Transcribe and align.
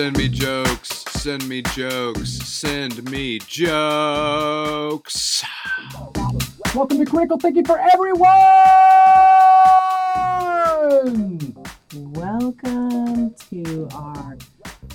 Send 0.00 0.16
me 0.16 0.28
jokes. 0.30 1.04
Send 1.10 1.46
me 1.46 1.60
jokes. 1.60 2.30
Send 2.30 3.10
me 3.10 3.38
jokes. 3.40 5.44
Welcome 6.74 6.96
to 6.96 7.04
Critical 7.04 7.38
Thinking 7.38 7.66
for 7.66 7.78
Everyone! 7.78 8.24
Welcome 11.94 13.34
to 13.50 13.88
our 13.94 14.38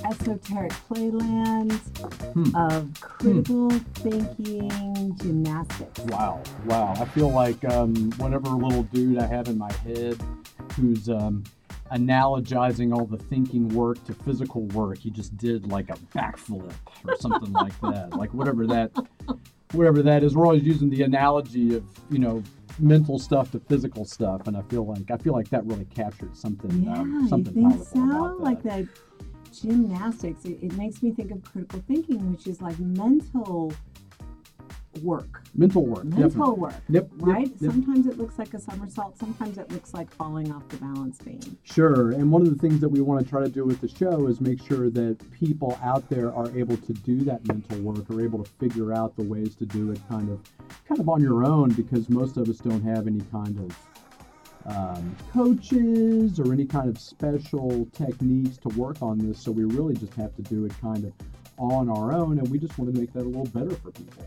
esoteric 0.10 0.72
playland 0.90 1.74
Hmm. 2.34 2.56
of 2.56 2.90
critical 3.00 3.70
thinking 3.94 5.16
gymnastics. 5.22 6.00
Wow, 6.06 6.42
wow. 6.66 6.96
I 6.98 7.06
feel 7.06 7.30
like 7.30 7.64
um, 7.66 8.12
whatever 8.18 8.50
little 8.50 8.82
dude 8.84 9.20
I 9.20 9.28
have 9.28 9.50
in 9.50 9.60
my 9.60 9.72
head 9.72 10.18
who's 10.76 11.10
um, 11.10 11.44
analogizing 11.92 12.94
all 12.94 13.06
the 13.06 13.18
thinking 13.18 13.70
work 13.70 14.04
to 14.06 14.14
physical 14.14 14.64
work, 14.68 14.98
he 15.00 15.10
just 15.10 15.36
did 15.38 15.72
like 15.72 15.90
a 15.90 15.96
backflip 16.18 16.74
or 17.08 17.16
something 17.18 17.52
like 17.54 17.80
that. 17.82 18.10
Like 18.16 18.34
whatever 18.34 18.66
that, 18.68 18.92
whatever 19.74 20.02
that 20.04 20.24
is. 20.24 20.36
We're 20.36 20.46
always 20.46 20.64
using 20.64 20.90
the 20.90 21.04
analogy 21.04 21.76
of 21.76 21.84
you 22.10 22.20
know 22.20 22.42
mental 22.80 23.20
stuff 23.20 23.52
to 23.52 23.60
physical 23.60 24.06
stuff, 24.06 24.48
and 24.48 24.56
I 24.58 24.62
feel 24.64 24.86
like 24.86 25.12
I 25.12 25.18
feel 25.18 25.34
like 25.34 25.50
that 25.50 25.66
really 25.66 25.86
captured 25.86 26.36
something. 26.36 26.84
Yeah, 26.84 27.00
um, 27.00 27.22
you 27.24 27.30
something 27.30 27.54
think 27.54 27.70
powerful 27.70 27.86
so? 27.86 28.04
about 28.04 28.40
Like 28.40 28.64
that. 28.64 28.86
that 28.86 29.62
gymnastics. 29.62 30.46
It, 30.46 30.60
it 30.62 30.74
makes 30.74 31.02
me 31.04 31.12
think 31.12 31.32
of 31.32 31.44
critical 31.44 31.84
thinking, 31.88 32.32
which 32.32 32.48
is 32.48 32.62
like 32.62 32.80
mental 32.80 33.74
work. 35.04 35.42
mental 35.54 35.86
work. 35.86 36.04
Mental 36.06 36.28
definitely. 36.30 36.60
work. 36.60 36.74
Yep. 36.90 37.04
yep, 37.04 37.10
Right? 37.18 37.48
yep. 37.60 37.72
Sometimes 37.72 38.08
it 38.08 38.18
looks 38.18 38.38
like 38.40 38.54
a 38.54 38.60
somersault, 38.60 39.18
sometimes 39.18 39.58
it 39.58 39.72
looks 39.72 39.94
like 39.94 40.14
falling 40.14 40.52
off 40.52 40.68
the 40.70 40.78
balance 40.78 41.18
beam. 41.20 41.40
Sure. 41.64 42.12
And 42.12 42.32
one 42.32 42.42
of 42.42 42.50
the 42.50 42.56
things 42.60 42.80
that 42.82 42.90
we 42.90 43.02
want 43.02 43.24
to 43.24 43.30
try 43.30 43.42
to 43.42 43.50
do 43.50 43.64
with 43.66 43.82
the 43.82 43.88
show 43.88 44.28
is 44.28 44.42
make 44.42 44.62
sure 44.68 44.90
that 44.90 45.18
people 45.32 45.78
out 45.84 46.08
there 46.10 46.34
are 46.34 46.50
able 46.58 46.78
to 46.78 46.94
do 46.94 47.20
that 47.26 47.48
mental 47.48 47.80
work 47.80 48.10
or 48.10 48.22
able 48.22 48.44
to 48.44 48.50
figure 48.60 48.94
out 48.94 49.16
the 49.16 49.24
ways 49.24 49.56
to 49.56 49.66
do 49.66 49.92
it 49.92 50.00
kind 50.10 50.30
of 50.30 50.40
kind 50.88 51.00
of 51.00 51.10
on 51.10 51.22
your 51.22 51.44
own 51.46 51.70
because 51.74 52.10
most 52.10 52.38
of 52.38 52.48
us 52.50 52.58
don't 52.58 52.84
have 52.84 53.08
any 53.08 53.22
kind 53.32 53.58
of 53.60 53.78
um, 54.68 55.16
coaches 55.32 56.40
or 56.40 56.52
any 56.52 56.66
kind 56.66 56.90
of 56.90 56.98
special 56.98 57.88
techniques 57.94 58.58
to 58.58 58.70
work 58.70 59.02
on 59.02 59.18
this. 59.20 59.40
So 59.40 59.52
we 59.52 59.64
really 59.64 59.94
just 59.96 60.14
have 60.16 60.36
to 60.36 60.42
do 60.42 60.66
it 60.66 60.74
kind 60.82 61.06
of 61.06 61.14
on 61.58 61.88
our 61.90 62.12
own 62.12 62.40
and 62.40 62.50
we 62.50 62.58
just 62.60 62.78
want 62.78 62.94
to 62.94 63.00
make 63.00 63.14
that 63.14 63.22
a 63.22 63.30
little 63.30 63.46
better 63.46 63.76
for 63.76 63.92
people. 63.92 64.26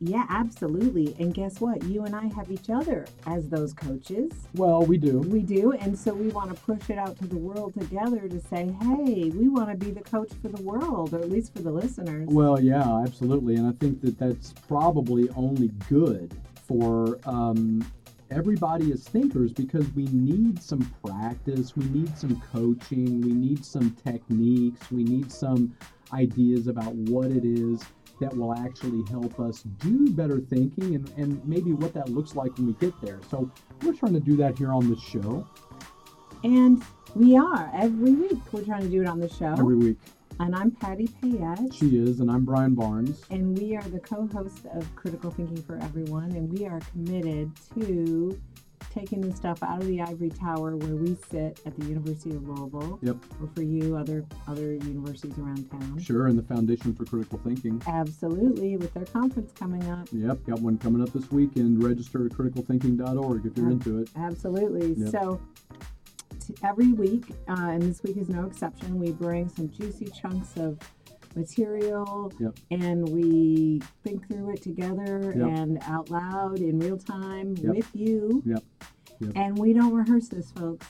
Yeah, 0.00 0.26
absolutely. 0.28 1.16
And 1.18 1.32
guess 1.32 1.60
what? 1.60 1.82
You 1.84 2.04
and 2.04 2.14
I 2.14 2.26
have 2.34 2.50
each 2.50 2.68
other 2.68 3.06
as 3.26 3.48
those 3.48 3.72
coaches. 3.72 4.32
Well, 4.54 4.82
we 4.82 4.98
do. 4.98 5.20
We 5.20 5.40
do. 5.40 5.72
And 5.72 5.98
so 5.98 6.12
we 6.12 6.28
want 6.28 6.54
to 6.54 6.60
push 6.62 6.90
it 6.90 6.98
out 6.98 7.16
to 7.18 7.26
the 7.26 7.36
world 7.38 7.74
together 7.74 8.28
to 8.28 8.40
say, 8.40 8.74
hey, 8.82 9.30
we 9.30 9.48
want 9.48 9.70
to 9.70 9.76
be 9.76 9.90
the 9.90 10.02
coach 10.02 10.30
for 10.42 10.48
the 10.48 10.62
world, 10.62 11.14
or 11.14 11.20
at 11.20 11.30
least 11.30 11.54
for 11.54 11.62
the 11.62 11.70
listeners. 11.70 12.28
Well, 12.28 12.60
yeah, 12.60 13.02
absolutely, 13.02 13.56
and 13.56 13.66
I 13.66 13.72
think 13.80 14.02
that 14.02 14.18
that's 14.18 14.52
probably 14.68 15.30
only 15.30 15.68
good 15.88 16.34
for 16.66 17.18
um, 17.24 17.86
everybody 18.30 18.92
as 18.92 19.04
thinkers 19.04 19.52
because 19.52 19.88
we 19.92 20.04
need 20.06 20.62
some 20.62 20.82
practice, 21.04 21.76
we 21.76 21.84
need 21.86 22.16
some 22.18 22.40
coaching, 22.52 23.20
we 23.20 23.32
need 23.32 23.64
some 23.64 23.96
techniques, 24.04 24.90
we 24.90 25.04
need 25.04 25.30
some 25.30 25.74
ideas 26.12 26.66
about 26.66 26.94
what 26.94 27.30
it 27.30 27.44
is 27.44 27.84
that 28.20 28.36
will 28.36 28.54
actually 28.54 29.02
help 29.10 29.38
us 29.40 29.62
do 29.80 30.10
better 30.10 30.40
thinking 30.40 30.94
and, 30.94 31.12
and 31.16 31.46
maybe 31.46 31.72
what 31.72 31.92
that 31.94 32.08
looks 32.08 32.34
like 32.34 32.56
when 32.56 32.66
we 32.68 32.72
get 32.74 32.94
there. 33.02 33.20
So 33.30 33.50
we're 33.82 33.92
trying 33.94 34.14
to 34.14 34.20
do 34.20 34.36
that 34.36 34.56
here 34.58 34.72
on 34.72 34.88
the 34.88 34.96
show 34.98 35.46
And 36.44 36.82
we 37.14 37.36
are 37.36 37.70
every 37.74 38.12
week. 38.12 38.38
We're 38.52 38.64
trying 38.64 38.82
to 38.82 38.88
do 38.88 39.02
it 39.02 39.06
on 39.08 39.20
the 39.20 39.28
show. 39.28 39.52
every 39.52 39.76
week. 39.76 39.98
and 40.38 40.54
I'm 40.54 40.70
Patty 40.70 41.08
Payette. 41.20 41.72
She 41.74 41.96
is, 41.98 42.20
and 42.20 42.30
I'm 42.30 42.44
Brian 42.44 42.74
Barnes. 42.74 43.22
And 43.30 43.58
we 43.58 43.74
are 43.76 43.82
the 43.82 44.00
co 44.00 44.26
hosts 44.26 44.66
of 44.74 44.94
Critical 44.96 45.30
Thinking 45.30 45.62
for 45.62 45.78
Everyone. 45.78 46.30
And 46.32 46.52
we 46.58 46.66
are 46.66 46.80
committed 46.92 47.50
to 47.78 48.40
taking 48.96 49.20
the 49.20 49.34
stuff 49.34 49.62
out 49.62 49.80
of 49.80 49.86
the 49.86 50.00
ivory 50.00 50.30
tower 50.30 50.76
where 50.76 50.96
we 50.96 51.14
sit 51.30 51.60
at 51.66 51.78
the 51.78 51.86
University 51.86 52.30
of 52.30 52.48
Louisville. 52.48 52.98
Yep. 53.02 53.16
Or 53.42 53.48
for 53.54 53.62
you, 53.62 53.96
other 53.96 54.24
other 54.48 54.74
universities 54.74 55.36
around 55.38 55.70
town. 55.70 55.98
Sure, 56.00 56.26
and 56.26 56.38
the 56.38 56.42
Foundation 56.42 56.94
for 56.94 57.04
Critical 57.04 57.38
Thinking. 57.44 57.82
Absolutely, 57.86 58.76
with 58.76 58.94
their 58.94 59.04
conference 59.04 59.52
coming 59.52 59.88
up. 59.90 60.08
Yep, 60.12 60.46
got 60.46 60.60
one 60.60 60.78
coming 60.78 61.02
up 61.02 61.12
this 61.12 61.30
weekend. 61.30 61.82
Register 61.82 62.26
at 62.26 62.32
criticalthinking.org 62.32 63.46
if 63.46 63.56
you're 63.56 63.70
into 63.70 63.98
it. 63.98 64.08
Absolutely. 64.16 64.94
Yep. 64.94 65.10
So 65.10 65.40
t- 66.46 66.54
every 66.64 66.92
week, 66.92 67.24
uh, 67.48 67.70
and 67.70 67.82
this 67.82 68.02
week 68.02 68.16
is 68.16 68.28
no 68.28 68.46
exception, 68.46 68.98
we 68.98 69.12
bring 69.12 69.48
some 69.48 69.70
juicy 69.70 70.06
chunks 70.06 70.56
of 70.56 70.78
material 71.36 72.32
Yep. 72.40 72.58
and 72.70 73.08
we 73.10 73.80
think 74.02 74.26
through 74.28 74.50
it 74.54 74.62
together 74.62 75.34
Yep. 75.36 75.48
and 75.48 75.78
out 75.82 76.10
loud 76.10 76.60
in 76.60 76.78
real 76.78 76.96
time 76.98 77.54
Yep. 77.56 77.74
with 77.76 77.94
you. 77.96 78.42
Yep. 78.46 78.64
Yep. 79.20 79.32
And 79.36 79.58
we 79.58 79.72
don't 79.72 79.94
rehearse 79.94 80.28
this, 80.28 80.50
folks. 80.50 80.86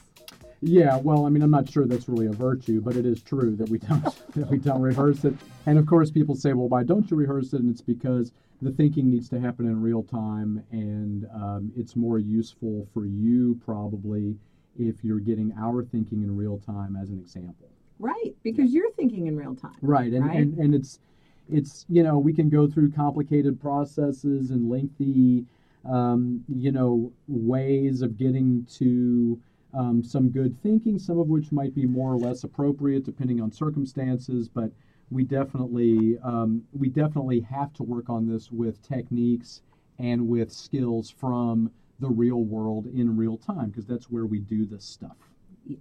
Yeah, 0.63 0.99
well, 0.99 1.27
I 1.27 1.29
mean, 1.29 1.43
I'm 1.43 1.51
not 1.51 1.69
sure 1.69 1.87
that's 1.87 2.09
really 2.09 2.27
a 2.27 2.33
virtue, 2.33 2.81
but 2.81 2.97
it 2.97 3.05
is 3.05 3.23
true 3.23 3.55
that 3.57 3.69
we 3.69 3.79
don't 3.79 4.03
that 4.35 4.51
we 4.51 4.59
don't 4.59 4.81
rehearse 4.81 5.25
it. 5.25 5.35
And 5.67 5.79
of 5.79 5.87
course, 5.87 6.11
people 6.11 6.35
say, 6.35 6.55
"Well, 6.55 6.69
why 6.69 6.83
don't 6.83 7.11
you 7.11 7.17
rehearse 7.17 7.53
it?" 7.53 7.61
And 7.61 7.71
it's 7.71 7.83
because 7.83 8.33
the 8.63 8.71
thinking 8.73 9.11
needs 9.11 9.29
to 9.29 9.39
happen 9.39 9.67
in 9.67 9.83
real 9.83 10.03
time, 10.03 10.63
and 10.73 11.27
um, 11.35 11.73
it's 11.77 11.95
more 11.95 12.19
useful 12.19 12.89
for 12.95 13.05
you 13.05 13.61
probably 13.65 14.39
if 14.79 15.05
you're 15.05 15.21
getting 15.21 15.53
our 15.59 15.85
thinking 15.85 16.23
in 16.23 16.35
real 16.37 16.59
time 16.59 16.97
as 16.97 17.11
an 17.11 17.19
example. 17.19 17.69
Right, 17.99 18.35
because 18.43 18.73
you're 18.73 18.91
thinking 18.93 19.27
in 19.27 19.37
real 19.37 19.55
time. 19.55 19.77
Right, 19.81 20.13
and, 20.13 20.27
Right. 20.27 20.39
and 20.39 20.59
and 20.59 20.75
it's 20.75 21.01
it's 21.49 21.87
you 21.89 22.03
know 22.03 22.19
we 22.19 22.33
can 22.33 22.49
go 22.49 22.67
through 22.69 22.91
complicated 22.93 23.61
processes 23.61 24.51
and 24.51 24.69
lengthy 24.69 25.47
um, 25.85 26.45
you 26.49 26.73
know 26.73 27.13
ways 27.29 28.03
of 28.03 28.19
getting 28.19 28.67
to 28.75 29.41
um, 29.75 30.03
some 30.03 30.31
good 30.31 30.61
thinking, 30.63 30.99
some 30.99 31.19
of 31.19 31.29
which 31.29 31.53
might 31.53 31.75
be 31.75 31.87
more 31.87 32.13
or 32.13 32.19
less 32.19 32.45
appropriate 32.45 33.05
depending 33.05 33.41
on 33.41 33.53
circumstances, 33.53 34.49
but 34.49 34.71
we 35.11 35.23
definitely 35.23 36.19
um, 36.23 36.63
we 36.73 36.89
definitely 36.89 37.41
have 37.41 37.73
to 37.75 37.83
work 37.83 38.09
on 38.09 38.27
this 38.27 38.51
with 38.51 38.83
techniques 38.83 39.63
and 39.99 40.27
with 40.27 40.53
skills 40.53 41.11
from 41.11 41.71
the 42.01 42.09
real 42.09 42.45
world 42.45 42.87
in 42.87 43.17
real 43.17 43.37
time 43.37 43.71
because 43.71 43.87
that's 43.87 44.11
where 44.11 44.27
we 44.27 44.39
do 44.39 44.67
this 44.67 44.85
stuff. 44.85 45.17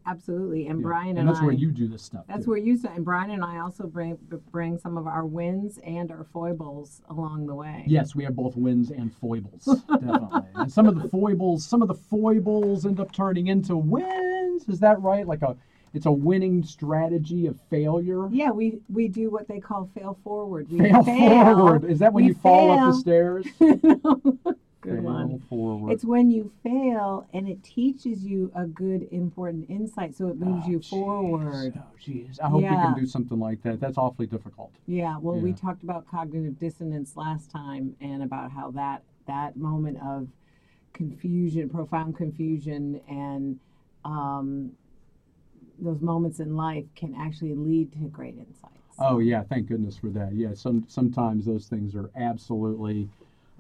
Absolutely. 0.06 0.68
And 0.68 0.80
Yeah. 0.80 0.84
Brian 0.84 1.10
and, 1.10 1.20
and 1.20 1.28
that's 1.30 1.40
I 1.40 1.44
where 1.46 1.54
you 1.54 1.72
do 1.72 1.88
this 1.88 2.02
stuff. 2.04 2.26
That's 2.28 2.46
too. 2.46 2.52
where 2.52 2.60
you 2.60 2.80
and 2.94 3.04
Brian 3.06 3.32
and 3.32 3.44
I 3.44 3.60
also 3.60 3.88
bring 3.88 4.18
bring 4.52 4.78
some 4.78 4.98
of 4.98 5.08
our 5.08 5.26
wins 5.26 5.80
and 5.86 6.12
our 6.12 6.24
foibles 6.34 7.02
along 7.10 7.48
the 7.48 7.56
way. 7.56 7.84
Yes, 7.88 8.16
we 8.16 8.24
have 8.24 8.36
both 8.36 8.56
wins 8.56 8.92
and 8.92 9.14
foibles, 9.16 9.66
definitely. 9.90 10.42
and 10.56 10.72
some 10.72 10.88
of 10.88 11.02
the 11.02 11.08
foibles, 11.10 11.66
some 11.66 11.82
of 11.82 11.88
the 11.88 11.94
foibles 11.96 12.86
end 12.86 13.00
up 13.00 13.12
turning 13.12 13.48
into 13.48 13.76
wins. 13.78 14.68
Is 14.68 14.80
that 14.80 15.02
right? 15.02 15.28
Like 15.28 15.42
a, 15.42 15.56
it's 15.94 16.06
a 16.06 16.12
winning 16.12 16.64
strategy 16.64 17.48
of 17.48 17.60
failure. 17.70 18.28
Yeah, 18.32 18.52
we 18.52 18.80
we 18.92 19.08
do 19.08 19.30
what 19.30 19.48
they 19.48 19.60
call 19.60 19.90
fail 19.96 20.18
forward. 20.24 20.68
We 20.70 20.80
Fail, 20.80 21.04
forward. 21.04 21.86
Is 21.86 22.00
that 22.00 22.12
when 22.14 22.24
We 22.26 22.30
you 22.30 22.34
fall 22.36 22.72
up 22.72 22.80
the 22.80 23.02
fail. 23.04 23.44
stairs? 23.44 23.46
Good 24.82 25.04
one. 25.04 25.40
forward. 25.50 25.94
It's 25.94 26.06
when 26.06 26.30
you 26.30 26.52
fail 26.64 27.28
and 27.34 27.48
it 27.48 27.64
teaches 27.64 28.24
you 28.24 28.52
a 28.56 28.66
good 28.66 29.08
important 29.12 29.70
insight, 29.70 30.16
so 30.16 30.28
it 30.28 30.38
moves 30.38 30.66
Oh, 30.66 30.70
you 30.70 30.80
jeez. 30.80 30.90
forward. 30.90 31.74
Oh, 31.78 31.96
jeez. 32.00 32.40
I 32.40 32.50
hope 32.50 32.62
we 32.62 32.68
can 32.68 32.94
do 32.96 33.06
something 33.06 33.40
like 33.40 33.62
that. 33.64 33.80
That's 33.80 33.98
awfully 33.98 34.28
difficult. 34.28 34.72
Yeah, 34.88 35.18
well, 35.20 35.38
we 35.38 35.54
talked 35.54 35.84
about 35.84 36.08
cognitive 36.08 36.60
dissonance 36.60 37.18
last 37.18 37.50
time 37.50 37.96
and 38.00 38.22
about 38.22 38.52
how 38.52 38.72
that 38.72 39.02
that 39.26 39.58
moment 39.58 39.98
of 40.06 40.28
confusion, 40.94 41.68
profound 41.70 42.16
confusion, 42.16 43.02
and 43.10 43.60
um, 44.06 44.72
those 45.80 46.02
moments 46.02 46.40
in 46.40 46.56
life 46.56 46.86
can 46.96 47.16
actually 47.16 47.56
lead 47.56 47.92
to 47.94 48.08
great 48.10 48.36
insights. 48.38 48.72
Oh 49.00 49.20
yeah, 49.20 49.44
thank 49.44 49.68
goodness 49.68 49.98
for 49.98 50.10
that. 50.10 50.34
Yeah, 50.34 50.54
some 50.54 50.86
sometimes 50.88 51.46
those 51.46 51.66
things 51.68 51.96
are 51.96 52.10
absolutely, 52.16 53.10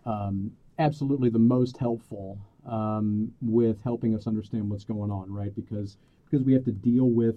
um, 0.06 0.51
absolutely 0.80 1.30
the 1.30 1.39
most 1.39 1.77
helpful 1.77 2.38
um, 2.66 3.31
with 3.42 3.77
helping 3.83 4.16
us 4.16 4.27
understand 4.27 4.69
what's 4.69 4.83
going 4.83 5.12
on, 5.12 5.31
right? 5.31 5.54
Because 5.56 5.98
because 6.30 6.44
we 6.45 6.54
have 6.54 6.66
to 6.66 6.72
deal 6.72 7.06
with 7.10 7.36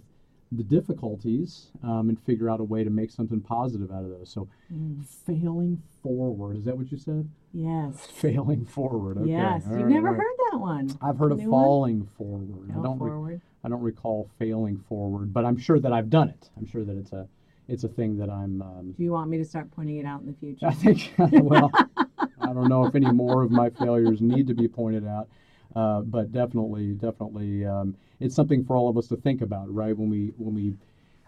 the 0.51 0.63
difficulties 0.63 1.67
um, 1.83 2.09
and 2.09 2.19
figure 2.25 2.49
out 2.49 2.59
a 2.59 2.65
way 2.65 2.83
to 2.83 2.89
make 2.89 3.11
something 3.11 3.39
positive 3.39 3.91
out 3.93 4.03
of 4.03 4.09
those. 4.11 4.31
So, 4.31 4.49
Mm. 4.73 5.05
failing 5.05 5.83
forward 6.03 6.57
is 6.57 6.65
that 6.65 6.77
what 6.77 6.91
you 6.91 6.97
said? 6.97 7.29
Yes. 7.53 8.07
Failing 8.15 8.65
forward. 8.65 9.19
Okay. 9.19 9.31
yes. 9.31 9.63
You've 9.67 9.77
right, 9.81 9.87
never 9.89 10.09
right. 10.11 10.17
heard 10.19 10.37
that 10.53 10.59
one. 10.59 10.91
I've 11.03 11.19
heard 11.19 11.33
of 11.33 11.39
New 11.39 11.51
one? 11.51 11.63
falling 11.65 12.09
forward. 12.17 12.71
I 12.71 12.75
don't. 12.83 12.99
re- 12.99 13.11
forward. 13.11 13.41
I 13.65 13.69
don't 13.69 13.83
recall 13.83 14.31
failing 14.39 14.79
forward, 14.89 15.33
but 15.35 15.45
I'm 15.45 15.57
sure 15.59 15.81
that 15.81 15.93
I've 15.93 16.09
done 16.11 16.29
it. 16.29 16.49
I'm 16.57 16.67
sure 16.67 16.85
that 16.85 16.97
it's 16.97 17.13
a 17.13 17.27
it's 17.69 17.85
a 17.85 17.89
thing 17.89 18.17
that 18.19 18.31
I'm. 18.31 18.63
Um, 18.63 18.95
Do 18.97 19.03
you 19.03 19.13
want 19.13 19.29
me 19.31 19.37
to 19.39 19.45
start 19.45 19.71
pointing 19.71 19.97
it 19.99 20.07
out 20.07 20.21
in 20.21 20.27
the 20.27 20.33
future? 20.35 20.67
I 20.67 20.73
think 20.73 21.13
well, 21.19 21.71
I 22.49 22.55
don't 22.55 22.69
know 22.69 22.87
if 22.87 22.95
any 22.95 23.11
more 23.11 23.43
of 23.43 23.51
my 23.51 23.69
failures 23.69 24.21
need 24.21 24.47
to 24.47 24.55
be 24.55 24.69
pointed 24.69 25.07
out, 25.07 25.29
uh, 25.77 26.01
but 26.01 26.33
definitely, 26.33 26.93
definitely, 26.93 27.67
um, 27.67 27.95
it's 28.21 28.35
something 28.35 28.65
for 28.65 28.75
all 28.75 28.89
of 28.89 28.97
us 28.97 29.07
to 29.09 29.17
think 29.17 29.43
about, 29.43 29.73
right? 29.73 29.97
When 29.97 30.09
we 30.09 30.33
when 30.39 30.55
we 30.55 30.75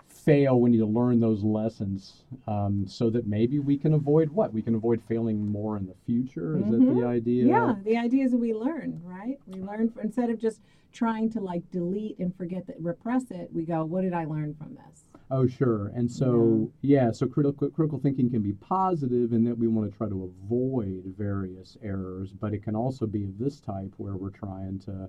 fail, 0.09 0.61
we 0.61 0.71
need 0.71 0.79
to 0.79 0.87
learn 0.87 1.21
those 1.21 1.43
lessons 1.43 2.23
um, 2.47 2.87
so 2.87 3.11
that 3.11 3.27
maybe 3.27 3.59
we 3.59 3.77
can 3.77 3.95
avoid 3.95 4.31
what? 4.31 4.53
We 4.53 4.63
can 4.63 4.75
avoid 4.75 5.03
failing 5.09 5.47
more 5.47 5.77
in 5.77 5.87
the 5.87 5.95
future. 6.07 6.59
Is 6.59 6.71
that 6.71 6.95
the 6.95 7.07
idea? 7.07 7.47
Yeah, 7.47 7.75
the 7.85 7.97
idea 7.99 8.25
is 8.25 8.31
that 8.33 8.39
we 8.39 8.55
learn, 8.55 9.01
right? 9.05 9.39
We 9.47 9.61
learn 9.61 9.93
instead 10.03 10.31
of 10.31 10.39
just 10.39 10.61
trying 10.93 11.31
to 11.31 11.41
like 11.41 11.71
delete 11.71 12.19
and 12.19 12.35
forget 12.35 12.67
that 12.67 12.77
repress 12.81 13.31
it. 13.31 13.51
We 13.53 13.63
go, 13.63 13.85
what 13.85 14.03
did 14.03 14.15
I 14.15 14.25
learn 14.25 14.55
from 14.55 14.75
this? 14.75 15.05
Oh, 15.31 15.47
sure. 15.47 15.89
And 15.95 16.11
so, 16.11 16.71
yeah, 16.83 17.13
so 17.13 17.27
critical 17.27 17.71
critical 17.71 17.99
thinking 18.01 18.31
can 18.31 18.43
be 18.43 18.53
positive 18.55 19.33
in 19.33 19.45
that 19.45 19.57
we 19.57 19.69
want 19.69 19.91
to 19.91 19.97
try 19.97 20.09
to 20.09 20.25
avoid 20.45 21.15
various 21.17 21.77
errors, 21.83 22.33
but 22.33 22.53
it 22.53 22.63
can 22.65 22.75
also 22.75 23.07
be 23.07 23.25
of 23.25 23.39
this 23.39 23.61
type 23.61 23.93
where 23.99 24.17
we're 24.17 24.31
trying 24.31 24.79
to, 24.81 25.09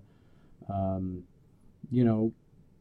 um, 0.71 1.23
you 1.91 2.03
know, 2.03 2.31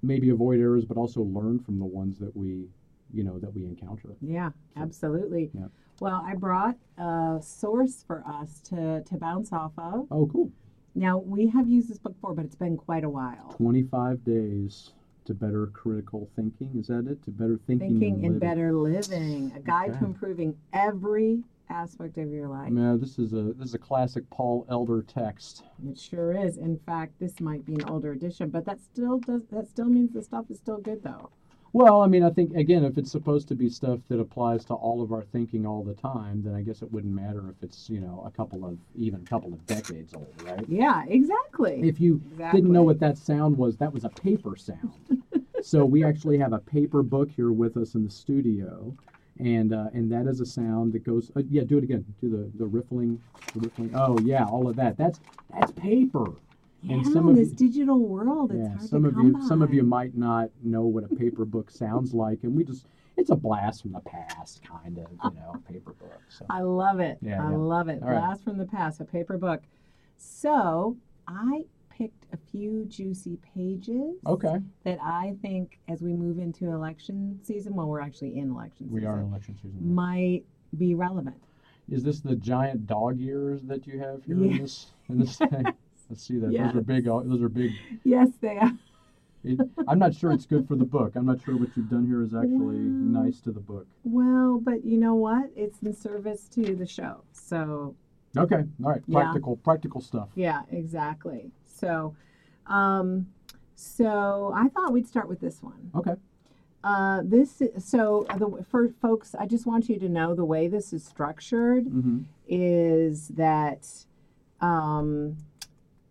maybe 0.03 0.29
avoid 0.31 0.61
errors, 0.61 0.85
but 0.85 0.97
also 0.99 1.23
learn 1.23 1.59
from 1.59 1.79
the 1.79 1.85
ones 1.85 2.19
that 2.19 2.37
we, 2.37 2.69
you 3.13 3.25
know, 3.25 3.39
that 3.39 3.55
we 3.55 3.65
encounter. 3.65 4.11
Yeah, 4.21 4.51
So- 4.75 4.83
absolutely. 4.83 5.51
Yeah. 5.55 5.69
Well, 6.01 6.23
I 6.25 6.35
brought 6.35 6.77
a 6.99 7.39
source 7.43 8.03
for 8.03 8.23
us 8.27 8.61
to 8.71 9.03
to 9.03 9.17
bounce 9.17 9.53
off 9.53 9.73
of. 9.79 10.07
Oh, 10.11 10.27
cool. 10.27 10.51
Now 10.95 11.19
we 11.19 11.47
have 11.49 11.69
used 11.69 11.89
this 11.89 11.99
book 11.99 12.15
before, 12.15 12.35
but 12.35 12.45
it's 12.45 12.55
been 12.57 12.77
quite 12.77 13.05
a 13.05 13.09
while. 13.09 13.55
25 13.57 14.25
days 14.25 14.93
to 15.27 15.35
better 15.35 15.67
critical 15.69 16.29
thinking. 16.37 16.73
Is 16.79 16.89
that 16.89 17.07
it? 17.07 17.23
To 17.25 17.31
better 17.31 17.59
thinking, 17.67 18.01
Thinking 18.01 18.15
and 18.17 18.25
and 18.25 18.41
better 18.41 18.73
living, 18.73 19.53
a 19.55 19.61
guide 19.61 19.99
to 19.99 20.05
improving 20.05 20.57
every 20.73 21.43
aspect 21.69 22.19
of 22.19 22.31
your 22.31 22.49
life. 22.49 22.71
Man, 22.71 23.01
this 23.01 23.19
is 23.19 23.33
a 23.33 23.53
this 23.57 23.69
is 23.69 23.75
a 23.75 23.79
classic 23.79 24.29
Paul 24.31 24.67
Elder 24.69 25.03
text. 25.03 25.65
It 25.89 25.99
sure 25.99 26.33
is. 26.33 26.59
In 26.59 26.79
fact, 26.87 27.19
this 27.21 27.41
might 27.41 27.65
be 27.65 27.75
an 27.75 27.85
older 27.89 28.13
edition, 28.13 28.51
but 28.51 28.65
that 28.67 28.81
still 28.81 29.19
does 29.19 29.43
that 29.51 29.69
still 29.69 29.87
means 29.87 30.13
the 30.13 30.23
stuff 30.23 30.47
is 30.51 30.59
still 30.59 30.79
good 30.79 31.03
though. 31.03 31.31
Well, 31.73 32.03
I 32.03 32.09
mean, 32.09 32.25
I 32.25 32.31
think 32.31 32.55
again, 32.57 32.85
if 32.85 32.99
it's 32.99 33.13
supposed 33.13 33.47
to 33.49 33.55
be 33.55 33.69
stuff 33.69 34.01
that 34.09 34.19
applies 34.19 34.65
to 34.67 34.75
all 34.75 35.03
of 35.03 35.13
our 35.13 35.23
thinking 35.23 35.67
all 35.67 35.85
the 35.85 35.95
time, 35.95 36.43
then 36.43 36.55
I 36.55 36.63
guess 36.63 36.83
it 36.83 36.91
wouldn't 36.91 37.15
matter 37.15 37.45
if 37.49 37.63
it's 37.63 37.89
you 37.89 38.01
know 38.01 38.23
a 38.27 38.31
couple 38.31 38.65
of 38.65 38.77
even 38.97 39.21
a 39.21 39.25
couple 39.25 39.53
of 39.53 39.65
decades 39.67 40.15
old, 40.15 40.35
right? 40.45 40.65
Yeah, 40.69 41.05
exactly. 41.07 41.81
If 41.89 42.01
you 42.01 42.21
exactly. 42.33 42.61
didn't 42.61 42.73
know 42.73 42.83
what 42.83 42.99
that 43.01 43.19
sound 43.19 43.57
was, 43.57 43.77
that 43.77 43.93
was 43.93 44.05
a 44.05 44.09
paper 44.09 44.57
sound. 44.57 45.23
so 45.63 45.85
we 45.85 46.03
actually 46.11 46.39
have 46.39 46.53
a 46.53 46.59
paper 46.59 47.03
book 47.03 47.31
here 47.31 47.53
with 47.53 47.77
us 47.77 47.95
in 47.95 48.05
the 48.05 48.11
studio, 48.11 48.93
and 49.39 49.73
uh, 49.73 49.91
and 49.93 50.11
that 50.11 50.27
is 50.27 50.41
a 50.41 50.47
sound 50.47 50.93
that 50.95 51.05
goes. 51.05 51.31
Uh, 51.37 51.43
yeah, 51.49 51.63
do 51.63 51.79
it 51.79 51.85
again. 51.85 52.05
Do 52.21 52.31
the 52.31 52.51
the 52.59 52.67
riffling, 52.67 53.23
the 53.55 53.61
riffling. 53.61 53.93
Oh 53.95 54.19
yeah, 54.25 54.45
all 54.45 54.69
of 54.69 54.75
that. 54.75 54.97
That's 54.97 55.21
that's 55.55 55.71
paper. 55.73 56.33
Yeah, 56.83 56.95
and 56.95 57.07
some 57.07 57.29
in 57.29 57.31
of 57.31 57.37
this 57.37 57.51
digital 57.51 58.01
world, 58.07 58.53
it's 58.53 58.61
yeah, 58.61 58.69
hard 58.77 58.89
some 58.89 59.03
to 59.03 59.09
of 59.09 59.15
come 59.15 59.37
you 59.37 59.49
some 59.49 59.63
of 59.63 59.73
you 59.75 59.83
might 59.83 60.17
not 60.17 60.51
know 60.63 60.83
what 60.83 61.05
a 61.05 61.15
paper 61.15 61.45
book 61.45 61.71
sounds 61.71 62.15
like, 62.15 62.43
and 62.43 62.55
we 62.57 62.65
just 62.65 62.87
it's 63.21 63.31
a 63.31 63.37
blast 63.37 63.83
from 63.83 63.93
the 63.93 64.01
past, 64.01 64.63
kind 64.65 64.99
of, 64.99 65.07
you 65.25 65.39
know, 65.39 65.55
paper 65.69 65.93
book. 65.93 66.21
So 66.29 66.47
I 66.49 66.63
love 66.63 67.01
it. 67.01 67.19
Yeah, 67.21 67.47
I 67.47 67.51
yeah. 67.51 67.57
love 67.57 67.89
it. 67.89 68.03
All 68.03 68.09
right. 68.09 68.19
Blast 68.19 68.45
from 68.45 68.57
the 68.57 68.65
past, 68.65 69.01
a 69.01 69.05
paper 69.05 69.37
book. 69.37 69.63
So 70.17 70.97
I 71.29 71.65
picked 71.91 72.25
a 72.33 72.39
few 72.51 72.87
juicy 72.87 73.39
pages 73.55 74.17
okay, 74.27 74.57
that 74.85 74.99
I 75.03 75.37
think, 75.43 75.79
as 75.89 76.01
we 76.01 76.15
move 76.15 76.39
into 76.39 76.71
election 76.71 77.39
season, 77.43 77.75
well, 77.75 77.89
we're 77.89 78.01
actually 78.01 78.39
in 78.39 78.51
election 78.51 78.87
season. 78.87 78.95
we 79.03 79.07
are 79.07 79.19
in 79.19 79.27
election 79.27 79.57
season. 79.57 79.95
might 79.95 80.45
be 80.79 80.95
relevant. 80.95 81.37
Is 81.91 82.03
this 82.05 82.21
the 82.21 82.37
giant 82.37 82.87
dog 82.87 83.21
ears 83.21 83.63
that 83.65 83.87
you 83.87 83.99
have 83.99 84.25
here 84.25 84.37
in 84.37 84.59
this 84.59 84.87
in 85.09 85.19
this 85.19 85.37
thing? 85.51 85.67
Let's 86.11 86.27
see 86.27 86.39
that. 86.39 86.53
Yes. 86.53 86.73
Those 86.73 86.81
are 86.81 86.85
big. 86.85 87.09
uh, 87.09 87.21
Those 87.25 87.41
are 87.43 87.49
big. 87.49 87.71
Yes, 88.05 88.29
they 88.41 88.59
are. 88.59 88.73
It, 89.45 89.59
I'm 89.89 89.99
not 89.99 90.15
sure 90.15 90.33
it's 90.33 90.45
good 90.45 90.67
for 90.69 90.75
the 90.77 90.85
book. 90.85 91.13
I'm 91.15 91.25
not 91.25 91.41
sure 91.43 91.57
what 91.57 91.69
you've 91.77 91.89
done 91.89 92.07
here 92.07 92.23
is 92.23 92.35
actually 92.35 92.51
Well- 92.59 93.25
nice 93.25 93.41
to 93.43 93.53
the 93.53 93.61
book. 93.61 93.87
Well, 94.05 94.59
but 94.63 94.85
you 94.85 94.99
know 94.99 95.15
what? 95.15 95.51
It's 95.57 95.79
in 95.83 95.95
service 95.95 96.49
to 96.51 96.75
the 96.75 96.85
show. 96.87 97.23
So 97.33 97.95
Okay, 98.37 98.65
all 98.85 98.91
right. 98.91 99.03
Yeah. 99.07 99.21
Practical, 99.23 99.57
practical 99.57 100.01
stuff. 100.01 100.29
Yeah, 100.35 100.63
exactly. 100.71 101.51
So, 101.65 102.15
um, 102.67 103.29
so 103.77 104.53
I 104.55 104.69
thought 104.69 104.93
we'd 104.93 105.09
start 105.09 105.29
with 105.29 105.41
this 105.41 105.63
one. 105.63 105.91
Okay. 105.95 106.15
Uh, 106.85 107.23
this 107.25 107.61
is, 107.61 107.85
so 107.85 108.27
the 108.39 108.65
for 108.71 108.89
folks, 109.03 109.35
I 109.35 109.47
just 109.47 109.67
want 109.67 109.89
you 109.89 109.99
to 109.99 110.09
know 110.09 110.35
the 110.35 110.45
way 110.45 110.69
this 110.69 110.93
is 110.93 111.05
structured 111.05 111.87
Mm-hmm. 111.87 112.21
is 112.49 113.29
that 113.29 113.87
um, 114.61 115.37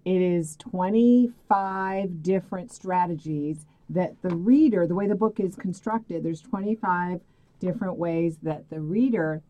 it 0.06 0.22
is 0.22 0.56
25 0.58 2.24
different 2.24 2.72
strategies 2.72 3.66
that 3.90 4.16
the 4.22 4.36
reader, 4.36 4.86
the 4.88 4.96
way 4.96 5.08
the 5.08 5.16
book 5.16 5.40
is 5.40 5.56
constructed, 5.56 6.24
there's 6.24 6.42
25 6.42 7.22
different 7.60 7.98
ways 7.98 8.38
that 8.44 8.70
the 8.70 8.80
reader 8.80 9.42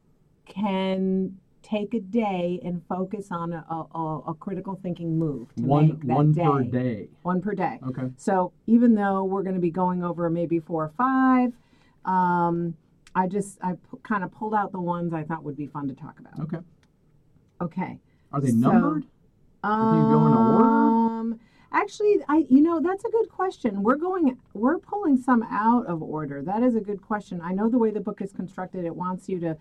can 0.46 1.38
take 1.62 1.94
a 1.94 2.00
day 2.00 2.60
and 2.64 2.82
focus 2.88 3.28
on 3.32 3.52
a, 3.54 3.64
a, 3.70 4.22
a 4.30 4.34
critical 4.40 4.80
thinking 4.82 5.20
move 5.20 5.54
to 5.56 5.64
One 5.64 5.88
make 5.90 6.00
that 6.08 6.16
one 6.16 6.32
day. 6.32 6.44
per 6.46 6.64
day. 6.64 7.08
One 7.22 7.42
per 7.42 7.54
day. 7.54 7.80
Okay. 7.90 8.10
So 8.18 8.54
even 8.66 8.96
though 8.96 9.24
we're 9.26 9.44
going 9.44 9.56
to 9.56 9.62
be 9.62 9.70
going 9.70 10.04
over 10.04 10.30
maybe 10.30 10.60
four 10.60 10.86
or 10.86 10.92
five, 10.98 11.52
um, 12.06 12.76
I 13.14 13.28
just 13.28 13.60
I 13.62 13.74
p- 13.74 13.98
kind 14.04 14.24
of 14.24 14.32
pulled 14.32 14.54
out 14.56 14.72
the 14.72 14.80
ones 14.80 15.14
I 15.14 15.24
thought 15.24 15.44
would 15.44 15.58
be 15.58 15.68
fun 15.68 15.88
to 15.90 15.94
talk 15.94 16.18
about. 16.20 16.40
Okay. 16.40 16.58
Okay. 17.62 18.00
Are 18.32 18.40
they 18.42 18.52
So- 18.52 19.02
Um, 19.64 19.98
you 19.98 20.04
go 20.18 20.26
in 20.28 20.34
order? 20.34 21.40
Actually, 21.72 22.18
I 22.28 22.46
you 22.50 22.62
know 22.62 22.80
that's 22.80 23.06
a 23.06 23.10
good 23.10 23.30
question. 23.30 23.84
We're 23.84 23.96
going 23.96 24.38
we're 24.54 24.80
pulling 24.80 25.18
some 25.18 25.44
out 25.44 25.86
of 25.86 26.02
order. 26.02 26.42
That 26.42 26.64
is 26.64 26.76
a 26.76 26.82
good 26.82 27.02
question. 27.02 27.42
I 27.44 27.54
know 27.54 27.70
the 27.70 27.78
way 27.78 27.92
the 27.92 28.00
book 28.00 28.22
is 28.22 28.32
constructed, 28.32 28.86
it 28.86 28.96
wants 28.96 29.30
you 29.30 29.40
to 29.42 29.58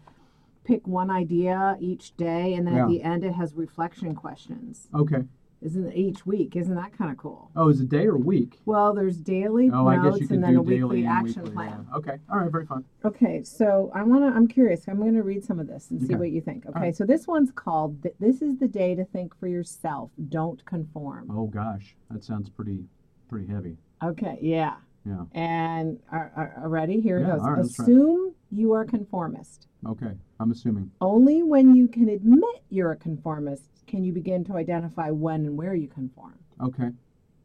pick 0.65 0.87
one 0.87 1.11
idea 1.11 1.77
each 1.81 2.17
day, 2.17 2.55
and 2.55 2.67
then 2.67 2.75
Yeah. 2.77 2.83
at 2.85 2.89
the 2.89 3.03
end 3.03 3.25
it 3.25 3.33
has 3.33 3.55
reflection 3.55 4.15
questions. 4.15 4.89
Okay. 4.95 5.25
Isn't 5.61 5.93
each 5.93 6.25
week? 6.25 6.55
Isn't 6.55 6.77
that 6.77 6.97
kind 6.97 7.11
of 7.11 7.17
cool? 7.17 7.51
Oh, 7.57 7.69
is 7.69 7.81
it 7.81 7.89
day 7.89 8.07
or 8.07 8.17
week? 8.17 8.61
Well, 8.65 8.95
there's 8.95 9.17
daily 9.17 9.71
Oh, 9.73 9.89
I 9.89 9.97
notes 9.97 10.19
guess 10.19 10.21
you 10.23 10.29
could 10.29 10.35
and 10.37 10.45
then 10.45 10.55
do 10.55 10.61
a 10.61 10.65
daily 10.65 10.79
weekly 10.99 11.07
action 11.07 11.43
weekly, 11.43 11.51
plan. 11.57 11.87
yeah. 11.91 11.97
Okay. 11.97 12.17
All 12.31 12.39
right. 12.39 12.51
Very 12.51 12.65
fun. 12.67 12.85
Okay, 13.05 13.43
so 13.43 13.91
I 13.93 14.03
want 14.05 14.23
to. 14.23 14.29
I'm 14.37 14.47
curious. 14.47 14.87
I'm 14.87 14.99
going 14.99 15.15
to 15.15 15.23
read 15.25 15.45
some 15.45 15.59
of 15.59 15.67
this 15.67 15.91
and 15.91 16.01
see 16.01 16.07
Okay. 16.07 16.15
what 16.17 16.31
you 16.31 16.41
think. 16.41 16.65
Okay, 16.67 16.79
right. 16.81 16.97
so 16.97 17.05
this 17.05 17.27
one's 17.27 17.51
called 17.51 18.01
"This 18.21 18.41
is 18.41 18.59
the 18.59 18.69
day 18.69 18.95
to 18.95 19.05
think 19.05 19.37
for 19.39 19.49
yourself. 19.49 20.11
Don't 20.29 20.65
conform." 20.65 21.29
Oh 21.31 21.47
gosh, 21.47 21.97
that 22.11 22.23
sounds 22.23 22.49
pretty 22.51 22.85
pretty 23.29 23.49
heavy. 23.53 23.77
Okay, 24.03 24.39
yeah. 24.41 24.77
Yeah. 25.05 25.25
And 25.33 25.99
are, 26.13 26.31
are, 26.37 26.55
are 26.59 26.69
ready? 26.69 27.01
Here 27.01 27.19
it 27.19 27.27
goes. 27.27 27.41
right. 27.41 27.59
Assume 27.65 28.35
you 28.53 28.73
are 28.75 28.85
conformist. 28.85 29.67
Okay. 29.87 30.13
I'm 30.41 30.51
assuming. 30.53 30.91
Only 31.01 31.43
when 31.43 31.75
you 31.75 31.89
can 31.89 32.09
admit 32.09 32.63
you're 32.71 32.93
a 32.93 32.97
conformist 32.97 33.65
can 33.87 34.05
you 34.05 34.13
begin 34.13 34.45
to 34.45 34.57
identify 34.57 35.11
when 35.11 35.47
and 35.47 35.57
where 35.57 35.75
you 35.75 35.89
conform. 35.89 36.39
Okay. 36.61 36.91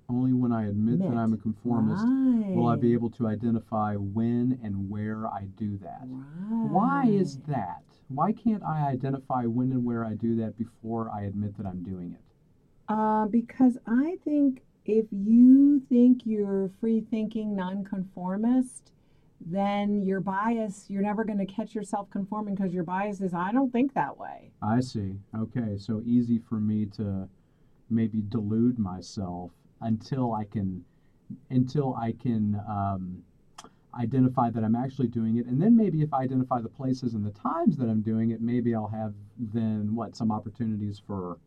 Only 0.10 0.34
when 0.34 0.52
I 0.52 0.68
admit 0.68 1.00
that 1.00 1.16
I'm 1.18 1.34
a 1.34 1.38
conformist 1.38 2.04
Right. 2.06 2.54
will 2.56 2.68
I 2.68 2.76
be 2.76 2.94
able 2.94 3.10
to 3.12 3.28
identify 3.28 3.96
when 3.96 4.60
and 4.62 4.90
where 4.90 5.26
I 5.28 5.46
do 5.56 5.78
that. 5.78 6.02
Right. 6.06 6.70
Why 6.72 7.06
is 7.08 7.38
that? 7.48 7.84
Why 8.10 8.32
can't 8.34 8.62
I 8.64 8.90
identify 8.90 9.46
when 9.46 9.72
and 9.72 9.84
where 9.86 10.04
I 10.06 10.14
do 10.14 10.36
that 10.36 10.58
before 10.58 11.10
I 11.10 11.22
admit 11.24 11.58
that 11.58 11.66
I'm 11.66 11.82
doing 11.82 12.12
it? 12.12 12.22
Uh, 12.90 13.26
because 13.28 13.78
I 13.88 14.18
think 14.26 14.62
if 14.86 15.06
you 15.12 15.80
think 15.88 16.26
you're 16.26 16.70
free 16.82 17.00
thinking 17.10 17.56
nonconformist, 17.56 18.92
then 19.46 20.02
your 20.02 20.20
bias, 20.20 20.86
you're 20.88 21.02
never 21.02 21.24
going 21.24 21.40
to 21.40 21.46
catch 21.46 21.76
yourself 21.76 22.10
conforming 22.10 22.56
because 22.56 22.74
your 22.74 22.84
bias 22.84 23.22
is, 23.22 23.34
I 23.34 23.52
don't 23.52 23.72
think 23.72 23.94
that 23.94 24.18
way. 24.18 24.52
I 24.62 24.80
see. 24.80 25.16
Okay, 25.38 25.78
so 25.78 26.02
easy 26.06 26.40
for 26.48 26.56
me 26.56 26.86
to 26.98 27.28
maybe 27.90 28.22
delude 28.30 28.80
myself 28.80 29.52
until 29.82 30.34
I 30.34 30.46
can 30.46 30.84
until 31.50 31.96
I 31.96 32.12
can 32.12 32.62
um, 32.68 33.24
identify 34.00 34.50
that 34.52 34.64
I'm 34.64 34.76
actually 34.76 35.08
doing 35.08 35.38
it, 35.38 35.46
and 35.48 35.62
then 35.62 35.76
maybe 35.76 36.02
if 36.02 36.14
I 36.14 36.22
identify 36.24 36.62
the 36.62 36.70
places 36.70 37.14
and 37.14 37.26
the 37.26 37.32
times 37.32 37.78
that 37.78 37.86
I'm 37.86 38.02
doing 38.02 38.32
it, 38.32 38.42
maybe 38.42 38.76
I'll 38.76 38.88
have 38.88 39.14
then 39.38 39.96
what 39.96 40.16
some 40.16 40.32
opportunities 40.32 41.02
for 41.06 41.38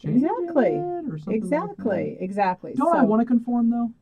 changing 0.00 0.24
Exactly. 0.24 0.66
it 0.66 1.04
or 1.10 1.18
something. 1.18 1.34
Exactly. 1.34 2.10
Like 2.10 2.18
Exactly. 2.20 2.74
Don't 2.74 2.96
I 2.96 3.04
want 3.04 3.20
to 3.20 3.26
conform 3.26 3.70
though? 3.70 3.92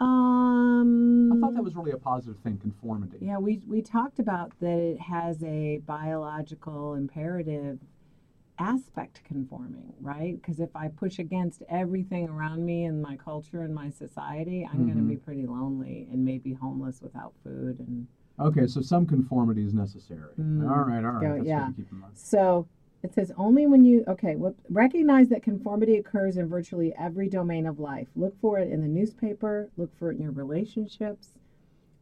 Um, 0.00 1.32
I 1.32 1.40
thought 1.40 1.54
that 1.54 1.62
was 1.62 1.74
really 1.74 1.90
a 1.90 1.98
positive 1.98 2.38
thing, 2.40 2.58
conformity. 2.58 3.18
Yeah, 3.20 3.38
we 3.38 3.60
we 3.66 3.82
talked 3.82 4.18
about 4.18 4.52
that 4.60 4.78
it 4.78 5.00
has 5.00 5.42
a 5.42 5.78
biological 5.86 6.94
imperative 6.94 7.80
aspect 8.60 9.16
to 9.16 9.22
conforming, 9.22 9.92
right? 10.00 10.40
Because 10.40 10.60
if 10.60 10.74
I 10.74 10.88
push 10.88 11.18
against 11.18 11.62
everything 11.68 12.28
around 12.28 12.64
me 12.64 12.84
and 12.84 13.00
my 13.00 13.16
culture 13.16 13.62
and 13.62 13.74
my 13.74 13.90
society, 13.90 14.68
I'm 14.70 14.84
going 14.84 14.98
to 14.98 15.04
be 15.04 15.16
pretty 15.16 15.46
lonely 15.46 16.08
and 16.10 16.24
maybe 16.24 16.54
homeless 16.54 17.00
without 17.00 17.34
food 17.44 17.78
and 17.78 18.06
Okay, 18.40 18.68
so 18.68 18.80
some 18.80 19.04
conformity 19.04 19.64
is 19.64 19.74
necessary. 19.74 20.32
Mm. 20.40 20.70
All 20.70 20.84
right, 20.84 21.04
all 21.04 21.10
right. 21.12 21.38
Go- 21.38 21.44
yeah. 21.44 21.70
keep 21.76 21.90
in 21.90 21.98
mind. 21.98 22.12
So 22.16 22.68
it 23.02 23.14
says 23.14 23.32
only 23.36 23.66
when 23.66 23.84
you 23.84 24.04
okay 24.08 24.36
recognize 24.68 25.28
that 25.28 25.42
conformity 25.42 25.96
occurs 25.96 26.36
in 26.36 26.48
virtually 26.48 26.92
every 26.98 27.28
domain 27.28 27.66
of 27.66 27.78
life. 27.78 28.08
Look 28.16 28.38
for 28.40 28.58
it 28.58 28.72
in 28.72 28.80
the 28.80 28.88
newspaper. 28.88 29.70
Look 29.76 29.96
for 29.96 30.10
it 30.10 30.16
in 30.16 30.22
your 30.22 30.32
relationships. 30.32 31.28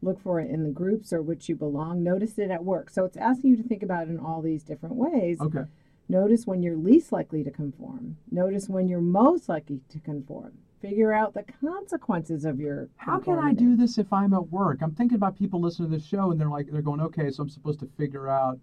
Look 0.03 0.23
for 0.23 0.41
it 0.41 0.50
in 0.50 0.62
the 0.62 0.71
groups 0.71 1.12
or 1.12 1.21
which 1.21 1.49
you 1.49 1.57
belong. 1.57 2.03
Notice 2.03 2.38
it 2.38 2.50
at 2.50 2.65
work. 2.65 2.91
So 2.91 3.05
it's 3.05 3.17
asking 3.17 3.50
you 3.50 3.57
to 3.57 3.62
think 3.62 3.83
about 3.83 4.07
it 4.07 4.11
in 4.11 4.19
all 4.19 4.41
these 4.41 4.62
different 4.62 4.95
ways. 4.95 5.38
Okay. 5.41 5.65
Notice 6.09 6.47
when 6.47 6.62
you're 6.62 6.76
least 6.76 7.12
likely 7.12 7.43
to 7.43 7.50
conform. 7.50 8.17
Notice 8.31 8.69
when 8.69 8.88
you're 8.88 9.00
most 9.00 9.49
likely 9.49 9.81
to 9.88 9.99
conform. 9.99 10.53
Figure 10.81 11.12
out 11.12 11.35
the 11.35 11.45
consequences 11.61 12.45
of 12.45 12.61
your. 12.61 12.88
How 12.97 13.19
can 13.19 13.38
I 13.38 13.53
do 13.53 13.76
this 13.76 13.99
if 13.99 14.12
I'm 14.12 14.33
at 14.33 14.49
work? 14.50 14.83
I'm 14.83 14.95
thinking 14.95 15.17
about 15.17 15.37
people 15.37 15.61
listening 15.61 15.91
to 15.91 15.97
the 15.97 16.03
show 16.03 16.31
and 16.31 16.41
they're 16.41 16.49
like, 16.49 16.71
they're 16.71 16.83
going, 16.83 17.00
okay, 17.00 17.31
so 17.31 17.43
I'm 17.43 17.49
supposed 17.49 17.81
to 17.81 17.88
figure 17.99 18.29
out 18.29 18.61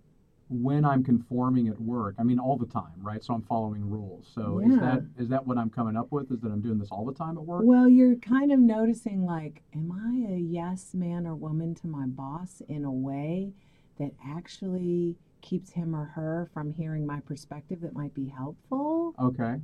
when 0.50 0.86
I'm 0.86 1.04
conforming 1.04 1.68
at 1.68 1.80
work. 1.80 2.16
I 2.20 2.24
mean, 2.24 2.40
all 2.40 2.58
the 2.58 2.66
time, 2.66 2.94
right? 3.02 3.24
So 3.24 3.34
I'm 3.34 3.42
following 3.44 3.90
rules. 3.90 4.30
So 4.34 4.60
is 4.60 4.78
that 4.80 5.04
is 5.18 5.30
that 5.30 5.46
what 5.46 5.58
I'm 5.58 5.70
coming 5.70 5.96
up 5.96 6.12
with? 6.12 6.32
Is 6.32 6.42
that 6.42 6.52
I'm 6.52 6.62
doing 6.62 6.78
this 6.80 6.90
all 6.92 7.06
the 7.06 7.14
time 7.14 7.38
at 7.38 7.46
work? 7.46 7.64
Well, 7.66 7.88
you're 7.88 8.16
kind 8.16 8.52
of 8.52 8.60
noticing 8.60 9.26
like, 9.26 9.64
am 9.74 9.92
I 9.92 10.34
a 10.34 10.38
yes 10.38 10.94
man 10.94 11.26
or 11.26 11.36
woman 11.36 11.76
to 11.76 11.88
my 11.88 12.06
boss 12.06 12.62
in 12.68 12.86
a 12.86 12.92
way 12.92 13.54
that 14.00 14.12
actually 14.26 15.16
keeps 15.42 15.72
him 15.72 15.96
or 15.96 16.06
her 16.06 16.50
from 16.54 16.74
hearing 16.74 17.06
my 17.06 17.20
perspective 17.20 17.82
that 17.82 17.94
might 17.94 18.14
be 18.14 18.28
helpful? 18.30 19.14
Okay. 19.20 19.56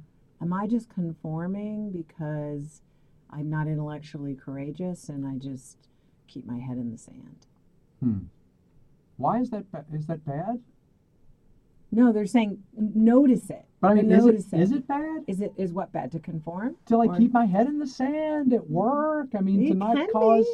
Am 0.42 0.54
I 0.54 0.68
just 0.68 0.90
conforming 0.90 1.92
because 1.92 2.82
I'm 3.30 3.50
not 3.50 3.68
intellectually 3.68 4.36
courageous 4.36 5.10
and 5.10 5.28
I 5.28 5.36
just 5.36 5.78
keep 6.28 6.46
my 6.46 6.60
head 6.60 6.78
in 6.78 6.92
the 6.92 6.98
sand? 6.98 7.46
Hmm. 8.00 8.18
Why 9.20 9.40
is 9.42 9.50
that? 9.52 9.66
Is 9.94 10.08
that 10.08 10.26
bad? 10.26 10.60
No, 11.92 12.12
they're 12.14 12.26
saying 12.26 12.64
notice 12.78 13.50
it. 13.50 13.66
But 13.82 13.92
I 13.92 13.94
mean, 13.96 14.12
is 14.12 14.26
notice 14.26 14.54
it, 14.54 14.60
is 14.62 14.72
it 14.72 14.88
bad 14.88 15.24
Is 15.28 15.42
it 15.42 15.54
is 15.58 15.72
what 15.74 15.92
bad 15.92 16.12
to 16.14 16.20
conform? 16.20 16.76
to 16.88 16.98
like 16.98 17.12
Or- 17.12 17.18
keep 17.18 17.34
my 17.34 17.46
head 17.46 17.68
in 17.68 17.80
the 17.80 17.88
sand 17.88 18.54
at 18.54 18.70
work? 18.70 19.30
I 19.36 19.42
mean, 19.42 19.60
to 19.66 19.72
It 19.72 19.78
not 19.78 19.96
can 19.98 20.08
cause. 20.12 20.46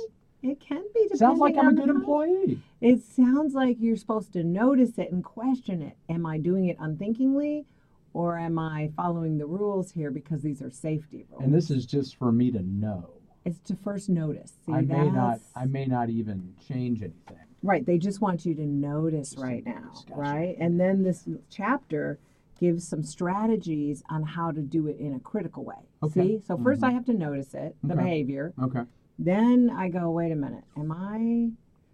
be. 0.42 0.50
It 0.52 0.60
can 0.60 0.84
be. 0.94 1.10
Sounds 1.16 1.40
like 1.40 1.56
I'm 1.58 1.68
a 1.70 1.74
good 1.74 1.90
employee. 1.90 2.60
It 2.82 3.02
sounds 3.04 3.54
like 3.54 3.78
you're 3.80 3.96
supposed 3.98 4.34
to 4.34 4.44
notice 4.44 4.98
it 4.98 5.12
and 5.12 5.24
question 5.24 5.82
it. 5.82 5.98
Am 6.10 6.26
I 6.26 6.38
doing 6.38 6.66
it 6.68 6.78
unthinkingly 6.80 7.66
or 8.14 8.38
am 8.38 8.58
I 8.60 8.92
following 8.96 9.38
the 9.38 9.46
rules 9.48 9.92
here 9.92 10.12
because 10.12 10.42
these 10.42 10.62
are 10.62 10.70
safety 10.72 11.26
rules? 11.30 11.44
And 11.44 11.54
this 11.54 11.70
is 11.70 11.86
just 11.86 12.16
for 12.18 12.32
me 12.32 12.50
to 12.52 12.62
know. 12.62 13.10
it's 13.44 13.60
to 13.62 13.76
first 13.76 14.08
notice. 14.10 14.54
See, 14.66 14.72
I 14.74 14.82
may 14.82 15.10
not. 15.10 15.40
I 15.56 15.66
may 15.66 15.86
not 15.86 16.10
even 16.10 16.54
change 16.68 17.02
anything. 17.02 17.38
Right, 17.66 17.84
they 17.86 17.98
just 17.98 18.22
want 18.22 18.46
you 18.46 18.54
to 18.56 18.66
notice 18.66 19.32
Just 19.32 19.44
right 19.44 19.66
now, 19.66 19.74
notice, 19.82 20.06
gotcha. 20.08 20.22
right? 20.22 20.56
And 20.60 20.80
then 20.80 21.02
this 21.04 21.28
chapter 21.50 22.20
gives 22.60 22.88
some 22.88 23.02
strategies 23.04 24.04
on 24.10 24.22
how 24.24 24.52
to 24.52 24.62
do 24.62 24.88
it 24.88 24.98
in 25.00 25.14
a 25.16 25.20
critical 25.20 25.64
way. 25.66 25.90
Okay. 26.04 26.14
See? 26.38 26.42
So 26.46 26.58
1st 26.58 26.82
Mhm. 26.82 26.88
I 26.88 26.92
have 26.92 27.06
to 27.06 27.14
notice 27.14 27.54
it, 27.56 27.76
the 27.84 27.96
Okay. 27.96 28.04
behavior. 28.04 28.54
Okay. 28.62 28.84
Then 29.18 29.70
I 29.72 29.90
go, 29.90 30.12
wait 30.12 30.32
a 30.32 30.36
minute, 30.36 30.64
am 30.78 30.92
I 30.92 31.52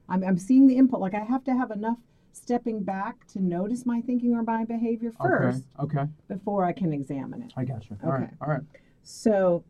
I'm 0.10 0.24
I'm 0.26 0.38
seeing 0.38 0.68
the 0.68 0.76
input 0.76 1.00
like 1.00 1.14
I 1.14 1.20
have 1.24 1.44
to 1.46 1.56
have 1.56 1.72
enough 1.72 1.98
stepping 2.34 2.84
back 2.84 3.26
to 3.28 3.40
notice 3.42 3.86
my 3.86 4.02
thinking 4.02 4.34
or 4.36 4.44
my 4.44 4.66
behavior 4.66 5.12
first 5.12 5.64
Okay. 5.80 6.00
Okay. 6.00 6.12
before 6.28 6.66
I 6.66 6.74
can 6.74 6.92
examine 6.92 7.44
it. 7.44 7.54
I 7.56 7.64
got 7.64 7.90
you. 7.90 7.98
All 8.04 8.12
right. 8.12 8.24
Okay. 8.24 8.34
All 8.42 8.50
right. 8.50 8.62
So 9.04 9.64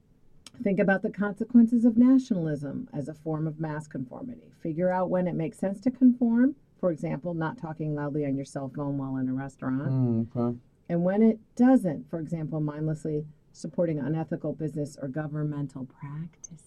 think 0.64 0.80
about 0.80 1.02
the 1.02 1.12
consequences 1.12 1.86
of 1.86 1.98
nationalism 1.98 2.88
as 2.94 3.08
a 3.08 3.14
form 3.14 3.48
of 3.48 3.60
mass 3.60 3.88
conformity. 3.88 4.52
Figure 4.62 4.92
out 4.92 5.10
when 5.10 5.28
it 5.28 5.36
makes 5.36 5.58
sense 5.58 5.80
to 5.82 5.92
conform. 5.92 6.56
For 6.80 6.92
example, 6.92 7.34
not 7.34 7.58
talking 7.58 7.94
loudly 7.94 8.26
on 8.26 8.36
your 8.36 8.46
cell 8.46 8.72
phone 8.76 8.98
while 8.98 9.18
in 9.18 9.30
a 9.30 9.34
restaurant. 9.34 9.92
Mm, 9.92 10.36
okay. 10.36 10.58
And 10.90 11.04
when 11.04 11.22
it 11.22 11.40
doesn't, 11.56 12.10
for 12.10 12.20
example, 12.20 12.60
mindlessly 12.60 13.26
supporting 13.54 14.00
unethical 14.00 14.54
business 14.54 14.98
or 15.02 15.08
governmental 15.08 15.86
practices. 15.86 16.64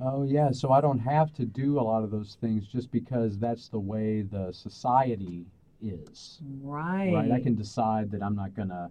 Oh 0.00 0.24
yeah. 0.24 0.50
So 0.50 0.72
I 0.72 0.80
don't 0.80 0.98
have 0.98 1.32
to 1.34 1.44
do 1.44 1.78
a 1.78 1.82
lot 1.82 2.04
of 2.04 2.10
those 2.10 2.36
things 2.40 2.66
just 2.66 2.90
because 2.90 3.38
that's 3.38 3.68
the 3.68 3.78
way 3.78 4.22
the 4.22 4.52
society 4.52 5.46
is. 5.82 6.38
Right. 6.62 7.12
Right. 7.12 7.32
I 7.32 7.40
can 7.40 7.54
decide 7.54 8.10
that 8.10 8.22
I'm 8.22 8.36
not 8.36 8.54
gonna. 8.54 8.90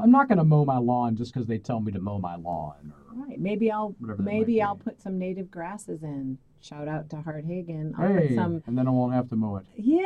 I'm 0.00 0.10
not 0.10 0.28
gonna 0.28 0.44
mow 0.44 0.64
my 0.64 0.78
lawn 0.78 1.16
just 1.16 1.32
because 1.32 1.46
they 1.46 1.58
tell 1.58 1.80
me 1.80 1.92
to 1.92 2.00
mow 2.00 2.18
my 2.18 2.36
lawn. 2.36 2.92
Or, 2.94 3.24
Right. 3.26 3.40
Maybe 3.40 3.70
I'll 3.72 3.96
Whatever 3.98 4.18
that 4.18 4.22
maybe 4.22 4.62
I'll 4.62 4.76
be. 4.76 4.84
put 4.84 5.00
some 5.02 5.18
native 5.18 5.50
grasses 5.50 6.02
in. 6.04 6.38
Shout 6.60 6.86
out 6.88 7.08
to 7.10 7.16
Hart 7.20 7.44
Hagen. 7.44 7.94
I'll 7.98 8.12
hey, 8.12 8.28
put 8.28 8.34
some 8.36 8.62
and 8.66 8.78
then 8.78 8.86
I 8.86 8.90
won't 8.90 9.12
have 9.12 9.28
to 9.30 9.36
mow 9.36 9.56
it. 9.56 9.66
Yeah, 9.76 9.98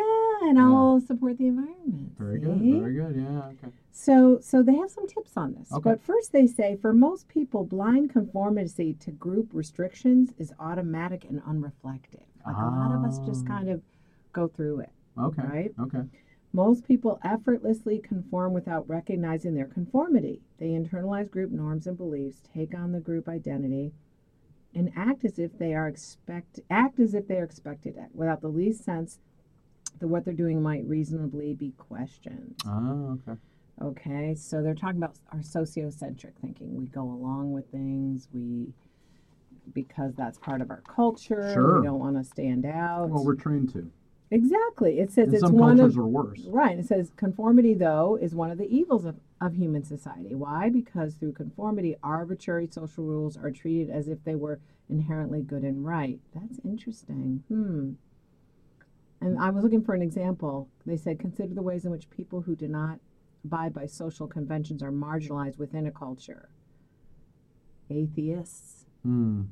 and 0.42 0.56
Yeah. 0.56 0.64
I'll 0.66 1.00
support 1.00 1.36
the 1.38 1.46
environment. 1.48 2.16
Very 2.18 2.38
good. 2.38 2.58
see? 2.58 2.78
Very 2.78 2.94
good. 2.94 3.16
Yeah. 3.16 3.48
Okay. 3.48 3.72
So 3.90 4.38
so 4.40 4.62
they 4.62 4.74
have 4.76 4.90
some 4.90 5.06
tips 5.06 5.36
on 5.36 5.52
this. 5.54 5.70
Okay. 5.72 5.82
But 5.82 6.00
first 6.02 6.32
they 6.32 6.46
say 6.46 6.76
for 6.76 6.92
most 6.94 7.28
people 7.28 7.64
blind 7.64 8.10
conformity 8.10 8.94
to 8.94 9.10
group 9.10 9.50
restrictions 9.52 10.32
is 10.38 10.52
automatic 10.58 11.24
and 11.28 11.42
unreflective. 11.42 12.24
Like 12.46 12.56
a 12.56 12.60
lot 12.60 12.92
of 12.94 13.04
us 13.04 13.18
just 13.20 13.44
Ah. 13.46 13.48
kind 13.58 13.68
of 13.68 13.82
go 14.32 14.48
through 14.48 14.80
it, 14.80 14.90
Okay. 15.18 15.42
right? 15.42 15.74
Okay. 15.78 16.02
Most 16.52 16.86
people 16.86 17.18
effortlessly 17.24 17.98
conform 17.98 18.52
without 18.52 18.88
recognizing 18.88 19.54
their 19.54 19.66
conformity. 19.66 20.40
They 20.58 20.68
internalize 20.68 21.30
group 21.30 21.50
norms 21.50 21.86
and 21.86 21.96
beliefs, 21.96 22.42
take 22.54 22.74
on 22.74 22.92
the 22.92 23.00
group 23.00 23.28
identity, 23.28 23.92
and 24.74 24.92
act 24.96 25.24
as 25.24 25.38
if 25.38 25.58
they 25.58 25.74
are 25.74 25.88
expect 25.88 26.60
act 26.70 26.98
as 26.98 27.14
if 27.14 27.26
they 27.26 27.36
are 27.36 27.44
expected 27.44 27.94
to, 27.94 28.06
without 28.14 28.40
the 28.40 28.48
least 28.48 28.84
sense 28.84 29.18
that 29.98 30.08
what 30.08 30.24
they're 30.24 30.34
doing 30.34 30.62
might 30.62 30.84
reasonably 30.84 31.54
be 31.54 31.72
questioned. 31.78 32.54
Oh, 32.66 33.18
okay. 33.28 33.38
Okay, 33.80 34.34
so 34.34 34.62
they're 34.62 34.74
talking 34.74 34.98
about 34.98 35.16
our 35.32 35.40
sociocentric 35.40 36.32
thinking. 36.40 36.76
We 36.76 36.86
go 36.86 37.02
along 37.02 37.52
with 37.52 37.70
things. 37.70 38.28
We 38.32 38.68
because 39.72 40.12
that's 40.14 40.38
part 40.38 40.60
of 40.60 40.70
our 40.70 40.82
culture. 40.82 41.52
Sure. 41.54 41.80
We 41.80 41.86
don't 41.86 42.00
want 42.00 42.16
to 42.16 42.24
stand 42.24 42.66
out. 42.66 43.08
Well, 43.08 43.24
we're 43.24 43.36
trained 43.36 43.72
to. 43.72 43.90
Exactly. 44.32 44.98
It 44.98 45.10
says 45.12 45.26
And 45.26 45.34
it's 45.34 45.42
some 45.42 45.56
one 45.56 45.76
cultures 45.78 45.94
of 45.94 46.00
are 46.00 46.06
worse. 46.06 46.40
Right. 46.46 46.78
It 46.78 46.86
says 46.86 47.12
conformity, 47.16 47.74
though, 47.74 48.18
is 48.20 48.34
one 48.34 48.50
of 48.50 48.58
the 48.58 48.68
evils 48.74 49.04
of, 49.04 49.16
of 49.40 49.54
human 49.54 49.84
society. 49.84 50.34
Why? 50.34 50.68
Because 50.70 51.14
through 51.14 51.32
conformity, 51.32 51.96
arbitrary 52.02 52.68
social 52.70 53.04
rules 53.04 53.36
are 53.36 53.50
treated 53.50 53.90
as 53.90 54.08
if 54.08 54.24
they 54.24 54.34
were 54.34 54.58
inherently 54.88 55.42
good 55.42 55.62
and 55.62 55.84
right. 55.84 56.18
That's 56.34 56.58
interesting. 56.64 57.44
Hmm. 57.48 57.92
And 59.20 59.38
I 59.38 59.50
was 59.50 59.62
looking 59.62 59.84
for 59.84 59.94
an 59.94 60.02
example. 60.02 60.68
They 60.84 60.96
said, 60.96 61.20
consider 61.20 61.54
the 61.54 61.62
ways 61.62 61.84
in 61.84 61.92
which 61.92 62.10
people 62.10 62.40
who 62.40 62.56
do 62.56 62.66
not 62.66 62.98
abide 63.44 63.72
by 63.72 63.86
social 63.86 64.26
conventions 64.26 64.82
are 64.82 64.90
marginalized 64.90 65.58
within 65.58 65.86
a 65.86 65.92
culture. 65.92 66.48
Atheists. 67.90 68.86
Hmm. 69.02 69.42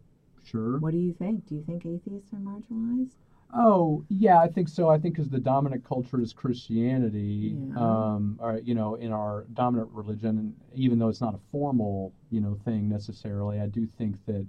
Sure. 0.44 0.78
What 0.78 0.92
do 0.92 0.98
you 0.98 1.12
think? 1.12 1.46
Do 1.46 1.54
you 1.54 1.62
think 1.62 1.86
atheists 1.86 2.32
are 2.32 2.36
marginalized? 2.36 3.16
Oh, 3.52 4.04
yeah, 4.08 4.38
I 4.40 4.48
think 4.48 4.68
so. 4.68 4.88
I 4.88 4.98
think 4.98 5.14
because 5.14 5.28
the 5.28 5.40
dominant 5.40 5.84
culture 5.84 6.20
is 6.20 6.32
Christianity, 6.32 7.56
Yeah. 7.74 7.78
um, 7.78 8.38
or 8.40 8.58
you 8.58 8.74
know, 8.74 8.94
in 8.94 9.12
our 9.12 9.44
dominant 9.54 9.90
religion, 9.92 10.38
and 10.38 10.54
even 10.74 10.98
though 10.98 11.08
it's 11.08 11.20
not 11.20 11.34
a 11.34 11.38
formal, 11.50 12.12
you 12.30 12.40
know, 12.40 12.54
thing 12.64 12.88
necessarily, 12.88 13.60
I 13.60 13.66
do 13.66 13.86
think 13.86 14.24
that 14.26 14.46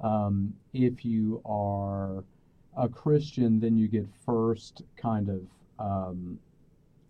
um, 0.00 0.54
if 0.72 1.04
you 1.04 1.42
are 1.44 2.22
a 2.76 2.88
Christian, 2.88 3.58
then 3.58 3.76
you 3.76 3.88
get 3.88 4.06
first 4.24 4.82
kind 4.96 5.28
of 5.28 5.40
um, 5.78 6.38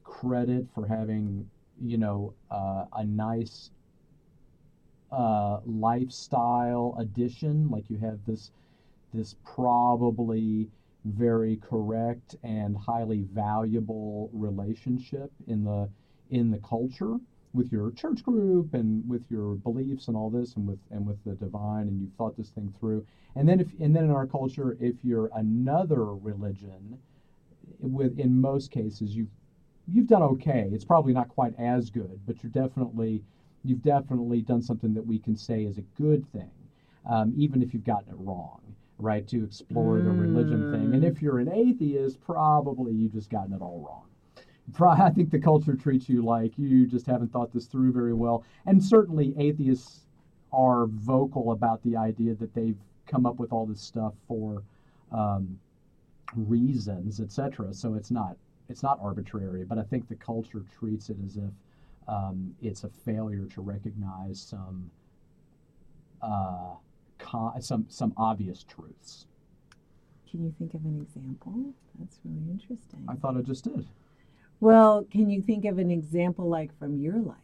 credit 0.05 0.67
for 0.75 0.87
having, 0.87 1.49
you 1.81 1.99
know, 1.99 2.33
uh, 2.51 2.87
a 2.95 3.05
nice 3.05 3.71
uh, 5.13 5.61
lifestyle 5.67 6.95
addition. 6.99 7.71
Like 7.71 7.91
you 7.91 7.99
have 7.99 8.19
this 8.27 8.51
this 9.15 9.37
probably 9.45 10.69
very 11.05 11.57
correct 11.57 12.37
and 12.43 12.77
highly 12.77 13.23
valuable 13.33 14.31
relationship 14.33 15.31
in 15.47 15.65
the 15.65 15.89
in 16.31 16.51
the 16.51 16.59
culture 16.59 17.17
with 17.55 17.73
your 17.73 17.91
church 17.93 18.23
group 18.23 18.75
and 18.75 19.09
with 19.09 19.25
your 19.31 19.55
beliefs 19.55 20.09
and 20.09 20.17
all 20.17 20.29
this 20.31 20.57
and 20.57 20.67
with 20.67 20.79
and 20.91 21.07
with 21.07 21.23
the 21.25 21.35
divine 21.35 21.89
and 21.89 22.01
you've 22.01 22.13
thought 22.15 22.37
this 22.37 22.51
thing 22.51 22.73
through. 22.79 23.07
And 23.37 23.49
then 23.49 23.61
if 23.61 23.69
and 23.81 23.95
then 23.95 24.05
in 24.05 24.11
our 24.11 24.27
culture 24.27 24.77
if 24.81 24.97
you're 25.03 25.31
another 25.35 26.15
religion 26.15 26.99
with 27.81 28.19
in 28.19 28.41
most 28.41 28.71
cases 28.71 29.17
you've 29.17 29.31
you've 29.87 30.07
done 30.07 30.23
okay. 30.23 30.69
It's 30.73 30.85
probably 30.85 31.13
not 31.13 31.29
quite 31.29 31.55
as 31.59 31.91
good 31.91 32.21
but 32.27 32.43
you're 32.43 32.53
definitely 32.53 33.23
you've 33.65 33.83
definitely 33.83 34.43
done 34.43 34.63
something 34.63 34.95
that 34.95 35.07
we 35.07 35.19
can 35.19 35.37
say 35.37 35.65
is 35.65 35.79
a 35.79 35.83
good 35.97 36.31
thing 36.33 36.51
um, 37.09 37.33
even 37.37 37.63
if 37.63 37.73
you've 37.73 37.85
gotten 37.85 38.11
it 38.13 38.17
wrong 38.19 38.61
right 38.99 39.27
to 39.29 39.45
explore 39.45 40.01
the 40.01 40.11
religion 40.11 40.73
thing 40.73 40.95
and 40.95 41.03
Mm. 41.03 41.07
if 41.07 41.23
you're 41.23 41.39
an 41.39 41.49
atheist 41.49 42.21
probably 42.21 42.93
you've 42.93 43.13
just 43.13 43.31
gotten 43.31 43.53
it 43.55 43.63
all 43.63 43.81
wrong 43.81 44.03
I 44.81 45.11
think 45.11 45.31
the 45.31 45.39
culture 45.39 45.75
treats 45.75 46.09
you 46.09 46.23
like 46.23 46.59
you 46.59 46.87
just 46.87 47.07
haven't 47.07 47.33
thought 47.33 47.53
this 47.53 47.67
through 47.67 47.93
very 47.93 48.13
well. 48.13 48.45
And 48.67 48.83
certainly, 48.83 49.35
atheists 49.39 50.07
are 50.53 50.87
vocal 50.87 51.53
about 51.53 51.83
the 51.83 51.97
idea 51.97 52.35
that 52.35 52.55
they've 52.55 52.77
come 53.07 53.25
up 53.27 53.39
with 53.39 53.53
all 53.53 53.67
this 53.67 53.81
stuff 53.81 54.15
for 54.27 54.63
um, 55.11 55.59
reasons, 56.37 57.21
etc. 57.21 57.73
So 57.73 57.95
it's 57.95 58.11
not 58.11 58.37
it's 58.69 58.83
not 58.83 58.99
arbitrary. 59.01 59.65
But 59.65 59.79
I 59.79 59.83
think 59.85 60.09
the 60.09 60.17
culture 60.17 60.65
treats 60.79 61.09
it 61.09 61.17
as 61.25 61.37
if 61.37 61.53
um, 62.07 62.55
it's 62.61 62.85
a 62.85 62.89
failure 62.89 63.47
to 63.47 63.63
recognize 63.63 64.41
some 64.41 64.91
uh, 66.21 66.75
con- 67.19 67.61
some 67.63 67.87
some 67.89 68.13
obvious 68.17 68.65
truths. 68.65 69.27
Can 70.31 70.45
you 70.45 70.55
think 70.59 70.75
of 70.75 70.85
an 70.85 71.01
example? 71.01 71.73
That's 71.99 72.19
really 72.25 72.51
interesting. 72.51 73.05
I 73.09 73.15
thought 73.15 73.37
I 73.37 73.41
just 73.41 73.65
did. 73.65 73.87
Well, 74.61 75.05
can 75.11 75.31
you 75.31 75.41
think 75.41 75.65
of 75.65 75.79
an 75.79 75.91
example 75.91 76.49
like 76.49 76.77
from 76.79 76.99
your 76.99 77.19
life? 77.19 77.37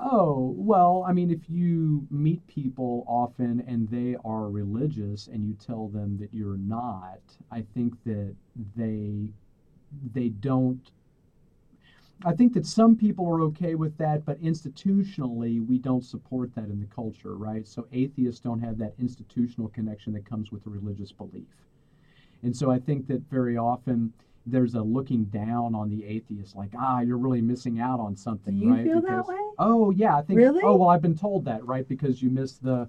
Oh, 0.00 0.54
well, 0.58 1.04
I 1.06 1.12
mean, 1.12 1.30
if 1.30 1.48
you 1.48 2.06
meet 2.10 2.44
people 2.48 3.04
often 3.06 3.62
and 3.66 3.88
they 3.88 4.16
are 4.24 4.48
religious 4.48 5.28
and 5.28 5.46
you 5.46 5.54
tell 5.54 5.88
them 5.88 6.18
that 6.18 6.34
you're 6.34 6.56
not, 6.56 7.20
I 7.50 7.64
think 7.74 7.94
that 8.04 8.34
they 8.76 9.28
they 10.12 10.28
don't 10.28 10.90
I 12.24 12.32
think 12.32 12.54
that 12.54 12.66
some 12.66 12.96
people 12.96 13.26
are 13.28 13.42
okay 13.42 13.74
with 13.74 13.96
that, 13.98 14.24
but 14.24 14.40
institutionally, 14.42 15.64
we 15.66 15.78
don't 15.78 16.04
support 16.04 16.54
that 16.54 16.64
in 16.70 16.80
the 16.80 16.86
culture, 16.86 17.36
right? 17.36 17.66
So 17.66 17.86
atheists 17.92 18.40
don't 18.40 18.60
have 18.60 18.78
that 18.78 18.94
institutional 18.98 19.68
connection 19.68 20.12
that 20.14 20.24
comes 20.24 20.50
with 20.50 20.66
a 20.66 20.70
religious 20.70 21.12
belief. 21.12 21.48
And 22.42 22.56
so 22.56 22.70
I 22.70 22.78
think 22.78 23.06
that 23.08 23.20
very 23.30 23.56
often 23.56 24.12
there's 24.46 24.74
a 24.74 24.82
looking 24.82 25.24
down 25.24 25.74
on 25.74 25.88
the 25.88 26.04
atheist, 26.04 26.54
like, 26.54 26.70
ah, 26.78 27.00
you're 27.00 27.18
really 27.18 27.40
missing 27.40 27.80
out 27.80 28.00
on 28.00 28.14
something, 28.14 28.58
Do 28.58 28.66
you 28.66 28.72
right? 28.72 28.84
feel 28.84 29.00
that 29.00 29.26
way? 29.26 29.36
Oh 29.58 29.90
yeah, 29.90 30.16
I 30.16 30.22
think. 30.22 30.38
Really? 30.38 30.60
Oh 30.62 30.76
well, 30.76 30.90
I've 30.90 31.02
been 31.02 31.16
told 31.16 31.44
that, 31.46 31.64
right? 31.64 31.88
Because 31.88 32.22
you 32.22 32.28
miss 32.30 32.58
the, 32.58 32.88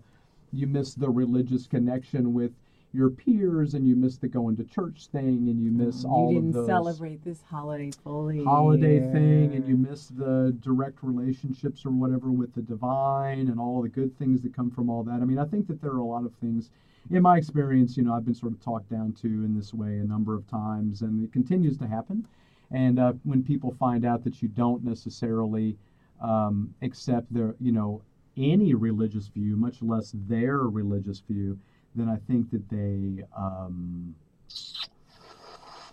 you 0.51 0.67
miss 0.67 0.93
the 0.93 1.09
religious 1.09 1.67
connection 1.67 2.33
with 2.33 2.51
your 2.95 3.09
peers, 3.09 3.73
and 3.73 3.87
you 3.87 3.95
miss 3.95 4.17
the 4.17 4.27
going 4.27 4.55
to 4.57 4.63
church 4.63 5.07
thing, 5.11 5.49
and 5.49 5.61
you 5.61 5.71
miss 5.71 6.05
Oh, 6.05 6.09
all 6.09 6.31
you 6.31 6.35
didn't 6.39 6.49
of 6.49 6.53
those 6.55 6.67
celebrate 6.67 7.23
this 7.23 7.41
holiday 7.43 7.91
fully. 8.03 8.43
holiday 8.43 8.99
thing, 9.11 9.53
and 9.53 9.67
you 9.67 9.75
miss 9.77 10.07
the 10.07 10.55
direct 10.61 10.99
relationships 11.01 11.85
or 11.85 11.91
whatever 11.91 12.31
with 12.31 12.53
the 12.55 12.61
divine, 12.61 13.47
and 13.49 13.59
all 13.59 13.81
the 13.81 13.89
good 13.89 14.17
things 14.17 14.41
that 14.43 14.55
come 14.55 14.71
from 14.71 14.89
all 14.89 15.03
that. 15.03 15.21
I 15.21 15.25
mean, 15.25 15.39
I 15.39 15.45
think 15.45 15.67
that 15.67 15.81
there 15.81 15.91
are 15.91 15.97
a 15.97 16.03
lot 16.05 16.25
of 16.25 16.33
things. 16.35 16.69
In 17.11 17.21
my 17.21 17.37
experience, 17.37 17.97
you 17.97 18.03
know, 18.03 18.13
I've 18.13 18.25
been 18.25 18.33
sort 18.33 18.53
of 18.53 18.61
talked 18.63 18.89
down 18.89 19.13
to 19.21 19.27
in 19.27 19.55
this 19.55 19.73
way 19.73 19.99
a 19.99 20.03
number 20.05 20.33
of 20.33 20.47
times, 20.47 21.01
and 21.01 21.23
it 21.23 21.31
continues 21.33 21.77
to 21.77 21.87
happen. 21.87 22.25
And 22.71 22.97
uh, 22.97 23.13
when 23.23 23.43
people 23.43 23.75
find 23.79 24.05
out 24.05 24.23
that 24.23 24.41
you 24.41 24.47
don't 24.47 24.83
necessarily 24.83 25.77
um, 26.19 26.73
accept 26.81 27.31
their, 27.31 27.53
you 27.59 27.71
know, 27.71 28.01
any 28.37 28.73
religious 28.73 29.27
view, 29.27 29.55
much 29.55 29.81
less 29.81 30.13
their 30.27 30.57
religious 30.59 31.19
view, 31.19 31.59
then 31.95 32.09
I 32.09 32.17
think 32.27 32.51
that 32.51 32.69
they, 32.69 33.23
um, 33.35 34.15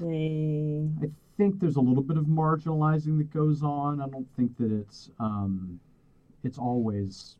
They, 0.00 0.88
I 1.02 1.10
think 1.36 1.60
there's 1.60 1.76
a 1.76 1.80
little 1.80 2.02
bit 2.02 2.16
of 2.16 2.24
marginalizing 2.24 3.18
that 3.18 3.32
goes 3.32 3.62
on. 3.62 4.00
I 4.00 4.08
don't 4.08 4.26
think 4.36 4.56
that 4.58 4.72
it's, 4.72 5.10
um, 5.20 5.78
it's 6.44 6.58
always 6.58 7.36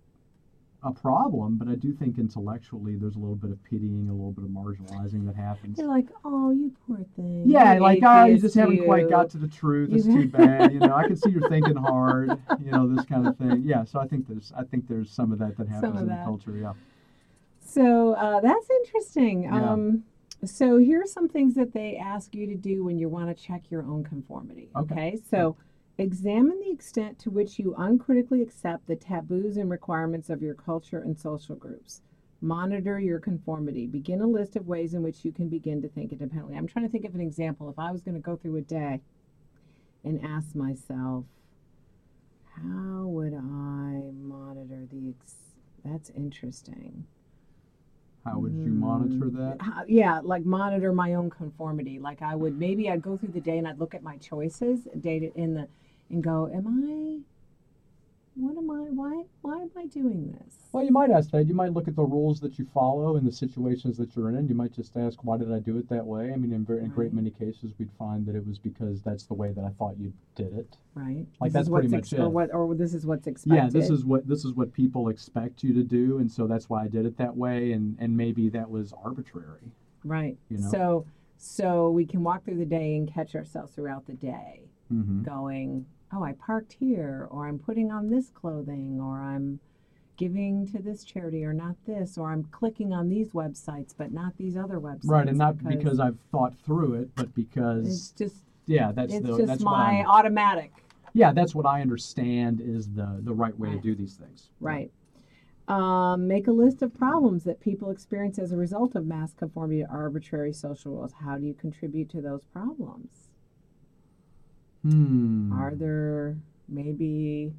a 0.85 0.93
problem, 0.93 1.57
but 1.57 1.69
I 1.69 1.77
do 1.77 1.93
think 1.93 2.19
intellectually 2.19 2.97
there's 2.97 3.15
a 3.15 3.19
little 3.19 3.37
bit 3.37 3.51
of 3.51 3.63
pitying, 3.65 4.09
a 4.09 4.13
little 4.13 4.33
bit 4.33 4.45
of 4.45 4.51
marginalizing 4.51 5.27
that 5.27 5.37
happens. 5.37 5.79
You're 5.79 5.87
like, 5.87 6.09
oh, 6.25 6.51
you 6.51 6.73
poor 6.87 6.99
thing. 7.17 7.45
Yeah, 7.47 7.75
you 7.75 7.81
like 7.81 8.01
oh, 8.05 8.25
you 8.25 8.39
just 8.39 8.55
haven't 8.57 8.85
quite 8.85 9.09
got 9.09 9.31
to 9.31 9.39
the 9.39 9.47
truth. 9.49 9.91
It's 9.93 10.05
too 10.05 10.29
bad. 10.39 10.73
You 10.73 10.81
know, 10.81 10.95
I 10.95 11.07
can 11.07 11.17
see 11.17 11.31
you're 11.31 11.49
thinking 11.49 11.77
hard. 11.77 12.31
You 12.65 12.73
know, 12.73 12.93
this 12.93 13.05
kind 13.07 13.27
of 13.27 13.37
thing. 13.39 13.63
Yeah, 13.65 13.85
so 13.85 14.01
I 14.01 14.09
think 14.09 14.27
there's 14.27 14.53
I 14.57 14.65
think 14.65 14.89
there's 14.89 15.11
some 15.11 15.31
of 15.33 15.39
that 15.39 15.57
that 15.57 15.69
happens 15.69 16.01
in 16.01 16.09
that. 16.09 16.19
the 16.19 16.25
culture. 16.25 16.57
Yeah. 16.57 16.73
So 17.73 18.15
uh, 18.15 18.41
that's 18.41 18.69
interesting. 18.71 19.45
Yeah. 19.45 19.73
Um, 19.73 20.05
so 20.45 20.77
here 20.79 21.03
are 21.03 21.07
some 21.07 21.29
things 21.29 21.55
that 21.55 21.73
they 21.73 21.97
ask 21.97 22.35
you 22.35 22.47
to 22.49 22.55
do 22.55 22.85
when 22.85 22.99
you 22.99 23.09
want 23.09 23.37
to 23.37 23.43
check 23.43 23.71
your 23.71 23.83
own 23.85 24.05
conformity. 24.05 24.69
Okay. 24.77 24.95
Okay. 24.95 25.21
So 25.31 25.57
examine 25.99 26.59
the 26.61 26.71
extent 26.71 27.19
to 27.21 27.31
which 27.31 27.59
you 27.59 27.75
uncritically 27.79 28.43
accept 28.43 28.87
the 28.87 28.97
taboos 28.97 29.57
and 29.57 29.71
requirements 29.71 30.31
of 30.31 30.43
your 30.43 30.55
culture 30.55 30.99
and 30.99 31.19
social 31.19 31.55
groups. 31.55 32.03
Monitor 32.41 32.99
your 32.99 33.21
conformity. 33.21 33.87
Begin 33.87 34.21
a 34.21 34.27
list 34.27 34.57
of 34.57 34.67
ways 34.67 34.95
in 34.95 35.03
which 35.03 35.25
you 35.25 35.31
can 35.31 35.49
begin 35.49 35.81
to 35.83 35.89
think 35.89 36.11
independently. 36.11 36.57
I'm 36.57 36.67
trying 36.67 36.87
to 36.87 36.91
think 36.91 37.05
of 37.05 37.15
an 37.15 37.21
example. 37.21 37.71
If 37.71 37.79
I 37.79 37.93
was 37.93 38.03
going 38.03 38.17
to 38.17 38.21
go 38.21 38.37
through 38.37 38.57
a 38.57 38.63
day 38.63 39.01
and 40.03 40.21
ask 40.25 40.57
myself, 40.57 41.25
how 42.57 43.05
would 43.07 43.33
I 43.33 44.11
monitor 44.13 44.87
the 44.91 45.15
ex- 45.21 45.37
that's 45.85 46.11
interesting. 46.11 47.07
How 48.25 48.39
would 48.39 48.53
you 48.65 48.73
monitor 48.73 49.27
Mm, 49.27 49.33
that? 49.37 49.57
how- 49.61 49.85
yeah, 49.89 50.21
like 50.23 50.45
monitor 50.45 50.93
my 50.93 51.15
own 51.15 51.29
conformity. 51.31 51.99
Like 51.99 52.23
I 52.23 52.37
would 52.37 52.59
maybe 52.59 52.89
I'd 52.89 53.03
go 53.03 53.17
through 53.17 53.31
the 53.33 53.41
day 53.41 53.59
and 53.59 53.67
I'd 53.67 53.79
look 53.81 53.95
at 53.95 54.03
my 54.03 54.17
choices, 54.19 54.87
date 55.01 55.33
in 55.35 55.55
the, 55.55 55.69
and 56.11 56.23
go, 56.23 56.49
am 56.49 56.67
I? 56.69 57.21
What 58.35 58.57
am 58.57 58.71
I? 58.71 58.85
Why? 58.91 59.25
Why 59.43 59.59
am 59.61 59.71
I 59.77 59.87
doing 59.87 60.33
this? 60.33 60.55
Well, 60.73 60.83
you 60.83 60.91
might 60.91 61.11
ask 61.11 61.31
that. 61.33 61.47
You 61.47 61.53
might 61.55 61.75
look 61.75 61.87
at 61.87 61.97
the 61.97 62.03
rules 62.03 62.41
that 62.41 62.59
you 62.59 62.67
follow 62.73 63.17
and 63.17 63.27
the 63.27 63.33
situations 63.33 63.99
that 63.99 64.17
you're 64.17 64.31
in. 64.31 64.49
You 64.49 64.55
might 64.55 64.73
just 64.73 64.97
ask, 64.97 65.23
why 65.23 65.37
did 65.37 65.53
I 65.53 65.59
do 65.59 65.77
it 65.77 65.87
that 65.91 66.07
way? 66.07 66.33
I 66.33 66.37
mean, 66.37 66.51
in, 66.53 66.65
very, 66.65 66.79
in 66.81 66.87
a 66.87 66.89
great 66.89 67.13
many 67.13 67.31
cases, 67.31 67.73
we'd 67.79 67.91
find 67.99 68.25
that 68.27 68.35
it 68.35 68.47
was 68.47 68.59
because 68.59 69.03
that's 69.03 69.25
the 69.25 69.35
way 69.35 69.53
that 69.53 69.63
I 69.65 69.69
thought 69.79 69.97
you 69.99 70.15
did 70.35 70.55
it. 70.57 70.79
Right. 70.95 71.27
Like, 71.41 71.53
This 71.53 71.67
that's 71.67 71.69
pretty 71.69 71.89
much 71.89 72.13
Or 72.15 72.23
it. 72.25 72.29
what? 72.31 72.55
Or 72.55 72.75
this 72.75 72.95
is 72.95 73.05
what's 73.05 73.27
expected. 73.27 73.55
Yeah, 73.65 73.69
this 73.69 73.91
is 73.91 74.05
what 74.07 74.27
this 74.27 74.47
is 74.47 74.55
what 74.55 74.73
people 74.73 75.09
expect 75.11 75.63
you 75.63 75.75
to 75.75 75.83
do, 75.83 76.19
and 76.19 76.31
so 76.33 76.47
that's 76.47 76.71
why 76.71 76.85
I 76.85 76.89
did 76.89 77.05
it 77.05 77.19
that 77.19 77.37
way. 77.37 77.73
And 77.73 77.97
and 78.01 78.17
maybe 78.17 78.49
that 78.51 78.71
was 78.71 78.95
arbitrary. 79.05 79.73
right. 80.05 80.39
you 80.49 80.57
know. 80.59 80.71
So, 80.71 81.07
so 81.37 81.91
we 81.91 82.07
can 82.07 82.23
walk 82.25 82.45
through 82.45 82.59
the 82.59 82.65
day 82.65 82.97
and 82.97 83.13
catch 83.13 83.35
ourselves 83.35 83.73
throughout 83.75 84.07
the 84.07 84.15
day. 84.15 84.61
Mm-hmm. 84.93 85.23
going, 85.23 85.87
oh, 86.13 86.23
I 86.23 86.33
parked 86.33 86.75
here, 86.79 87.27
or 87.31 87.47
I'm 87.47 87.59
putting 87.59 87.91
on 87.91 88.11
this 88.11 88.31
clothing, 88.31 89.01
or 89.01 89.21
I'm 89.21 89.61
giving 90.17 90.67
to 90.73 90.79
this 90.81 91.05
charity, 91.05 91.45
or 91.45 91.53
not 91.53 91.75
this, 91.87 92.19
or 92.19 92.31
I'm 92.31 92.45
clicking 92.45 92.93
on 92.93 93.09
these 93.09 93.31
websites, 93.31 93.95
but 93.97 94.13
not 94.13 94.37
these 94.37 94.57
other 94.57 94.79
websites. 94.79 95.07
Right, 95.09 95.29
and 95.29 95.39
not 95.39 95.59
because, 95.65 95.99
I've 95.99 96.19
thought 96.31 96.55
through 96.65 96.95
it, 96.95 97.11
but 97.15 97.35
because 97.35 97.87
it's 97.87 98.11
just 98.11 98.37
yeah, 98.67 98.93
that's 98.93 99.15
it's 99.15 99.27
the 99.27 99.37
just 99.37 99.47
that's 99.47 99.63
my 99.63 100.05
automatic. 100.07 100.73
yeah, 101.15 101.33
that's 101.33 101.55
what 101.55 101.67
I 101.67 101.81
understand 101.81 102.61
is 102.61 102.89
the 102.91 103.21
the 103.23 103.33
right 103.35 103.59
way 103.59 103.71
Right. 103.71 103.77
to 103.77 103.83
do 103.83 103.95
these 103.95 104.15
things. 104.15 104.51
Right. 104.61 104.91
Um, 105.69 106.27
make 106.29 106.49
a 106.49 106.53
list 106.53 106.83
of 106.83 106.93
problems 106.93 107.45
that 107.45 107.61
people 107.61 107.91
experience 107.91 108.39
as 108.39 108.53
a 108.53 108.57
result 108.57 108.95
of 108.97 109.07
mass 109.07 109.33
conformity 109.33 109.83
to 109.83 109.89
arbitrary 109.89 110.53
social 110.53 110.93
rules. 110.93 111.13
How 111.25 111.39
do 111.39 111.47
you 111.47 111.55
contribute 111.55 112.11
to 112.11 112.21
those 112.21 112.45
problems? 112.45 113.29
Hmm. 114.83 115.53
Are 115.53 115.75
there 115.75 116.37
maybe 116.69 117.53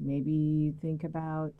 maybe 0.00 0.30
you 0.30 0.72
think 0.80 1.04
about 1.04 1.54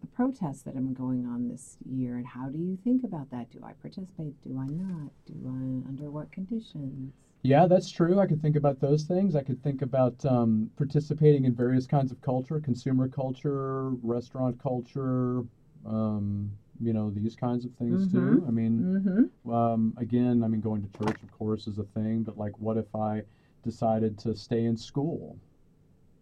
the 0.00 0.06
protests 0.08 0.62
that 0.62 0.74
have 0.74 0.82
been 0.84 0.94
going 0.94 1.26
on 1.26 1.48
this 1.48 1.76
year 1.88 2.16
and 2.16 2.26
how 2.26 2.48
do 2.48 2.58
you 2.58 2.78
think 2.84 3.04
about 3.04 3.30
that? 3.30 3.50
Do 3.50 3.60
I 3.64 3.72
participate? 3.74 4.34
Do 4.42 4.58
I 4.58 4.66
not? 4.66 5.10
Do 5.26 5.34
I 5.46 5.88
under 5.88 6.10
what 6.10 6.30
conditions? 6.32 7.12
Yeah, 7.42 7.66
that's 7.66 7.90
true. 7.90 8.18
I 8.18 8.26
could 8.26 8.42
think 8.42 8.56
about 8.56 8.80
those 8.80 9.04
things. 9.04 9.36
I 9.36 9.42
could 9.44 9.62
think 9.62 9.82
about 9.82 10.24
um, 10.26 10.70
participating 10.76 11.44
in 11.44 11.54
various 11.54 11.86
kinds 11.86 12.10
of 12.10 12.20
culture, 12.20 12.58
consumer 12.58 13.06
culture, 13.08 13.90
restaurant 14.02 14.60
culture, 14.60 15.44
um, 15.86 16.50
you 16.80 16.92
know, 16.92 17.10
these 17.10 17.36
kinds 17.36 17.64
of 17.64 17.72
things 17.74 18.10
too. 18.10 18.44
I 18.46 18.50
mean, 18.50 19.30
Mm-hmm. 19.44 19.52
um, 19.52 19.94
again, 19.98 20.42
I 20.42 20.48
mean, 20.48 20.60
going 20.60 20.82
to 20.82 20.98
church, 20.98 21.22
of 21.22 21.30
course, 21.30 21.68
is 21.68 21.78
a 21.78 21.84
thing, 21.84 22.24
but 22.24 22.36
like, 22.36 22.58
what 22.58 22.76
if 22.76 22.92
I 22.94 23.22
decided 23.68 24.18
to 24.18 24.34
stay 24.34 24.64
in 24.64 24.76
school, 24.76 25.36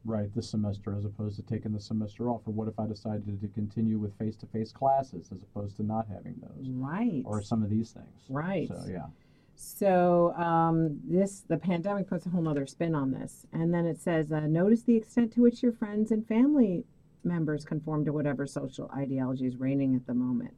right, 0.05 0.35
this 0.35 0.51
semester 0.51 0.95
as 0.97 1.05
opposed 1.05 1.37
to 1.37 1.43
taking 1.43 1.73
the 1.73 1.81
semester 1.81 2.29
off? 2.29 2.43
Or 2.47 2.53
what 2.53 2.69
if 2.69 2.79
I 2.79 2.87
decided 2.87 3.41
to 3.41 3.49
continue 3.49 3.99
with 3.99 4.17
face 4.19 4.37
to 4.37 4.47
face 4.47 4.73
classes 4.73 5.29
as 5.33 5.43
opposed 5.43 5.77
to 5.77 5.85
not 5.85 6.07
having 6.09 6.35
those? 6.43 6.69
Right. 6.69 7.23
Or 7.25 7.41
some 7.43 7.63
of 7.63 7.71
these 7.71 7.91
things. 7.93 8.23
Right. 8.29 8.69
So, 8.69 8.83
yeah. 8.89 9.07
So 9.55 10.35
um, 10.35 11.01
this 11.05 11.45
the 11.49 11.57
pandemic 11.57 12.09
puts 12.09 12.27
a 12.27 12.29
whole 12.29 12.43
nother 12.43 12.67
spin 12.67 12.95
on 12.95 13.11
this, 13.13 13.47
and 13.53 13.73
then 13.73 13.87
it 13.87 13.99
says, 13.99 14.31
uh, 14.31 14.41
notice 14.41 14.83
the 14.83 14.97
extent 14.97 15.33
to 15.35 15.41
which 15.43 15.63
your 15.63 15.73
friends 15.73 16.11
and 16.11 16.27
family 16.27 16.85
members 17.25 17.65
conform 17.65 18.05
to 18.05 18.13
whatever 18.13 18.47
social 18.47 18.91
ideology 18.95 19.47
is 19.47 19.57
reigning 19.57 19.95
at 19.97 20.07
the 20.07 20.15
moment. 20.15 20.55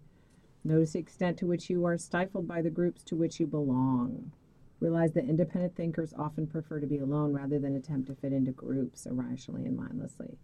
Notice 0.64 0.92
the 0.92 0.98
extent 0.98 1.38
to 1.38 1.46
which 1.46 1.70
you 1.70 1.84
are 1.86 1.96
stifled 1.96 2.48
by 2.48 2.60
the 2.60 2.70
groups 2.70 3.02
to 3.04 3.16
which 3.16 3.38
you 3.38 3.46
belong. 3.46 4.32
Realize 4.80 5.12
that 5.14 5.24
independent 5.28 5.74
thinkers 5.76 6.14
often 6.16 6.46
prefer 6.46 6.78
to 6.78 6.86
be 6.86 6.98
alone 6.98 7.32
rather 7.32 7.58
than 7.58 7.74
attempt 7.74 8.08
to 8.08 8.14
fit 8.14 8.32
into 8.32 8.52
groups 8.52 9.06
irrationally 9.06 9.64
and 9.66 9.76
mindlessly. 9.76 10.36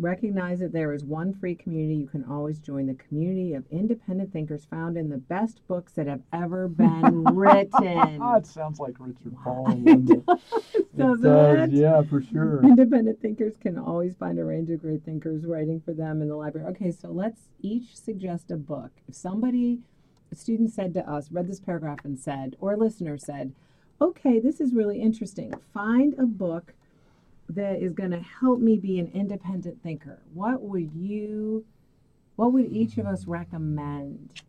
Recognize 0.00 0.60
that 0.60 0.72
there 0.72 0.92
is 0.92 1.02
one 1.04 1.34
free 1.34 1.56
community 1.56 1.96
you 1.96 2.06
can 2.06 2.24
always 2.24 2.60
join 2.60 2.86
the 2.86 2.94
community 2.94 3.54
of 3.54 3.64
independent 3.70 4.32
thinkers 4.32 4.64
found 4.64 4.96
in 4.96 5.08
the 5.08 5.16
best 5.18 5.60
books 5.66 5.92
that 5.94 6.06
have 6.06 6.22
ever 6.32 6.68
been 6.68 7.24
written. 7.34 7.68
It 7.82 8.46
sounds 8.46 8.78
like 8.78 8.94
Richard 9.00 9.36
Paul 9.42 9.66
It 9.86 10.06
does, 10.96 11.20
doesn't 11.20 11.22
does, 11.22 11.68
it? 11.70 11.72
yeah, 11.72 12.02
for 12.02 12.22
sure. 12.22 12.62
Independent 12.62 13.20
thinkers 13.20 13.56
can 13.60 13.76
always 13.76 14.14
find 14.14 14.38
a 14.38 14.44
range 14.44 14.70
of 14.70 14.80
great 14.80 15.04
thinkers 15.04 15.44
writing 15.44 15.80
for 15.84 15.92
them 15.92 16.22
in 16.22 16.28
the 16.28 16.36
library. 16.36 16.68
Okay, 16.68 16.92
so 16.92 17.08
let's 17.08 17.40
each 17.60 17.96
suggest 17.96 18.52
a 18.52 18.56
book. 18.56 18.90
If 19.08 19.16
somebody, 19.16 19.80
a 20.30 20.34
student 20.34 20.72
said 20.72 20.94
to 20.94 21.10
us, 21.10 21.30
read 21.30 21.48
this 21.48 21.60
paragraph 21.60 22.04
and 22.04 22.18
said, 22.18 22.56
or 22.60 22.72
a 22.72 22.76
listener 22.76 23.18
said, 23.18 23.52
okay, 24.00 24.38
this 24.38 24.60
is 24.60 24.74
really 24.74 25.00
interesting. 25.00 25.52
Find 25.72 26.14
a 26.18 26.26
book 26.26 26.74
that 27.48 27.82
is 27.82 27.92
going 27.94 28.10
to 28.10 28.20
help 28.20 28.60
me 28.60 28.76
be 28.76 28.98
an 28.98 29.10
independent 29.14 29.82
thinker. 29.82 30.18
What 30.34 30.62
would 30.62 30.92
you, 30.94 31.64
what 32.36 32.52
would 32.52 32.70
each 32.70 32.98
of 32.98 33.06
us 33.06 33.26
recommend? 33.26 34.42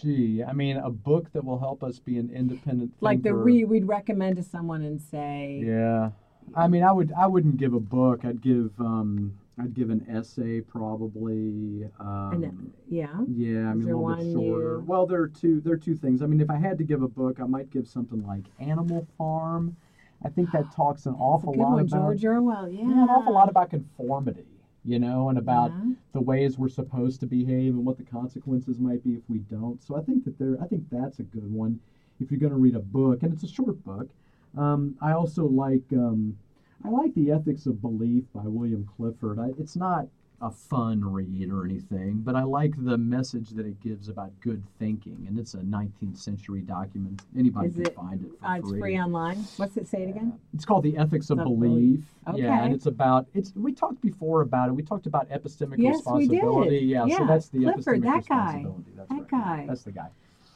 Gee, 0.00 0.42
I 0.42 0.52
mean, 0.52 0.76
a 0.76 0.90
book 0.90 1.32
that 1.32 1.44
will 1.44 1.60
help 1.60 1.84
us 1.84 2.00
be 2.00 2.18
an 2.18 2.30
independent 2.34 2.90
thinker. 2.90 3.04
Like 3.04 3.22
the 3.22 3.34
read 3.34 3.68
we'd 3.68 3.86
recommend 3.86 4.36
to 4.36 4.42
someone 4.42 4.82
and 4.82 5.00
say, 5.00 5.62
Yeah, 5.64 6.10
I 6.54 6.66
mean, 6.66 6.82
I 6.82 6.90
would 6.90 7.12
I 7.16 7.28
wouldn't 7.28 7.58
give 7.58 7.74
a 7.74 7.80
book. 7.80 8.24
I'd 8.24 8.42
give 8.42 8.72
um 8.80 9.38
I'd 9.58 9.72
give 9.74 9.90
an 9.90 10.04
essay 10.08 10.60
probably. 10.60 11.88
Um, 12.00 12.72
yeah. 12.88 13.06
yeah, 13.28 13.70
I 13.70 13.74
mean 13.74 13.88
a 13.88 13.96
little 13.96 14.16
bit 14.16 14.32
shorter. 14.32 14.74
you- 14.78 14.84
Well, 14.86 15.06
there 15.06 15.20
are 15.20 15.28
two 15.28 15.60
there 15.60 15.74
are 15.74 15.78
two 15.78 15.94
things. 15.94 16.22
I 16.22 16.26
mean, 16.26 16.40
if 16.40 16.50
I 16.50 16.56
had 16.56 16.76
to 16.78 16.84
give 16.84 17.02
a 17.02 17.08
book, 17.08 17.38
I 17.40 17.44
might 17.46 17.70
give 17.70 17.86
something 17.86 18.24
like 18.26 18.44
Animal 18.58 19.06
Farm. 19.16 19.76
I 20.24 20.28
think 20.28 20.50
that 20.52 20.72
talks 20.74 21.06
an 21.06 21.14
awful 21.14 21.52
lot 21.54 21.72
one, 21.72 21.80
about 21.84 21.88
George 21.98 22.24
Orwell. 22.24 22.68
Yeah. 22.68 22.80
yeah, 22.82 23.02
an 23.04 23.08
awful 23.08 23.32
lot 23.32 23.48
about 23.48 23.70
conformity, 23.70 24.46
you 24.84 24.98
know, 24.98 25.28
and 25.28 25.38
about 25.38 25.70
Yeah. 25.70 25.92
the 26.12 26.20
ways 26.20 26.58
we're 26.58 26.68
supposed 26.68 27.20
to 27.20 27.26
behave 27.26 27.74
and 27.74 27.84
what 27.84 27.96
the 27.96 28.02
consequences 28.04 28.80
might 28.80 29.04
be 29.04 29.14
if 29.14 29.22
we 29.28 29.38
don't. 29.38 29.80
So 29.82 29.96
I 29.96 30.02
think 30.02 30.24
that 30.24 30.36
there, 30.38 30.56
I 30.60 30.66
think 30.66 30.88
that's 30.90 31.20
a 31.20 31.24
good 31.24 31.50
one 31.52 31.78
if 32.20 32.30
you're 32.30 32.40
going 32.40 32.52
to 32.52 32.58
read 32.58 32.74
a 32.74 32.80
book, 32.80 33.22
and 33.22 33.32
it's 33.32 33.42
a 33.44 33.48
short 33.48 33.82
book. 33.84 34.08
Um, 34.56 34.96
I 35.00 35.12
also 35.12 35.46
like, 35.46 35.82
um, 35.92 36.38
I 36.82 36.88
like 36.88 37.14
the 37.14 37.30
Ethics 37.30 37.66
of 37.66 37.80
Belief 37.80 38.24
by 38.34 38.42
William 38.44 38.88
Clifford. 38.96 39.38
I, 39.38 39.50
it's 39.58 39.76
not 39.76 40.06
a 40.42 40.50
fun 40.50 41.02
read 41.02 41.50
or 41.50 41.64
anything, 41.64 42.20
but 42.22 42.34
I 42.36 42.42
like 42.42 42.72
the 42.76 42.98
message 42.98 43.50
that 43.50 43.64
it 43.64 43.80
gives 43.80 44.08
about 44.08 44.32
good 44.40 44.62
thinking, 44.78 45.24
and 45.26 45.38
it's 45.38 45.54
a 45.54 45.58
19th 45.58 46.18
century 46.18 46.60
document. 46.60 47.22
Anybody 47.38 47.68
Is 47.68 47.74
can 47.74 47.86
it- 47.86 47.94
find 47.94 48.20
it 48.22 48.32
for 48.38 48.46
Uh, 48.46 48.56
it's 48.56 48.68
free. 48.68 48.80
free 48.80 48.98
online. 49.00 49.38
What's 49.56 49.76
it 49.78 49.86
say 49.86 50.02
it 50.02 50.10
again? 50.10 50.34
It's 50.52 50.66
called 50.66 50.82
the 50.82 50.98
Ethics 50.98 51.30
of 51.30 51.38
Of 51.38 51.44
Belief. 51.46 52.04
Belief. 52.26 52.38
Yeah, 52.42 52.64
and 52.64 52.74
it's 52.74 52.86
about 52.86 53.26
it's. 53.32 53.54
We 53.54 53.72
talked 53.72 54.00
before 54.02 54.42
about 54.42 54.68
it. 54.68 54.72
We 54.72 54.82
talked 54.82 55.06
about 55.06 55.30
epistemic 55.30 55.76
Yes, 55.78 56.02
we 56.12 56.26
did. 56.26 56.32
responsibility. 56.42 56.78
Yeah, 56.78 57.06
Yeah, 57.06 57.18
so 57.18 57.26
that's 57.26 57.48
the 57.48 57.60
Clifford, 57.62 58.02
epistemic 58.02 58.02
that 58.02 58.26
guy. 58.26 58.66
That's 58.96 59.08
That 59.08 59.14
right. 59.14 59.28
Guy. 59.28 59.64
that's 59.68 59.82
the 59.84 59.92
guy. 59.92 60.08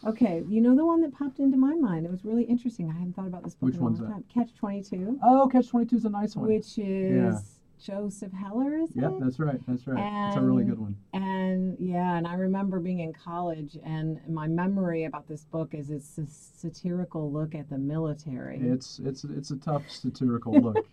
Okay, 0.06 0.42
you 0.48 0.60
know 0.60 0.76
the 0.76 0.86
one 0.86 1.00
that 1.02 1.12
popped 1.12 1.38
into 1.40 1.56
my 1.56 1.74
mind. 1.74 2.06
It 2.06 2.10
was 2.12 2.24
really 2.24 2.44
interesting. 2.44 2.88
I 2.88 2.92
hadn't 2.92 3.14
thought 3.14 3.26
about 3.26 3.42
this 3.44 3.54
book 3.54 3.66
Which 3.66 3.74
in 3.74 3.80
a 3.80 3.84
long 3.84 3.92
one's 3.94 4.00
that? 4.06 4.12
time. 4.12 4.24
Catch 4.32 4.54
Twenty 4.54 4.82
Two, 4.82 5.18
Oh, 5.24 5.48
Catch 5.50 5.68
Twenty 5.68 5.86
Two 5.86 5.96
is 5.96 6.04
a 6.04 6.10
nice 6.10 6.36
one. 6.36 6.46
which 6.48 6.78
is 6.78 7.58
Joseph 7.84 8.32
Heller, 8.32 8.76
is 8.78 8.90
Yep, 8.94 9.12
it? 9.12 9.20
that's 9.20 9.38
right. 9.38 9.60
That's 9.66 9.86
right. 9.86 10.28
it's 10.28 10.36
a 10.36 10.40
really 10.40 10.64
good 10.64 10.78
one. 10.78 10.96
And 11.14 11.76
yeah, 11.80 12.16
and 12.16 12.26
I 12.26 12.34
remember 12.34 12.78
being 12.80 13.00
in 13.00 13.12
college, 13.12 13.76
and 13.84 14.20
my 14.28 14.46
memory 14.46 15.04
about 15.04 15.26
this 15.28 15.44
book 15.44 15.74
is 15.74 15.90
it's 15.90 16.16
a 16.18 16.26
satirical 16.26 17.32
look 17.32 17.54
at 17.54 17.68
the 17.68 17.78
military. 17.78 18.58
It's 18.60 19.00
it's 19.04 19.24
it's 19.24 19.50
a 19.50 19.56
tough 19.56 19.88
satirical 19.90 20.52
look. 20.60 20.86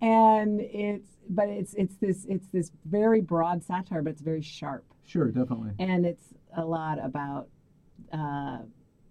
and 0.00 0.60
it's 0.60 1.08
but 1.30 1.48
it's 1.48 1.74
it's 1.74 1.96
this 1.96 2.26
it's 2.28 2.46
this 2.48 2.72
very 2.84 3.20
broad 3.20 3.62
satire, 3.62 4.02
but 4.02 4.10
it's 4.10 4.22
very 4.22 4.42
sharp. 4.42 4.84
sure, 5.06 5.28
definitely. 5.30 5.70
and 5.78 6.04
it's 6.04 6.26
a 6.56 6.64
lot 6.64 6.98
about 7.02 7.48
uh, 8.12 8.58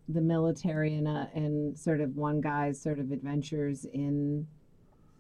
the 0.10 0.22
military 0.22 0.96
and 0.96 1.08
uh, 1.08 1.26
and 1.34 1.78
sort 1.78 2.02
of 2.02 2.16
one 2.18 2.42
guy's 2.42 2.80
sort 2.80 3.00
of 3.00 3.12
adventures 3.12 3.86
in 3.86 4.48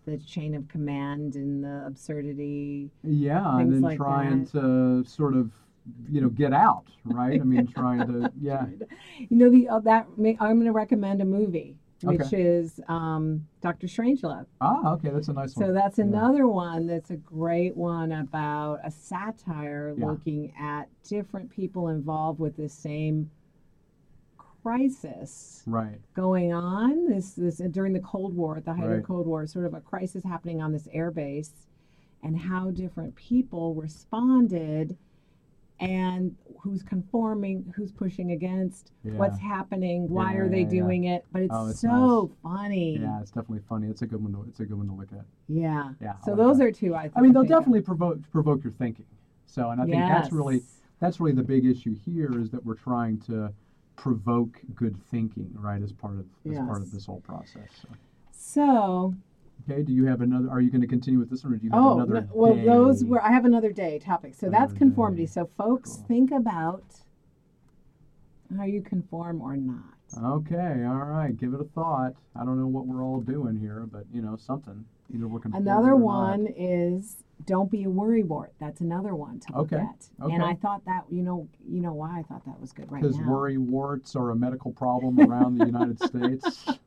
the 0.05 0.17
chain 0.17 0.55
of 0.55 0.67
command 0.67 1.35
and 1.35 1.63
the 1.63 1.83
absurdity. 1.85 2.89
Yeah, 3.03 3.59
and 3.59 3.71
then 3.71 3.81
like 3.81 3.97
trying 3.97 4.45
to 4.47 5.03
sort 5.05 5.35
of 5.35 5.51
you 6.09 6.21
know 6.21 6.29
get 6.29 6.53
out, 6.53 6.85
right? 7.05 7.39
I 7.39 7.43
mean, 7.43 7.67
trying 7.67 8.07
to 8.07 8.31
yeah. 8.41 8.65
You 9.19 9.37
know 9.37 9.49
the 9.49 9.69
uh, 9.69 9.79
that 9.81 10.07
I'm 10.17 10.35
going 10.35 10.65
to 10.65 10.71
recommend 10.71 11.21
a 11.21 11.25
movie 11.25 11.75
which 12.03 12.19
Okay. 12.21 12.41
is 12.41 12.79
um, 12.87 13.45
Doctor 13.61 13.85
Strangelove. 13.85 14.47
Ah, 14.59 14.93
okay, 14.93 15.09
that's 15.09 15.27
a 15.27 15.33
nice 15.33 15.55
one. 15.55 15.67
So 15.67 15.71
that's 15.73 15.99
Yeah. 15.99 16.05
another 16.05 16.47
one 16.47 16.87
that's 16.87 17.11
a 17.11 17.15
great 17.17 17.77
one 17.77 18.11
about 18.11 18.79
a 18.83 18.89
satire 18.91 19.93
Yeah. 19.95 20.07
looking 20.07 20.51
at 20.59 20.89
different 21.03 21.49
people 21.51 21.89
involved 21.89 22.39
with 22.39 22.57
the 22.57 22.69
same 22.69 23.29
crisis 24.61 25.63
Right. 25.65 25.99
going 26.13 26.53
on 26.53 27.07
this 27.09 27.33
this 27.33 27.61
uh, 27.61 27.67
during 27.71 27.93
the 27.93 27.99
Cold 27.99 28.35
War 28.35 28.57
at 28.57 28.65
the 28.65 28.73
height 28.73 28.85
of 28.89 28.97
the 28.97 29.01
Cold 29.01 29.27
War 29.27 29.45
sort 29.47 29.65
of 29.65 29.73
a 29.73 29.81
crisis 29.81 30.23
happening 30.23 30.61
on 30.61 30.71
this 30.71 30.87
air 30.93 31.11
base 31.11 31.51
and 32.23 32.37
how 32.37 32.69
different 32.71 33.15
people 33.15 33.73
responded 33.73 34.97
and 35.79 36.35
who's 36.61 36.83
conforming 36.83 37.73
who's 37.75 37.91
pushing 37.91 38.31
against 38.31 38.91
Yeah. 39.03 39.13
what's 39.13 39.39
happening 39.39 40.07
why 40.09 40.35
are 40.35 40.45
Yeah, 40.45 40.51
they 40.51 40.61
yeah, 40.61 40.69
doing 40.69 41.03
it 41.05 41.25
but 41.31 41.41
it's, 41.41 41.53
Oh, 41.55 41.67
it's 41.69 41.79
so 41.81 42.31
funny 42.43 42.97
Yeah, 42.99 43.19
it's 43.19 43.31
definitely 43.31 43.63
funny. 43.67 43.87
It's 43.87 44.03
a 44.03 44.05
good 44.07 44.21
one. 44.23 44.33
To, 44.33 44.43
it's 44.47 44.59
a 44.59 44.65
good 44.65 44.77
one 44.77 44.87
to 44.87 44.93
look 44.93 45.11
at. 45.11 45.25
yeah 45.47 45.93
Yeah. 45.99 46.13
So 46.23 46.31
like 46.31 46.37
those 46.37 46.57
that. 46.59 46.65
are 46.67 46.71
two 46.71 46.93
I, 46.93 47.09
I 47.15 47.21
mean, 47.21 47.33
they'll 47.33 47.41
think 47.41 47.53
of. 47.53 47.59
definitely 47.59 47.81
provoke 47.81 48.19
provoke 48.31 48.63
your 48.63 48.73
thinking. 48.73 49.05
So, 49.47 49.71
and 49.71 49.81
I 49.81 49.85
think 49.85 50.07
that's 50.07 50.31
really 50.31 50.61
that's 50.99 51.19
really 51.19 51.33
the 51.33 51.43
big 51.43 51.65
issue 51.65 51.95
here 51.95 52.39
is 52.39 52.51
that 52.51 52.63
we're 52.63 52.75
trying 52.75 53.19
to 53.21 53.51
provoke 53.95 54.59
good 54.75 54.95
thinking, 55.11 55.49
right, 55.53 55.81
as 55.81 55.91
part 55.91 56.17
of 56.19 56.25
as 56.49 56.57
part 56.57 56.81
of 56.81 56.91
this 56.91 57.05
whole 57.05 57.21
process. 57.21 57.69
So, 57.81 57.87
so 58.31 59.15
okay, 59.69 59.83
do 59.83 59.93
you 59.93 60.05
have 60.05 60.21
another? 60.21 60.49
Are 60.49 60.61
you 60.61 60.71
going 60.71 60.81
to 60.81 60.87
continue 60.87 61.19
with 61.19 61.29
this 61.29 61.43
one, 61.43 61.53
or 61.53 61.57
do 61.57 61.65
you 61.65 61.71
have 61.71 61.81
Oh, 61.83 61.93
another? 61.95 62.21
no- 62.21 62.27
well, 62.33 62.55
those 62.55 63.03
were. 63.03 63.21
I 63.23 63.31
have 63.31 63.45
another 63.45 63.71
day 63.71 63.99
topic. 63.99 64.33
So 64.35 64.49
that's 64.49 64.73
conformity. 64.73 65.23
day. 65.23 65.27
So, 65.31 65.49
folks, 65.57 65.95
Cool. 65.97 66.05
think 66.07 66.31
about 66.31 66.83
how 68.57 68.63
you 68.63 68.81
conform 68.81 69.41
or 69.41 69.55
not. 69.55 69.83
Okay, 70.21 70.83
all 70.85 70.95
right. 71.05 71.35
Give 71.37 71.53
it 71.53 71.61
a 71.61 71.65
thought. 71.65 72.13
I 72.35 72.43
don't 72.43 72.59
know 72.59 72.67
what 72.67 72.85
we're 72.85 73.01
all 73.03 73.21
doing 73.21 73.57
here, 73.57 73.87
but 73.89 74.05
you 74.13 74.21
know 74.21 74.35
something. 74.35 74.83
Either 75.13 75.27
we're 75.27 75.39
conforming 75.39 75.67
Another 75.69 75.93
or 75.93 75.99
not. 75.99 76.05
one 76.05 76.47
is 76.47 77.23
don't 77.45 77.69
be 77.71 77.83
a 77.83 77.87
worrywart. 77.87 78.49
That's 78.59 78.81
another 78.81 79.15
one 79.15 79.39
to 79.41 79.53
look 79.57 79.73
Okay, 79.73 79.83
at. 79.83 80.07
okay. 80.21 80.33
And 80.33 80.43
I 80.43 80.55
thought 80.55 80.83
that 80.85 81.03
you 81.09 81.21
know 81.23 81.47
you 81.67 81.81
know 81.81 81.93
why 81.93 82.19
I 82.19 82.23
thought 82.23 82.45
that 82.45 82.59
was 82.59 82.71
good 82.71 82.91
right 82.91 83.01
Because 83.01 83.17
now. 83.19 83.29
worry 83.29 83.57
warts 83.57 84.15
are 84.15 84.31
a 84.31 84.35
medical 84.35 84.71
problem 84.71 85.19
around 85.19 85.57
the 85.59 85.65
United 85.65 85.99
States. 86.03 86.77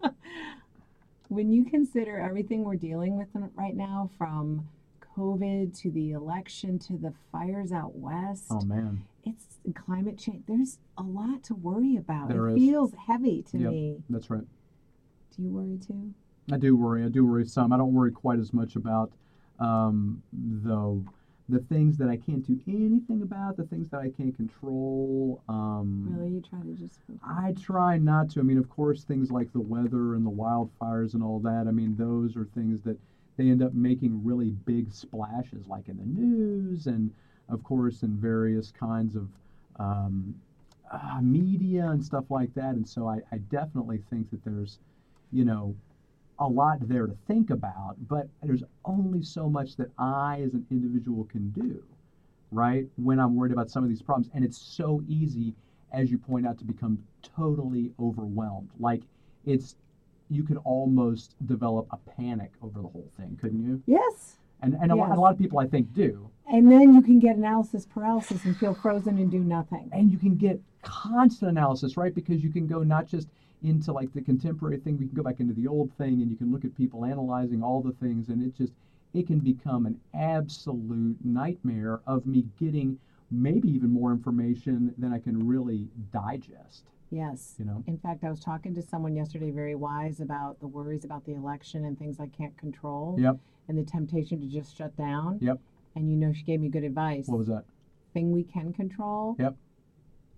when 1.29 1.51
you 1.51 1.65
consider 1.65 2.19
everything 2.19 2.65
we're 2.65 2.77
dealing 2.77 3.17
with 3.17 3.29
right 3.55 3.75
now, 3.77 4.11
from 4.19 4.69
COVID 5.17 5.77
to 5.81 5.91
the 5.91 6.13
election 6.13 6.79
to 6.81 6.97
the 6.97 7.13
fires 7.33 7.73
out 7.73 7.95
west, 7.97 8.47
Oh 8.51 8.61
man. 8.63 9.05
it's 9.25 9.45
climate 9.75 10.19
change. 10.19 10.43
There's 10.47 10.79
a 10.99 11.03
lot 11.03 11.43
to 11.45 11.55
worry 11.55 11.97
about. 11.97 12.29
There 12.29 12.49
it 12.49 12.55
is. 12.57 12.59
feels 12.59 12.93
heavy 13.07 13.43
to 13.51 13.59
Yep. 13.59 13.71
me. 13.71 14.03
That's 14.11 14.29
right. 14.31 14.45
Do 15.37 15.43
you 15.43 15.51
worry 15.51 15.79
too? 15.79 16.13
I 16.53 16.59
do 16.59 16.77
worry. 16.77 17.05
I 17.05 17.09
do 17.09 17.25
worry 17.25 17.47
some. 17.47 17.73
I 17.73 17.77
don't 17.79 17.95
worry 17.95 18.13
quite 18.13 18.39
as 18.39 18.53
much 18.53 18.77
about 18.77 19.11
um, 19.61 20.23
the 20.63 21.03
the 21.49 21.59
things 21.59 21.99
that 21.99 22.09
I 22.09 22.17
can't 22.17 22.47
do 22.47 22.59
anything 22.67 23.21
about, 23.21 23.59
the 23.59 23.65
things 23.65 23.91
that 23.91 24.01
I 24.01 24.09
can't 24.09 24.35
control. 24.35 25.43
Um, 25.49 26.07
Really, 26.09 26.31
you 26.33 26.41
try 26.41 26.61
to 26.61 26.73
just. 26.73 27.01
I 27.23 27.53
try 27.61 27.99
not 27.99 28.31
to. 28.31 28.41
I 28.41 28.43
mean, 28.43 28.57
of 28.57 28.71
course, 28.71 29.05
things 29.05 29.31
like 29.31 29.53
the 29.53 29.61
weather 29.61 30.15
and 30.15 30.25
the 30.25 30.31
wildfires 30.31 31.13
and 31.13 31.23
all 31.23 31.41
that. 31.41 31.67
I 31.69 31.71
mean, 31.71 31.97
those 31.97 32.37
are 32.37 32.47
things 32.55 32.81
that 32.85 32.99
they 33.37 33.51
end 33.51 33.63
up 33.63 33.75
making 33.75 34.25
really 34.25 34.51
big 34.65 34.93
splashes, 34.93 35.67
like 35.67 35.89
in 35.89 35.99
the 35.99 36.05
news 36.05 36.87
and, 36.87 37.13
of 37.49 37.63
course, 37.63 38.03
in 38.03 38.17
various 38.17 38.71
kinds 38.71 39.17
of 39.17 39.29
um, 39.77 40.35
uh, 40.91 41.21
media 41.21 41.89
and 41.89 42.03
stuff 42.03 42.25
like 42.31 42.55
that. 42.55 42.75
And 42.75 42.89
so 42.89 43.09
I, 43.09 43.21
I 43.33 43.39
definitely 43.51 44.03
think 44.09 44.31
that 44.31 44.43
there's, 44.45 44.79
you 45.33 45.45
know, 45.45 45.75
a 46.39 46.49
lot 46.49 46.79
there 46.89 47.07
to 47.07 47.17
think 47.27 47.51
about, 47.51 47.97
but 48.09 48.29
there's 48.43 48.65
only 48.85 49.23
so 49.23 49.49
much 49.49 49.77
that 49.77 49.91
I, 49.99 50.41
as 50.45 50.55
an 50.55 50.67
individual, 50.71 51.25
can 51.25 51.51
do, 51.51 51.83
right? 52.51 52.87
When 52.97 53.21
I'm 53.21 53.37
worried 53.37 53.53
about 53.53 53.71
some 53.71 53.85
of 53.85 53.91
these 53.91 54.03
problems. 54.03 54.31
And 54.35 54.45
it's 54.45 54.59
so 54.59 55.03
easy, 55.09 55.55
as 55.93 56.11
you 56.11 56.19
point 56.19 56.47
out, 56.47 56.59
to 56.59 56.65
become 56.65 56.99
totally 57.23 57.93
overwhelmed. 58.01 58.71
Like, 58.79 59.03
it's, 59.45 59.77
you 60.29 60.43
could 60.43 60.59
almost 60.65 61.35
develop 61.47 61.87
a 61.91 61.97
panic 61.97 62.53
over 62.63 62.81
the 62.81 62.89
whole 62.89 63.11
thing, 63.17 63.39
couldn't 63.41 63.65
you? 63.65 63.83
Yes. 63.87 64.37
And, 64.63 64.75
and 64.81 64.91
a, 64.91 64.95
lot, 64.95 65.17
a 65.17 65.21
lot 65.21 65.33
of 65.33 65.39
people, 65.39 65.59
I 65.59 65.67
think, 65.67 65.93
do. 65.93 66.31
And 66.51 66.71
then 66.71 66.95
you 66.95 67.03
can 67.03 67.19
get 67.19 67.37
analysis 67.37 67.87
paralysis 67.87 68.45
and 68.45 68.57
feel 68.57 68.75
frozen 68.75 69.19
and 69.19 69.31
do 69.31 69.41
nothing. 69.41 69.91
and 69.93 70.11
you 70.11 70.19
can 70.19 70.37
get 70.37 70.61
constant 70.83 71.51
analysis 71.51 71.97
right 71.97 72.15
because 72.15 72.43
you 72.45 72.51
can 72.51 72.67
go 72.67 72.83
not 72.83 73.07
just 73.07 73.29
into 73.65 73.93
like 73.93 74.13
the 74.13 74.21
contemporary 74.21 74.77
thing 74.77 74.99
we 74.99 75.07
can 75.07 75.17
go 75.17 75.23
back 75.23 75.41
into 75.41 75.55
the 75.55 75.67
old 75.67 75.91
thing 75.95 76.21
and 76.21 76.31
you 76.31 76.37
can 76.37 76.53
look 76.53 76.65
at 76.65 76.77
people 76.77 77.05
analyzing 77.05 77.63
all 77.63 77.81
the 77.83 77.93
things 77.93 78.29
and 78.29 78.43
it 78.43 78.55
just 78.57 78.73
it 79.15 79.27
can 79.27 79.39
become 79.39 79.87
an 79.87 79.99
absolute 80.13 81.17
nightmare 81.25 82.01
of 82.07 82.27
me 82.27 82.45
getting 82.61 82.99
maybe 83.31 83.69
even 83.69 83.91
more 83.91 84.13
information 84.13 84.95
than 84.99 85.13
i 85.13 85.19
can 85.19 85.47
really 85.47 85.89
digest 86.13 86.85
Yes. 87.11 87.55
you 87.59 87.65
know 87.65 87.83
In 87.87 87.97
fact, 87.99 88.25
I 88.25 88.31
was 88.31 88.41
talking 88.41 88.75
to 88.75 88.83
someone 88.83 89.15
yesterday, 89.15 89.53
very 89.53 89.77
wise, 89.77 90.19
about 90.21 90.59
the 90.59 90.67
worries 90.67 91.05
about 91.05 91.25
the 91.25 91.35
election 91.35 91.85
and 91.85 91.97
things 91.97 92.19
I 92.19 92.27
can't 92.27 92.57
control 92.59 93.17
yep 93.19 93.37
and 93.69 93.79
the 93.79 93.85
temptation 93.85 94.41
to 94.41 94.47
just 94.49 94.77
shut 94.77 94.97
down. 94.97 95.39
Yep. 95.41 95.59
And 95.95 96.11
you 96.11 96.17
know, 96.17 96.33
she 96.33 96.43
gave 96.43 96.61
me 96.61 96.69
good 96.69 96.83
advice. 96.83 97.27
what 97.29 97.39
was 97.39 97.47
that 97.47 97.65
Thing 98.15 98.33
we 98.33 98.43
can 98.43 98.73
control 98.73 99.37
Yep. 99.39 99.55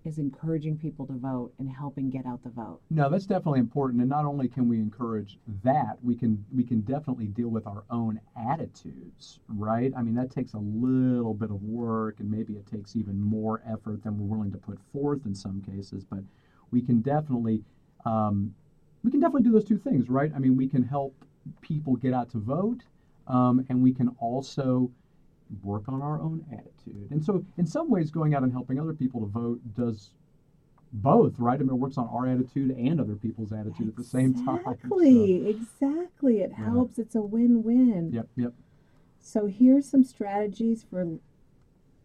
Is 0.07 0.17
encouraging 0.17 0.77
people 0.77 1.05
to 1.05 1.13
vote 1.13 1.51
and 1.59 1.69
helping 1.69 2.09
get 2.09 2.25
out 2.25 2.41
the 2.43 2.49
vote. 2.49 2.79
No, 2.89 3.09
that's 3.09 3.25
definitely 3.25 3.59
important. 3.59 3.99
And 4.01 4.09
not 4.09 4.25
only 4.25 4.47
can 4.47 4.69
we 4.69 4.77
encourage 4.77 5.37
that, 5.63 5.97
we 6.01 6.15
can 6.15 6.43
we 6.55 6.63
can 6.63 6.81
definitely 6.81 7.27
deal 7.27 7.49
with 7.49 7.67
our 7.67 7.83
own 7.89 8.19
attitudes, 8.35 9.39
right? 9.49 9.91
I 9.95 10.01
mean, 10.01 10.15
that 10.15 10.31
takes 10.31 10.53
a 10.53 10.59
little 10.59 11.33
bit 11.33 11.49
of 11.49 11.61
work, 11.61 12.19
and 12.19 12.31
maybe 12.31 12.53
it 12.53 12.65
takes 12.65 12.95
even 12.95 13.21
more 13.21 13.61
effort 13.67 14.03
than 14.03 14.17
we're 14.17 14.35
willing 14.35 14.51
to 14.53 14.57
put 14.57 14.79
forth 14.93 15.25
in 15.25 15.35
some 15.35 15.61
cases. 15.61 16.05
But 16.05 16.21
we 16.71 16.81
can 16.81 17.01
definitely 17.01 17.63
um, 18.05 18.55
we 19.03 19.11
can 19.11 19.19
definitely 19.19 19.43
do 19.43 19.51
those 19.51 19.65
two 19.65 19.77
things, 19.77 20.09
right? 20.09 20.31
I 20.33 20.39
mean, 20.39 20.55
we 20.55 20.67
can 20.67 20.83
help 20.83 21.13
people 21.61 21.95
get 21.95 22.13
out 22.13 22.29
to 22.31 22.39
vote, 22.39 22.83
um, 23.27 23.65
and 23.69 23.81
we 23.81 23.91
can 23.91 24.09
also 24.19 24.89
work 25.63 25.83
on 25.87 26.01
our 26.01 26.19
own 26.21 26.45
attitude. 26.51 27.09
And 27.11 27.23
so, 27.23 27.43
in 27.57 27.65
some 27.65 27.89
ways, 27.89 28.11
going 28.11 28.33
out 28.35 28.43
and 28.43 28.51
helping 28.51 28.79
other 28.79 28.93
people 28.93 29.21
to 29.21 29.27
vote 29.27 29.59
does 29.75 30.11
both, 30.93 31.37
right? 31.39 31.59
I 31.59 31.63
mean, 31.63 31.69
it 31.69 31.73
works 31.75 31.97
on 31.97 32.07
our 32.07 32.27
attitude 32.27 32.71
and 32.77 32.99
other 33.01 33.15
people's 33.15 33.51
attitude 33.51 33.87
at 33.89 33.95
the 33.95 34.03
same 34.03 34.33
time. 34.45 34.61
So, 34.63 34.71
Exactly, 34.71 35.49
exactly. 35.49 36.41
It 36.41 36.51
Yeah. 36.51 36.65
helps. 36.65 36.97
It's 36.99 37.15
a 37.15 37.21
win-win. 37.21 38.11
yep, 38.13 38.27
yep. 38.35 38.53
So 39.19 39.45
here's 39.47 39.85
some 39.87 40.03
strategies 40.05 40.83
for 40.83 41.17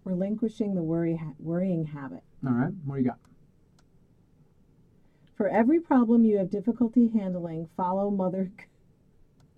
relinquishing 0.04 0.74
the 0.74 0.82
worry 0.82 1.16
ha- 1.16 1.34
worrying 1.38 1.84
habit. 1.84 2.22
All 2.44 2.52
right, 2.52 2.72
what 2.84 2.96
do 2.96 3.02
you 3.02 3.08
got? 3.08 3.18
For 5.36 5.48
every 5.48 5.80
problem 5.80 6.24
you 6.24 6.38
have 6.38 6.50
difficulty 6.50 7.08
handling, 7.08 7.68
follow 7.76 8.10
Mother. 8.10 8.50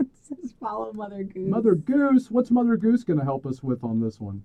It 0.00 0.06
says 0.22 0.54
follow 0.60 0.92
Mother 0.92 1.22
Goose. 1.22 1.48
Mother 1.50 1.74
Goose. 1.74 2.30
What's 2.30 2.50
Mother 2.50 2.76
Goose 2.76 3.04
going 3.04 3.18
to 3.18 3.24
help 3.24 3.46
us 3.46 3.62
with 3.62 3.84
on 3.84 4.00
this 4.00 4.20
one? 4.20 4.42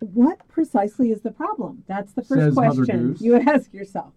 What 0.00 0.46
precisely 0.48 1.10
is 1.10 1.22
the 1.22 1.30
problem? 1.30 1.84
That's 1.86 2.12
the 2.12 2.22
first 2.22 2.40
Says 2.40 2.54
question 2.54 3.16
you 3.18 3.36
ask 3.36 3.72
yourself. 3.72 4.12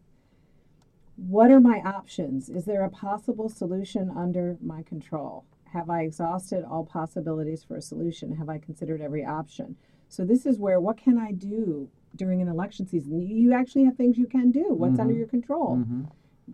What 1.15 1.51
are 1.51 1.59
my 1.59 1.79
options? 1.79 2.49
Is 2.49 2.65
there 2.65 2.83
a 2.83 2.89
possible 2.89 3.49
solution 3.49 4.09
under 4.15 4.57
my 4.61 4.83
control? 4.83 5.45
Have 5.73 5.89
I 5.89 6.01
exhausted 6.01 6.63
all 6.65 6.83
possibilities 6.85 7.63
for 7.63 7.75
a 7.75 7.81
solution? 7.81 8.35
Have 8.35 8.49
I 8.49 8.57
considered 8.57 9.01
every 9.01 9.23
option? 9.25 9.75
So 10.07 10.25
this 10.25 10.45
is 10.45 10.57
where 10.59 10.79
what 10.79 10.97
can 10.97 11.17
I 11.17 11.31
do 11.31 11.89
during 12.15 12.41
an 12.41 12.47
election 12.47 12.87
season? 12.87 13.21
You 13.21 13.53
actually 13.53 13.83
have 13.85 13.95
things 13.95 14.17
you 14.17 14.25
can 14.27 14.51
do. 14.51 14.73
What's 14.73 14.99
under 14.99 15.13
Mhm. 15.13 15.17
your 15.17 15.27
control? 15.27 15.75
hmm 15.77 16.03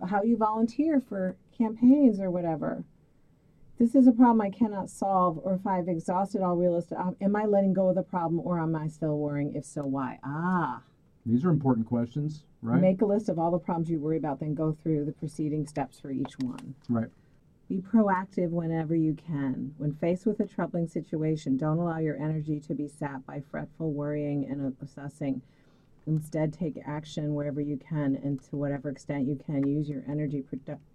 how 0.09 0.21
you 0.23 0.35
volunteer 0.35 0.99
for 0.99 1.37
campaigns 1.57 2.19
or 2.19 2.29
whatever. 2.29 2.83
This 3.77 3.93
is 3.93 4.07
a 4.07 4.11
problem 4.13 4.39
I 4.41 4.49
cannot 4.49 4.89
solve, 4.89 5.37
or 5.43 5.53
if 5.55 5.67
I've 5.67 5.89
exhausted 5.89 6.41
all 6.41 6.55
realistic, 6.55 6.97
op- 6.97 7.17
am 7.21 7.35
I 7.35 7.43
letting 7.45 7.73
go 7.73 7.89
of 7.89 7.95
the 7.95 8.03
problem, 8.03 8.39
or 8.39 8.59
am 8.59 8.73
I 8.75 8.87
still 8.87 9.17
worrying? 9.17 9.53
If 9.53 9.65
so, 9.65 9.83
why? 9.85 10.17
Ah, 10.23 10.81
These 11.25 11.43
are 11.43 11.49
important 11.49 11.85
questions, 11.85 12.45
right? 12.61 12.79
make 12.79 13.01
a 13.01 13.05
list 13.05 13.27
of 13.27 13.37
all 13.37 13.51
the 13.51 13.59
problems 13.59 13.89
you 13.89 13.99
worry 13.99 14.17
about, 14.17 14.39
then 14.39 14.53
go 14.53 14.77
through 14.81 15.03
the 15.05 15.11
preceding 15.11 15.67
steps 15.67 15.99
for 15.99 16.09
each 16.09 16.33
one. 16.39 16.75
Right. 16.87 17.09
Be 17.67 17.81
proactive 17.81 18.51
whenever 18.51 18.95
you 18.95 19.13
can. 19.15 19.73
When 19.77 19.93
faced 19.95 20.25
with 20.25 20.39
a 20.39 20.45
troubling 20.45 20.87
situation, 20.87 21.57
don't 21.57 21.79
allow 21.79 21.97
your 21.97 22.15
energy 22.15 22.59
to 22.61 22.75
be 22.75 22.87
sapped 22.87 23.25
by 23.25 23.41
fretful 23.51 23.91
worrying 23.91 24.45
and 24.49 24.65
obsessing. 24.79 25.41
Instead, 26.07 26.53
take 26.53 26.77
action 26.85 27.33
wherever 27.33 27.59
you 27.59 27.77
can 27.77 28.15
and 28.23 28.41
to 28.43 28.55
whatever 28.55 28.89
extent 28.89 29.27
you 29.27 29.35
can. 29.45 29.67
Use 29.67 29.89
your 29.89 30.03
energy 30.07 30.41
productively 30.41 30.85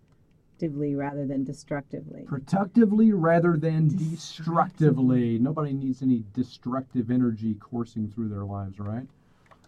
rather 0.69 1.27
than 1.27 1.45
destructively. 1.45 2.25
Productively 2.27 3.13
rather 3.13 3.57
than 3.57 3.89
destructively. 3.89 5.39
Nobody 5.39 5.73
needs 5.73 6.03
any 6.03 6.25
destructive 6.35 7.11
energy 7.11 7.55
coursing 7.55 8.09
through 8.09 8.29
their 8.29 8.45
lives, 8.45 8.79
right? 8.79 9.07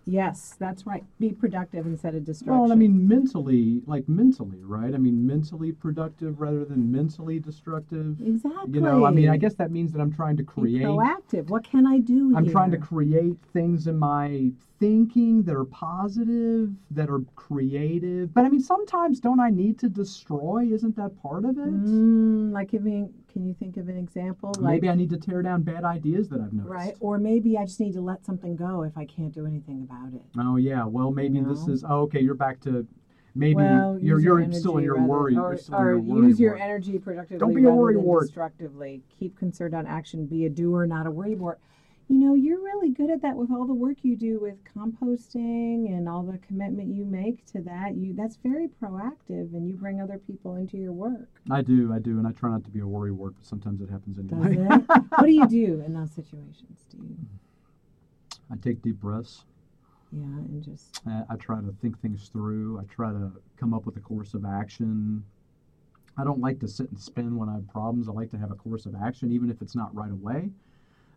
Yes, 0.05 0.57
that's 0.59 0.87
right. 0.87 1.05
Be 1.21 1.33
productive 1.33 1.87
instead 1.87 2.15
of 2.15 2.25
destructive. 2.25 2.61
Well, 2.61 2.73
I 2.73 2.75
mean, 2.75 3.07
mentally, 3.07 3.83
like 3.87 4.09
mentally, 4.09 4.63
right? 4.65 4.95
I 4.95 4.99
mean, 4.99 5.25
mentally 5.27 5.73
productive 5.73 6.41
rather 6.41 6.65
than 6.65 6.91
mentally 6.91 7.39
destructive. 7.39 8.21
exactly. 8.21 8.73
You 8.73 8.81
know, 8.81 9.05
I 9.05 9.11
mean, 9.11 9.29
I 9.29 9.37
guess 9.37 9.55
that 9.55 9.71
means 9.71 9.93
that 9.93 10.01
I'm 10.01 10.13
trying 10.13 10.37
to 10.39 10.43
Be 10.43 10.47
create. 10.47 10.83
proactive. 10.85 11.49
What 11.49 11.65
can 11.65 11.87
I 11.87 11.99
do 11.99 12.37
I'm 12.37 12.45
here? 12.45 12.53
trying 12.53 12.73
to 12.73 12.79
create 12.79 13.37
things 13.53 13.87
in 13.87 13.97
my 13.99 14.51
thinking 14.81 15.45
that 15.45 15.55
are 15.55 15.65
positive, 15.65 16.71
that 16.91 17.09
are 17.09 17.21
creative. 17.37 18.35
But 18.35 18.45
I 18.45 18.49
mean, 18.49 18.61
sometimes 18.61 19.21
don't 19.21 19.39
I 19.39 19.51
need 19.51 19.79
to 19.81 19.89
destroy? 19.89 20.69
Isn't 20.73 20.97
that 20.97 21.21
part 21.23 21.45
of 21.45 21.57
it? 21.59 21.69
Mm, 21.73 22.51
like 22.53 22.71
giving. 22.73 23.13
Can 23.33 23.47
you 23.47 23.55
think 23.55 23.77
of 23.79 23.89
an 23.89 23.97
example? 23.97 24.53
Like 24.59 24.75
Maybe 24.75 24.89
I 24.91 24.95
need 24.95 25.11
to 25.11 25.17
tear 25.17 25.41
down 25.43 25.63
bad 25.63 25.85
ideas 25.85 26.29
that 26.29 26.41
I've 26.41 26.53
noticed. 26.53 26.71
Right. 26.75 26.95
Or 27.01 27.19
maybe 27.19 27.57
I 27.57 27.65
just 27.65 27.81
need 27.81 27.95
to 27.95 28.01
let 28.03 28.25
something 28.27 28.57
go 28.57 28.83
if 28.83 28.97
I 28.97 29.07
can't 29.07 29.33
do 29.33 29.47
anything 29.47 29.87
about 29.89 30.13
it. 30.15 30.23
Oh 30.39 30.57
yeah. 30.57 30.85
Well, 30.85 31.11
maybe 31.11 31.41
this 31.41 31.67
know? 31.67 31.73
is. 31.73 31.85
Oh, 31.89 32.01
okay. 32.03 32.21
You're 32.21 32.35
back 32.35 32.61
to. 32.63 32.87
Maybe 33.35 33.55
well, 33.55 33.99
you're 33.99 34.19
you're 34.19 34.41
your 34.43 34.53
still 34.53 34.77
in 34.77 34.85
your 34.85 34.97
rather- 34.97 35.07
worry. 35.07 35.37
Or, 35.37 35.49
you're 35.53 35.57
still 35.57 35.75
in 35.77 35.81
or 35.83 35.91
your 35.93 36.01
worry 36.01 36.27
use 36.29 36.41
your 36.41 36.51
ward. 36.53 36.61
energy 36.61 36.99
productively 36.99 37.39
Don't 37.39 37.55
be 37.55 37.65
a 37.65 37.71
worry 37.71 37.97
wart. 37.97 38.25
destructively. 38.27 39.03
Keep 39.19 39.39
concerned 39.39 39.75
on 39.75 39.87
action. 39.87 40.27
Be 40.27 40.45
a 40.45 40.51
doer, 40.51 40.87
not 40.87 41.07
a 41.07 41.11
worry 41.11 41.35
wart. 41.35 41.59
You 42.13 42.19
know, 42.19 42.35
you're 42.35 42.61
really 42.63 42.91
good 42.91 43.09
at 43.09 43.23
that 43.23 43.37
with 43.37 43.51
all 43.51 43.67
the 43.67 43.73
work 43.73 43.97
you 44.03 44.17
do 44.17 44.39
with 44.39 44.63
composting 44.65 45.89
and 45.89 46.07
all 46.07 46.23
the 46.23 46.37
commitment 46.47 46.95
you 46.95 47.07
make 47.07 47.47
to 47.53 47.63
that. 47.63 47.97
You 47.97 48.13
that's 48.13 48.37
very 48.37 48.69
proactive, 48.69 49.55
and 49.55 49.67
you 49.67 49.77
bring 49.77 49.99
other 49.99 50.19
people 50.19 50.57
into 50.57 50.77
your 50.77 50.93
work. 50.93 51.31
I 51.51 51.63
do, 51.63 51.91
I 51.91 52.01
do, 52.01 52.19
and 52.19 52.27
I 52.27 52.33
try 52.33 52.51
not 52.51 52.65
to 52.65 52.71
be 52.71 52.81
a 52.81 52.87
worry 52.87 53.13
wart, 53.13 53.33
but 53.39 53.47
sometimes 53.47 53.81
it 53.81 53.89
happens 53.89 54.19
Does 54.19 54.45
anyway. 54.45 54.67
it? 54.71 54.83
what 54.89 55.23
do 55.23 55.33
you 55.33 55.49
do 55.49 55.83
in 55.87 55.95
those 55.95 56.13
situations? 56.13 56.81
Do 56.91 56.99
you, 56.99 57.17
I 58.51 58.57
take 58.57 58.83
deep 58.83 58.97
breaths. 59.01 59.47
yeah, 60.13 60.21
and 60.23 60.63
just 60.63 61.01
I, 61.07 61.23
I 61.31 61.37
try 61.37 61.63
to 61.63 61.75
think 61.81 61.99
things 62.03 62.29
through. 62.29 62.79
I 62.79 62.85
try 62.93 63.11
to 63.11 63.33
come 63.57 63.73
up 63.73 63.87
with 63.87 63.97
a 63.97 64.01
course 64.01 64.35
of 64.35 64.45
action. 64.45 65.25
I 66.19 66.25
don't 66.25 66.41
like 66.41 66.61
to 66.61 66.69
sit 66.69 66.91
and 66.91 67.01
spin 67.01 67.39
when 67.39 67.49
I 67.49 67.55
have 67.55 67.69
problems. 67.71 68.07
I 68.07 68.13
like 68.13 68.31
to 68.33 68.39
have 68.39 68.51
a 68.51 68.55
course 68.55 68.85
of 68.85 68.95
action, 69.03 69.33
even 69.33 69.49
if 69.49 69.63
it's 69.63 69.75
not 69.75 69.95
right 69.95 70.13
away. 70.13 70.51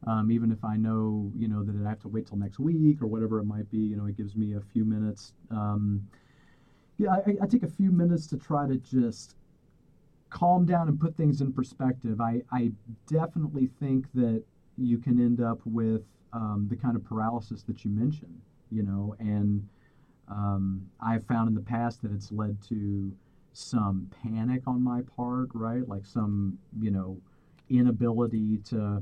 Um, 0.08 0.32
even 0.32 0.52
if 0.52 0.64
I 0.64 0.78
know, 0.78 1.32
you 1.36 1.48
know, 1.48 1.64
that 1.64 1.76
I 1.86 1.90
have 1.90 2.02
to 2.02 2.08
wait 2.08 2.28
till 2.28 2.38
next 2.38 2.60
week 2.60 3.02
or 3.02 3.08
whatever 3.08 3.40
it 3.40 3.46
might 3.46 3.70
be, 3.72 3.80
you 3.80 3.96
know, 3.96 4.06
it 4.06 4.18
gives 4.18 4.36
me 4.36 4.54
a 4.54 4.62
few 4.62 4.86
minutes. 4.86 5.34
Um, 5.50 6.08
yeah, 6.98 7.12
I, 7.26 7.36
I 7.42 7.48
take 7.48 7.64
a 7.64 7.68
few 7.68 7.92
minutes 7.92 8.28
to 8.28 8.38
try 8.38 8.68
to 8.68 8.78
just 8.78 9.36
calm 10.30 10.66
down 10.66 10.88
and 10.88 11.00
put 11.00 11.16
things 11.16 11.42
in 11.42 11.52
perspective. 11.54 12.22
I, 12.22 12.42
I 12.52 12.72
definitely 13.08 13.70
think 13.80 14.12
that 14.14 14.44
you 14.78 14.98
can 14.98 15.20
end 15.20 15.42
up 15.42 15.60
with 15.66 16.04
um, 16.34 16.68
the 16.70 16.76
kind 16.76 16.96
of 16.96 17.04
paralysis 17.04 17.64
that 17.64 17.84
you 17.86 17.92
mentioned, 17.92 18.42
you 18.70 18.84
know, 18.84 19.16
and 19.20 19.68
um, 20.28 20.90
I've 21.00 21.26
found 21.26 21.48
in 21.48 21.56
the 21.56 21.62
past 21.62 22.02
that 22.02 22.12
it's 22.12 22.32
led 22.32 22.62
to 22.64 23.16
some 23.54 24.10
panic 24.24 24.64
on 24.68 24.84
my 24.84 25.02
part, 25.16 25.50
right? 25.54 25.88
Like 25.88 26.06
some, 26.06 26.58
you 26.80 26.92
know, 26.92 27.18
inability 27.70 28.58
to, 28.66 29.02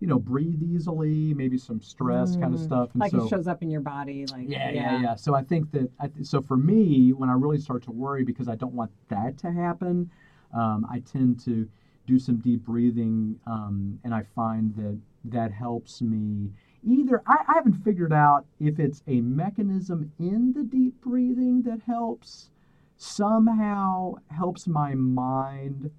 you 0.00 0.06
know, 0.06 0.18
breathe 0.18 0.62
easily, 0.62 1.34
maybe 1.34 1.56
some 1.58 1.80
stress 1.80 2.36
kind 2.36 2.52
of 2.54 2.60
Mm, 2.60 2.64
stuff. 2.64 2.90
And 2.94 3.02
like 3.02 3.10
so, 3.10 3.26
it 3.26 3.28
shows 3.28 3.46
up 3.46 3.62
in 3.62 3.70
your 3.70 3.80
body, 3.80 4.26
like 4.26 4.48
yeah, 4.48 4.70
yeah, 4.70 4.92
yeah. 5.02 5.14
So 5.14 5.34
I 5.34 5.42
think 5.42 5.70
that, 5.72 5.90
I 5.98 6.08
th- 6.08 6.26
so 6.26 6.40
for 6.40 6.56
me, 6.56 7.12
when 7.12 7.28
I 7.30 7.32
really 7.32 7.58
start 7.58 7.82
to 7.84 7.90
worry 7.90 8.24
because 8.24 8.48
I 8.48 8.54
don't 8.56 8.74
want 8.74 8.90
that 9.08 9.38
to 9.38 9.52
happen, 9.52 10.10
um, 10.52 10.86
I 10.90 11.00
tend 11.00 11.40
to 11.40 11.68
do 12.06 12.18
some 12.18 12.36
deep 12.36 12.64
breathing, 12.64 13.38
um, 13.46 13.98
and 14.04 14.14
I 14.14 14.22
find 14.34 14.74
that 14.76 14.98
that 15.24 15.52
helps 15.52 16.02
me. 16.02 16.50
Either 16.86 17.22
I, 17.26 17.36
I 17.48 17.54
haven't 17.54 17.74
figured 17.82 18.12
out 18.12 18.44
if 18.60 18.78
it's 18.78 19.02
a 19.06 19.20
mechanism 19.22 20.12
in 20.18 20.52
the 20.52 20.64
deep 20.64 21.00
breathing 21.00 21.62
that 21.62 21.80
helps, 21.86 22.50
somehow 22.96 24.14
helps 24.28 24.66
my 24.66 24.94
mind 24.94 25.90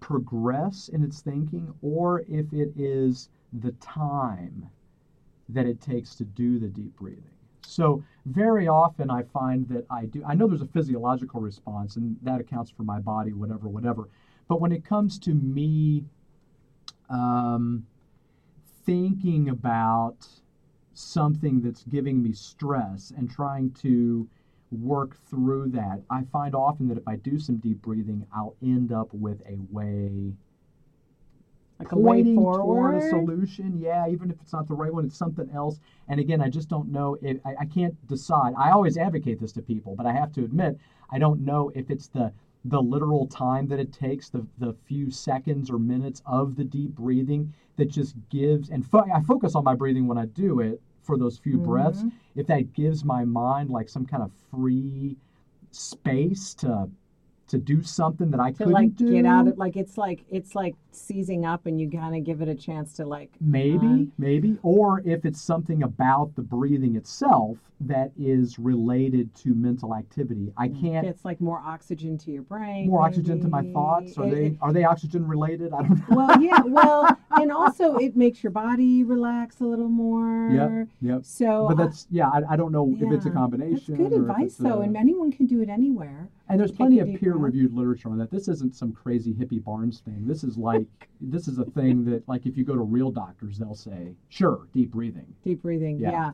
progress 0.00 0.88
in 0.88 1.04
its 1.04 1.20
thinking, 1.20 1.72
or 1.82 2.24
if 2.28 2.52
it 2.52 2.72
is 2.76 3.28
the 3.52 3.72
time 3.72 4.68
that 5.48 5.66
it 5.66 5.80
takes 5.80 6.14
to 6.16 6.24
do 6.24 6.58
the 6.58 6.68
deep 6.68 6.96
breathing. 6.96 7.24
So 7.62 8.02
very 8.26 8.68
often 8.68 9.10
I 9.10 9.22
find 9.22 9.68
that 9.68 9.84
I 9.90 10.06
do. 10.06 10.24
I 10.24 10.34
know 10.34 10.46
there's 10.48 10.62
a 10.62 10.66
physiological 10.66 11.40
response, 11.40 11.96
and 11.96 12.16
that 12.22 12.40
accounts 12.40 12.70
for 12.70 12.82
my 12.82 12.98
body, 12.98 13.32
whatever, 13.32 13.68
whatever. 13.68 14.08
But 14.48 14.60
when 14.60 14.72
it 14.72 14.84
comes 14.84 15.18
to 15.20 15.34
me 15.34 16.04
um, 17.08 17.86
thinking 18.84 19.48
about 19.48 20.26
something 20.94 21.60
that's 21.60 21.84
giving 21.84 22.22
me 22.22 22.32
stress 22.32 23.12
and 23.16 23.30
trying 23.30 23.70
to 23.72 24.28
work 24.70 25.16
through 25.28 25.70
that, 25.70 26.02
I 26.10 26.22
find 26.32 26.54
often 26.54 26.88
that 26.88 26.98
if 26.98 27.06
I 27.06 27.16
do 27.16 27.38
some 27.38 27.56
deep 27.56 27.82
breathing, 27.82 28.26
I'll 28.34 28.56
end 28.62 28.92
up 28.92 29.12
with 29.12 29.40
a 29.46 29.58
way 29.70 30.32
like 31.80 31.92
a 31.92 31.98
way 31.98 32.22
pointing 32.22 32.36
toward 32.36 32.96
a 32.96 33.08
solution. 33.08 33.78
Yeah, 33.80 34.06
even 34.08 34.30
if 34.30 34.40
it's 34.42 34.52
not 34.52 34.68
the 34.68 34.74
right 34.74 34.92
one, 34.92 35.06
it's 35.06 35.16
something 35.16 35.48
else. 35.54 35.80
And 36.08 36.20
again, 36.20 36.42
I 36.42 36.48
just 36.48 36.68
don't 36.68 36.92
know 36.92 37.16
if 37.22 37.38
I, 37.44 37.54
I 37.60 37.64
can't 37.64 37.94
decide. 38.06 38.52
I 38.58 38.70
always 38.70 38.98
advocate 38.98 39.40
this 39.40 39.52
to 39.52 39.62
people, 39.62 39.96
but 39.96 40.04
I 40.04 40.12
have 40.12 40.30
to 40.32 40.44
admit, 40.44 40.78
I 41.10 41.18
don't 41.18 41.44
know 41.44 41.72
if 41.74 41.90
it's 41.90 42.08
the 42.08 42.32
the 42.66 42.82
literal 42.82 43.26
time 43.26 43.68
that 43.68 43.80
it 43.80 43.92
takes, 43.92 44.28
the 44.28 44.46
the 44.58 44.74
few 44.84 45.10
seconds 45.10 45.70
or 45.70 45.78
minutes 45.78 46.20
of 46.26 46.56
the 46.56 46.64
deep 46.64 46.90
breathing 46.90 47.54
that 47.76 47.88
just 47.88 48.14
gives. 48.28 48.68
And 48.68 48.86
fo- 48.86 49.10
I 49.12 49.22
focus 49.22 49.54
on 49.54 49.64
my 49.64 49.74
breathing 49.74 50.06
when 50.06 50.18
I 50.18 50.26
do 50.26 50.60
it 50.60 50.82
for 51.10 51.18
those 51.18 51.38
few 51.38 51.58
breaths, 51.58 52.04
Mhm. 52.04 52.12
if 52.36 52.46
that 52.46 52.72
gives 52.72 53.04
my 53.04 53.24
mind 53.24 53.68
like 53.68 53.88
some 53.88 54.06
kind 54.06 54.22
of 54.22 54.30
free 54.50 55.16
space 55.72 56.54
to 56.54 56.88
to 57.48 57.58
do 57.58 57.82
something 57.82 58.30
that 58.30 58.38
I 58.38 58.52
to 58.52 58.58
couldn't 58.58 58.72
like 58.74 58.94
do, 58.94 59.10
get 59.10 59.26
out 59.26 59.48
of 59.48 59.58
like 59.58 59.76
it's 59.76 59.98
like 59.98 60.24
it's 60.30 60.54
like 60.54 60.76
seizing 60.92 61.44
up 61.44 61.66
and 61.66 61.80
you 61.80 61.90
kind 61.90 62.16
of 62.16 62.24
give 62.24 62.40
it 62.42 62.48
a 62.48 62.54
chance 62.54 62.92
to 62.94 63.06
like 63.06 63.30
maybe, 63.40 63.86
on. 63.86 64.12
maybe, 64.18 64.58
or 64.62 65.02
if 65.04 65.24
it's 65.24 65.40
something 65.40 65.82
about 65.82 66.34
the 66.36 66.42
breathing 66.42 66.96
itself 66.96 67.56
that 67.82 68.12
is 68.18 68.58
related 68.58 69.34
to 69.34 69.54
mental 69.54 69.94
activity. 69.94 70.52
I 70.58 70.68
mm, 70.68 70.80
can't 70.82 71.06
it's 71.06 71.24
like 71.24 71.40
more 71.40 71.62
oxygen 71.64 72.18
to 72.18 72.30
your 72.30 72.42
brain 72.42 72.88
more 72.88 73.02
oxygen 73.06 73.40
to 73.40 73.48
my 73.48 73.62
thoughts. 73.72 74.18
Are 74.18 74.26
It- 74.26 74.30
they 74.34 74.46
it- 74.48 74.56
are 74.60 74.72
they 74.72 74.84
oxygen 74.84 75.26
related? 75.26 75.72
I 75.72 75.82
don't 75.84 76.10
know. 76.10 76.16
well 76.16 76.42
yeah 76.42 76.60
well 76.66 77.16
and 77.30 77.50
also 77.50 77.96
it 77.96 78.16
makes 78.16 78.42
your 78.42 78.50
body 78.50 79.02
relax 79.02 79.60
a 79.60 79.64
little 79.64 79.88
more 79.88 80.50
yeah 80.52 80.84
yep. 81.00 81.24
so 81.24 81.66
But 81.68 81.78
that's 81.78 82.06
yeah. 82.10 82.28
I, 82.28 82.42
I 82.52 82.56
don't 82.56 82.70
know 82.72 82.94
if 83.00 83.10
it's 83.12 83.24
a 83.24 83.30
combination. 83.30 83.96
that's 83.96 84.10
good 84.10 84.12
advice 84.20 84.56
though 84.56 84.80
a- 84.80 84.82
and 84.82 84.94
anyone 84.94 85.32
can 85.32 85.46
do 85.46 85.62
it 85.62 85.70
anywhere 85.70 86.28
And 86.50 86.60
there's 86.60 86.72
plenty 86.72 86.98
of 86.98 87.08
peer-reviewed 87.18 87.72
literature 87.72 88.10
on 88.10 88.18
that. 88.18 88.30
This 88.30 88.46
isn't 88.48 88.74
some 88.74 88.92
crazy 88.92 89.32
hippie 89.32 89.62
Barnes 89.64 90.00
thing. 90.00 90.26
This 90.26 90.44
is 90.44 90.58
like 90.58 90.79
this 91.20 91.48
is 91.48 91.58
a 91.58 91.64
thing 91.64 92.04
that 92.06 92.26
like 92.28 92.46
if 92.46 92.56
you 92.56 92.64
go 92.64 92.74
to 92.74 92.80
real 92.82 93.10
doctors, 93.10 93.58
they'll 93.58 93.74
say, 93.74 94.14
"Sure, 94.28 94.66
deep 94.72 94.90
breathing." 94.90 95.26
deep 95.44 95.62
breathing 95.62 95.98
Yeah. 95.98 96.10
yeah. 96.10 96.30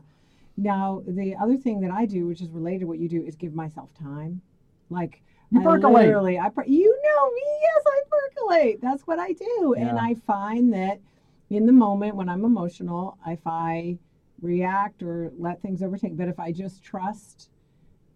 now 0.57 1.03
the 1.07 1.35
other 1.35 1.55
thing 1.57 1.81
that 1.81 1.91
i 1.91 2.05
do 2.05 2.25
which 2.27 2.41
is 2.41 2.49
related 2.49 2.79
to 2.81 2.87
what 2.87 2.97
you 2.99 3.07
do 3.09 3.23
is 3.23 3.35
give 3.35 3.53
myself 3.53 3.89
time 3.93 4.41
like 4.89 5.21
You 5.51 5.59
I 5.61 5.63
percolate. 5.63 6.05
literally, 6.07 6.39
I 6.39 6.49
per- 6.49 6.65
you 6.65 6.89
know 7.05 7.31
me. 7.31 7.41
Yes, 7.61 7.83
I 7.85 8.01
percolate. 8.15 8.81
That's 8.81 9.05
what 9.07 9.19
I 9.19 9.31
do, 9.33 9.75
and 9.77 9.97
I 9.99 10.13
find 10.13 10.73
that 10.73 10.99
in 11.49 11.65
the 11.65 11.71
moment 11.73 12.15
when 12.17 12.27
I'm 12.29 12.43
emotional, 12.43 13.17
if 13.27 13.39
I 13.45 13.97
react 14.41 15.01
or 15.03 15.31
let 15.37 15.61
things 15.61 15.81
overtake, 15.81 16.15
but 16.17 16.27
if 16.27 16.39
I 16.39 16.51
just 16.51 16.83
trust 16.83 17.49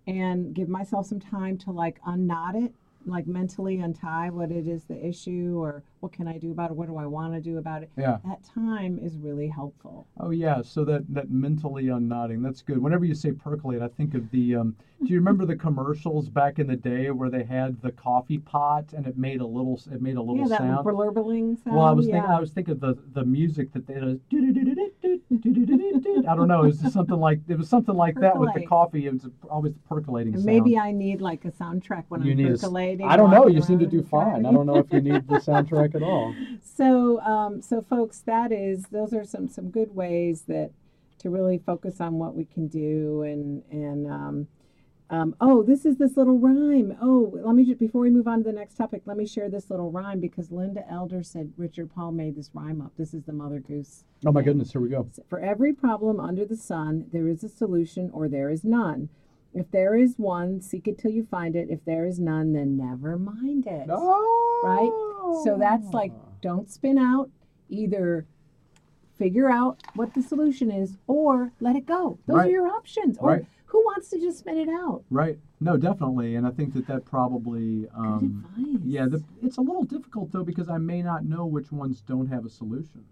and 0.07 0.53
give 0.53 0.67
myself 0.69 1.07
some 1.07 1.19
time 1.19 1.57
to 1.59 1.71
like 1.71 1.99
unknot 2.05 2.55
it, 2.55 2.73
like 3.05 3.27
mentally 3.27 3.79
untie 3.79 4.29
what 4.29 4.51
it 4.51 4.67
is 4.67 4.83
the 4.85 5.05
issue 5.05 5.57
or 5.57 5.83
what 6.01 6.11
can 6.11 6.27
I 6.27 6.37
do 6.39 6.51
about 6.51 6.71
it, 6.71 6.75
what 6.75 6.87
do 6.87 6.97
I 6.97 7.05
want 7.05 7.33
to 7.35 7.39
do 7.41 7.59
about 7.59 7.83
it, 7.83 7.91
Yeah. 7.95 8.17
that 8.25 8.43
time 8.43 8.97
is 8.99 9.17
really 9.17 9.47
helpful. 9.47 10.07
Oh 10.19 10.31
yeah. 10.31 10.61
So 10.63 10.83
that 10.85 11.05
that 11.13 11.29
mentally 11.31 11.89
unknotting. 11.89 12.41
That's 12.41 12.61
good. 12.61 12.79
Whenever 12.79 13.05
you 13.05 13.13
say 13.13 13.31
percolate, 13.31 13.81
I 13.81 13.87
think 13.87 14.15
of 14.15 14.29
the. 14.31 14.55
Um, 14.55 14.75
do 15.03 15.07
you 15.07 15.15
remember 15.17 15.45
the 15.45 15.55
commercials 15.55 16.29
back 16.29 16.59
in 16.59 16.67
the 16.67 16.75
day 16.75 17.09
where 17.09 17.29
they 17.29 17.43
had 17.43 17.81
the 17.81 17.91
coffee 17.91 18.37
pot 18.37 18.93
and 18.93 19.07
it 19.07 19.17
made 19.17 19.41
a 19.41 19.45
little 19.45 19.79
it 19.91 20.01
made 20.01 20.17
a 20.17 20.21
little 20.21 20.37
yeah, 20.37 20.47
that 20.49 20.59
sound? 20.59 20.83
blurbling 20.83 21.55
sound. 21.57 21.75
Well, 21.75 21.85
I 21.85 21.91
was 21.91 22.07
yeah. 22.07 22.13
thinking, 22.13 22.31
I 22.31 22.39
was 22.39 22.51
thinking 22.51 22.71
of 22.73 22.79
the 22.81 22.97
the 23.13 23.23
music 23.23 23.71
that 23.73 23.87
they 23.87 23.95
does. 23.95 24.19
I 26.27 26.35
don't 26.35 26.47
know. 26.47 26.63
It 26.63 26.67
was 26.67 26.79
just 26.79 26.93
something 26.93 27.19
like 27.19 27.39
it 27.47 27.57
was 27.57 27.69
something 27.69 27.95
like 27.95 28.19
that 28.19 28.37
with 28.37 28.53
the 28.53 28.65
coffee. 28.65 29.07
It 29.07 29.13
was 29.13 29.27
always 29.49 29.73
the 29.73 29.79
percolating 29.87 30.33
sound. 30.33 30.45
maybe 30.45 30.77
I 30.77 30.91
need 30.91 31.21
like 31.21 31.45
a 31.45 31.51
soundtrack 31.51 32.05
when 32.09 32.23
You 32.23 32.31
I'm 32.31 32.37
need 32.37 32.47
percolating. 32.47 33.07
I 33.07 33.17
don't 33.17 33.31
know. 33.31 33.47
You 33.47 33.61
seem 33.61 33.79
to 33.79 33.87
do 33.87 34.03
fine. 34.03 34.45
I 34.45 34.51
don't 34.51 34.65
know 34.65 34.77
if 34.77 34.91
you 34.91 35.01
need 35.01 35.27
the 35.27 35.35
soundtrack 35.37 35.90
at 35.95 36.03
all. 36.03 36.35
So, 36.63 37.19
um, 37.21 37.61
so 37.61 37.81
folks, 37.81 38.19
that 38.21 38.51
is 38.51 38.85
those 38.91 39.13
are 39.13 39.25
some 39.25 39.47
some 39.47 39.69
good 39.69 39.95
ways 39.95 40.43
that 40.43 40.71
to 41.19 41.29
really 41.29 41.59
focus 41.59 42.01
on 42.01 42.15
what 42.15 42.35
we 42.35 42.45
can 42.45 42.67
do 42.67 43.21
and 43.21 43.63
and 43.71 44.07
um, 44.07 44.47
um, 45.11 45.35
oh, 45.41 45.61
this 45.61 45.85
is 45.85 45.97
this 45.97 46.15
little 46.15 46.39
rhyme. 46.39 46.97
Oh, 47.01 47.33
let 47.43 47.53
me 47.53 47.65
just 47.65 47.79
before 47.79 48.01
we 48.01 48.09
move 48.09 48.29
on 48.29 48.37
to 48.39 48.43
the 48.45 48.53
next 48.53 48.75
topic, 48.75 49.01
let 49.05 49.17
me 49.17 49.27
share 49.27 49.49
this 49.49 49.69
little 49.69 49.91
rhyme 49.91 50.21
because 50.21 50.51
Linda 50.51 50.89
Elder 50.89 51.21
said 51.21 51.51
Richard 51.57 51.93
Paul 51.93 52.13
made 52.13 52.37
this 52.37 52.49
rhyme 52.53 52.81
up. 52.81 52.93
This 52.97 53.13
is 53.13 53.23
the 53.23 53.33
Mother 53.33 53.59
Goose. 53.59 54.05
Oh 54.25 54.31
my 54.31 54.41
goodness. 54.41 54.71
Here 54.71 54.79
we 54.79 54.87
go. 54.87 55.09
For 55.27 55.41
every 55.41 55.73
problem 55.73 56.21
under 56.21 56.45
the 56.45 56.55
sun, 56.55 57.07
there 57.11 57.27
is 57.27 57.43
a 57.43 57.49
solution 57.49 58.09
or 58.13 58.29
there 58.29 58.49
is 58.49 58.63
none. 58.63 59.09
If 59.53 59.69
there 59.71 59.95
is 59.95 60.15
one, 60.17 60.61
seek 60.61 60.87
it 60.87 60.97
till 60.97 61.11
you 61.11 61.25
find 61.29 61.55
it. 61.55 61.69
If 61.69 61.83
there 61.85 62.05
is 62.05 62.19
none, 62.19 62.53
then 62.53 62.77
never 62.77 63.17
mind 63.17 63.67
it. 63.67 63.87
Oh. 63.89 64.61
Right? 64.63 65.43
So 65.43 65.57
that's 65.57 65.87
like, 65.93 66.13
don't 66.41 66.69
spin 66.69 66.97
out. 66.97 67.29
Either 67.69 68.25
figure 69.17 69.49
out 69.49 69.81
what 69.95 70.13
the 70.13 70.21
solution 70.21 70.71
is 70.71 70.97
or 71.07 71.51
let 71.59 71.75
it 71.75 71.85
go. 71.85 72.17
Those 72.27 72.37
Right. 72.37 72.47
are 72.47 72.51
your 72.51 72.67
options. 72.67 73.17
Or 73.19 73.29
Right. 73.29 73.45
who 73.65 73.79
wants 73.79 74.09
to 74.09 74.19
just 74.19 74.39
spin 74.39 74.57
it 74.57 74.69
out? 74.69 75.03
Right. 75.09 75.37
No, 75.59 75.77
definitely. 75.77 76.35
And 76.35 76.47
I 76.47 76.51
think 76.51 76.73
that 76.73 76.87
that 76.87 77.05
probably. 77.05 77.87
Um, 77.93 78.45
Good 78.55 78.65
advice. 78.65 78.85
yeah. 78.85 79.05
The, 79.07 79.23
it's 79.43 79.57
a 79.57 79.61
little 79.61 79.83
difficult 79.83 80.31
though 80.31 80.43
because 80.43 80.69
I 80.69 80.77
may 80.79 81.01
not 81.03 81.25
know 81.25 81.45
which 81.45 81.71
ones 81.71 82.01
don't 82.01 82.27
have 82.27 82.45
a 82.45 82.49
solution. 82.49 83.03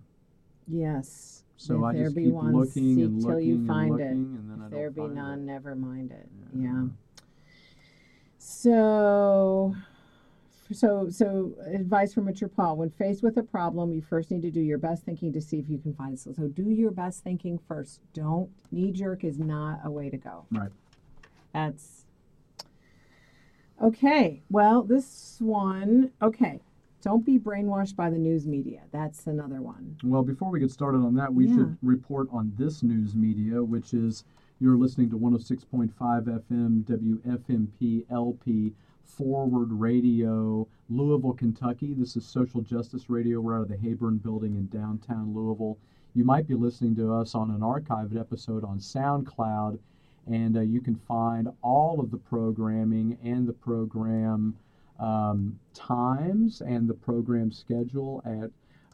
yes. 0.68 1.44
So 1.62 1.76
if 1.80 1.84
I 1.84 1.94
there 1.94 2.04
just 2.06 2.16
be 2.16 2.24
keep 2.24 2.34
one, 2.34 2.54
looking 2.54 2.96
seek 2.96 3.06
and 3.06 3.22
till 3.22 3.32
looking 3.32 3.48
you 3.48 3.56
and 3.56 3.68
find 3.68 3.92
looking, 3.92 4.06
it. 4.06 4.12
and 4.12 4.50
then 4.50 4.62
I 4.62 4.66
If 4.68 4.72
there 4.72 4.90
don't 4.92 5.10
be 5.10 5.16
none, 5.16 5.40
it. 5.40 5.42
never 5.42 5.76
mind 5.76 6.12
it. 6.12 6.30
Yeah. 6.56 6.72
yeah. 6.72 6.84
So, 8.38 9.76
so, 10.72 11.10
so 11.10 11.54
advice 11.74 12.14
from 12.14 12.26
Richard 12.28 12.56
Paul: 12.56 12.78
When 12.78 12.90
faced 12.90 13.24
with 13.24 13.36
a 13.38 13.44
problem, 13.44 13.92
you 13.92 14.02
first 14.02 14.32
need 14.32 14.42
to 14.44 14.52
do 14.52 14.62
your 14.62 14.78
best 14.78 15.04
thinking 15.04 15.34
to 15.34 15.42
see 15.42 15.60
if 15.60 15.70
you 15.70 15.78
can 15.78 15.94
find 15.94 16.14
it. 16.14 16.20
So, 16.22 16.32
so 16.32 16.48
do 16.48 16.64
your 16.70 16.92
best 16.92 17.24
thinking 17.26 17.60
first. 17.68 18.00
Don't 18.14 18.50
knee 18.72 18.92
jerk 18.94 19.26
is 19.26 19.38
not 19.38 19.82
a 19.84 19.92
way 19.92 20.10
to 20.10 20.18
go. 20.18 20.46
Right. 20.52 20.72
That's 21.54 22.06
okay. 23.84 24.42
Well, 24.50 24.84
this 24.84 25.36
one, 25.40 26.12
okay. 26.22 26.62
Don't 27.02 27.26
be 27.26 27.40
brainwashed 27.40 27.96
by 27.96 28.10
the 28.10 28.18
news 28.18 28.46
media. 28.46 28.82
That's 28.92 29.26
another 29.28 29.62
one. 29.62 29.96
Well, 30.04 30.24
before 30.24 30.52
we 30.52 30.60
get 30.60 30.72
started 30.72 30.98
on 31.00 31.16
that, 31.16 31.34
we 31.34 31.48
Yeah. 31.48 31.56
should 31.56 31.78
report 31.82 32.28
on 32.32 32.52
this 32.58 32.84
news 32.84 33.16
media, 33.16 33.64
which 33.64 33.94
is 33.94 34.26
you're 34.60 34.78
listening 34.78 35.10
to 35.12 35.18
106.5 35.18 36.28
FM 36.28 36.84
WFMP 36.84 38.06
LP 38.10 38.74
Forward 39.06 39.72
Radio, 39.72 40.68
Louisville, 40.90 41.34
Kentucky. 41.34 41.94
This 41.94 42.18
is 42.18 42.26
Social 42.26 42.62
Justice 42.62 43.10
Radio. 43.10 43.40
We're 43.40 43.56
out 43.58 43.64
of 43.64 43.70
the 43.70 43.78
Heyburn 43.78 44.18
Building 44.22 44.56
in 44.56 44.68
downtown 44.68 45.34
Louisville. 45.34 45.78
You 46.14 46.26
might 46.26 46.48
be 46.48 46.56
listening 46.56 46.96
to 46.98 47.14
us 47.14 47.34
on 47.34 47.50
an 47.52 47.62
archived 47.62 48.18
episode 48.20 48.64
on 48.66 48.80
SoundCloud, 48.80 49.80
and 50.28 50.58
uh, 50.58 50.62
you 50.62 50.82
can 50.82 50.96
find 50.96 51.48
all 51.62 52.00
of 52.02 52.12
the 52.12 52.18
programming 52.18 53.18
and 53.24 53.48
the 53.48 53.54
program 53.54 54.56
um, 55.00 55.60
times 55.74 56.62
and 56.62 56.88
the 56.90 56.94
program 56.94 57.52
schedule 57.52 58.22
at 58.26 58.52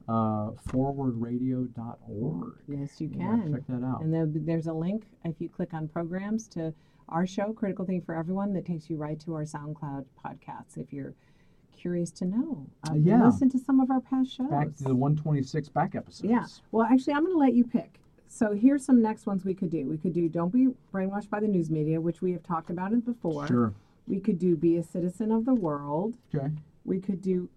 uh, 0.08 0.52
forwardradio.org. 0.70 2.54
Yes, 2.68 3.02
you 3.02 3.10
Yeah, 3.14 3.18
can. 3.42 3.54
check 3.54 3.64
that 3.68 3.84
out. 3.86 4.02
And 4.02 4.14
there, 4.14 4.26
there's 4.28 4.68
a 4.68 4.74
link 4.74 5.06
if 5.24 5.40
you 5.40 5.50
click 5.50 5.74
on 5.74 5.88
programs 5.88 6.48
to 6.50 6.74
our 7.10 7.26
show, 7.28 7.54
Critical 7.54 7.86
Thing 7.86 8.02
for 8.02 8.16
Everyone, 8.16 8.54
that 8.54 8.66
takes 8.66 8.90
you 8.90 8.98
right 8.98 9.20
to 9.22 9.34
our 9.36 9.44
SoundCloud 9.44 10.06
podcasts. 10.24 10.78
If 10.78 10.92
you're 10.94 11.14
curious 11.76 12.10
to 12.12 12.26
know, 12.26 12.66
uh, 12.90 12.94
yeah. 12.96 13.24
listen 13.24 13.50
to 13.52 13.60
some 13.60 13.80
of 13.80 13.92
our 13.92 14.00
past 14.02 14.36
shows. 14.36 14.50
Back 14.50 14.76
to 14.78 14.84
the 14.84 14.96
126 14.96 15.70
back 15.70 15.96
episodes. 15.96 16.30
Yeah. 16.32 16.46
Well, 16.72 16.88
actually, 16.92 17.14
I'm 17.14 17.24
going 17.24 17.34
to 17.36 17.40
let 17.40 17.54
you 17.54 17.64
pick. 17.64 18.00
So 18.28 18.54
here's 18.54 18.84
some 18.84 19.02
next 19.02 19.28
ones 19.28 19.46
we 19.46 19.54
could 19.54 19.70
do. 19.70 19.86
We 19.88 19.98
could 19.98 20.14
do 20.14 20.28
"Don't 20.28 20.52
Be 20.52 20.68
Brainwashed 20.94 21.30
by 21.30 21.40
the 21.40 21.48
News 21.48 21.70
Media," 21.70 22.02
which 22.02 22.22
we 22.22 22.32
have 22.34 22.44
talked 22.44 22.70
about 22.72 22.92
it 22.92 23.06
before. 23.06 23.48
Sure. 23.48 23.74
We 24.08 24.20
could 24.20 24.38
do 24.40 24.56
"Be 24.56 24.78
a 24.78 24.84
Citizen 24.84 25.32
of 25.32 25.46
the 25.46 25.54
World." 25.56 26.18
Okay. 26.34 26.50
We 26.84 27.00
could 27.00 27.22
do 27.22 27.50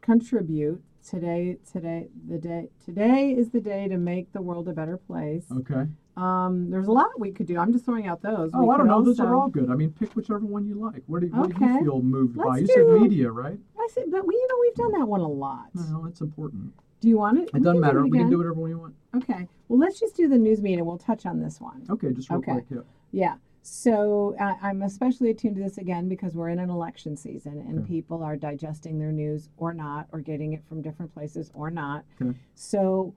"Contribute." 0.00 0.82
Today, 1.06 1.58
today, 1.70 2.08
the 2.26 2.38
day. 2.38 2.70
Today 2.82 3.32
is 3.32 3.50
the 3.50 3.60
day 3.60 3.88
to 3.88 3.98
make 3.98 4.32
the 4.32 4.40
world 4.40 4.68
a 4.68 4.72
better 4.72 4.96
place. 4.96 5.44
Okay. 5.54 5.86
Um, 6.16 6.70
there's 6.70 6.86
a 6.86 6.92
lot 6.92 7.08
we 7.20 7.30
could 7.30 7.46
do. 7.46 7.58
I'm 7.58 7.74
just 7.74 7.84
throwing 7.84 8.06
out 8.06 8.22
those. 8.22 8.50
Oh, 8.54 8.64
We 8.64 8.74
I 8.74 8.78
don't 8.78 8.86
know. 8.86 9.02
Those 9.02 9.20
are 9.20 9.34
all 9.34 9.48
good. 9.50 9.70
I 9.70 9.74
mean, 9.74 9.90
pick 9.92 10.16
whichever 10.16 10.38
one 10.46 10.64
you 10.66 10.76
like. 10.76 11.02
What 11.06 11.20
do, 11.20 11.26
what 11.26 11.50
do 11.54 11.62
you 11.62 11.80
feel 11.84 12.00
moved 12.00 12.36
by? 12.38 12.44
Let's 12.44 12.60
You 12.62 12.66
do- 12.68 12.72
said 12.94 13.02
media, 13.02 13.30
right? 13.30 13.58
I 13.78 13.88
said, 13.92 14.04
but 14.10 14.26
we, 14.26 14.34
you 14.34 14.48
know, 14.48 14.56
we've 14.62 14.74
done 14.76 14.92
that 14.98 15.06
one 15.06 15.20
a 15.20 15.28
lot. 15.28 15.66
No, 15.74 16.04
that's 16.06 16.22
important. 16.22 16.72
Do 17.00 17.08
you 17.10 17.18
want 17.18 17.38
it? 17.38 17.50
It 17.52 17.62
doesn't 17.62 17.80
matter. 17.80 18.02
We 18.06 18.16
can 18.18 18.30
do 18.30 18.38
whatever 18.38 18.54
one 18.54 18.70
you 18.70 18.78
want. 18.78 18.94
Okay. 19.14 19.46
Well, 19.68 19.78
let's 19.78 20.00
just 20.00 20.16
do 20.16 20.26
the 20.26 20.38
news 20.38 20.62
media. 20.62 20.82
We'll 20.82 20.96
touch 20.96 21.26
on 21.26 21.38
this 21.38 21.60
one. 21.60 21.84
Okay, 21.90 22.12
just 22.12 22.30
real 22.30 22.38
Okay. 22.38 22.52
quick. 22.52 22.64
Yeah. 22.70 22.78
Yeah. 23.12 23.34
So 23.66 24.36
uh, 24.38 24.56
I'm 24.60 24.82
especially 24.82 25.30
attuned 25.30 25.56
to 25.56 25.62
this 25.62 25.78
again 25.78 26.06
because 26.06 26.34
we're 26.34 26.50
in 26.50 26.58
an 26.58 26.68
election 26.68 27.16
season 27.16 27.64
and 27.66 27.78
Okay. 27.78 27.88
people 27.88 28.22
are 28.22 28.36
digesting 28.36 28.98
their 28.98 29.10
news 29.10 29.48
or 29.56 29.72
not, 29.72 30.06
or 30.12 30.20
getting 30.20 30.52
it 30.52 30.62
from 30.68 30.82
different 30.82 31.14
places 31.14 31.50
or 31.54 31.70
not. 31.70 32.04
Okay. 32.20 32.38
So 32.54 33.14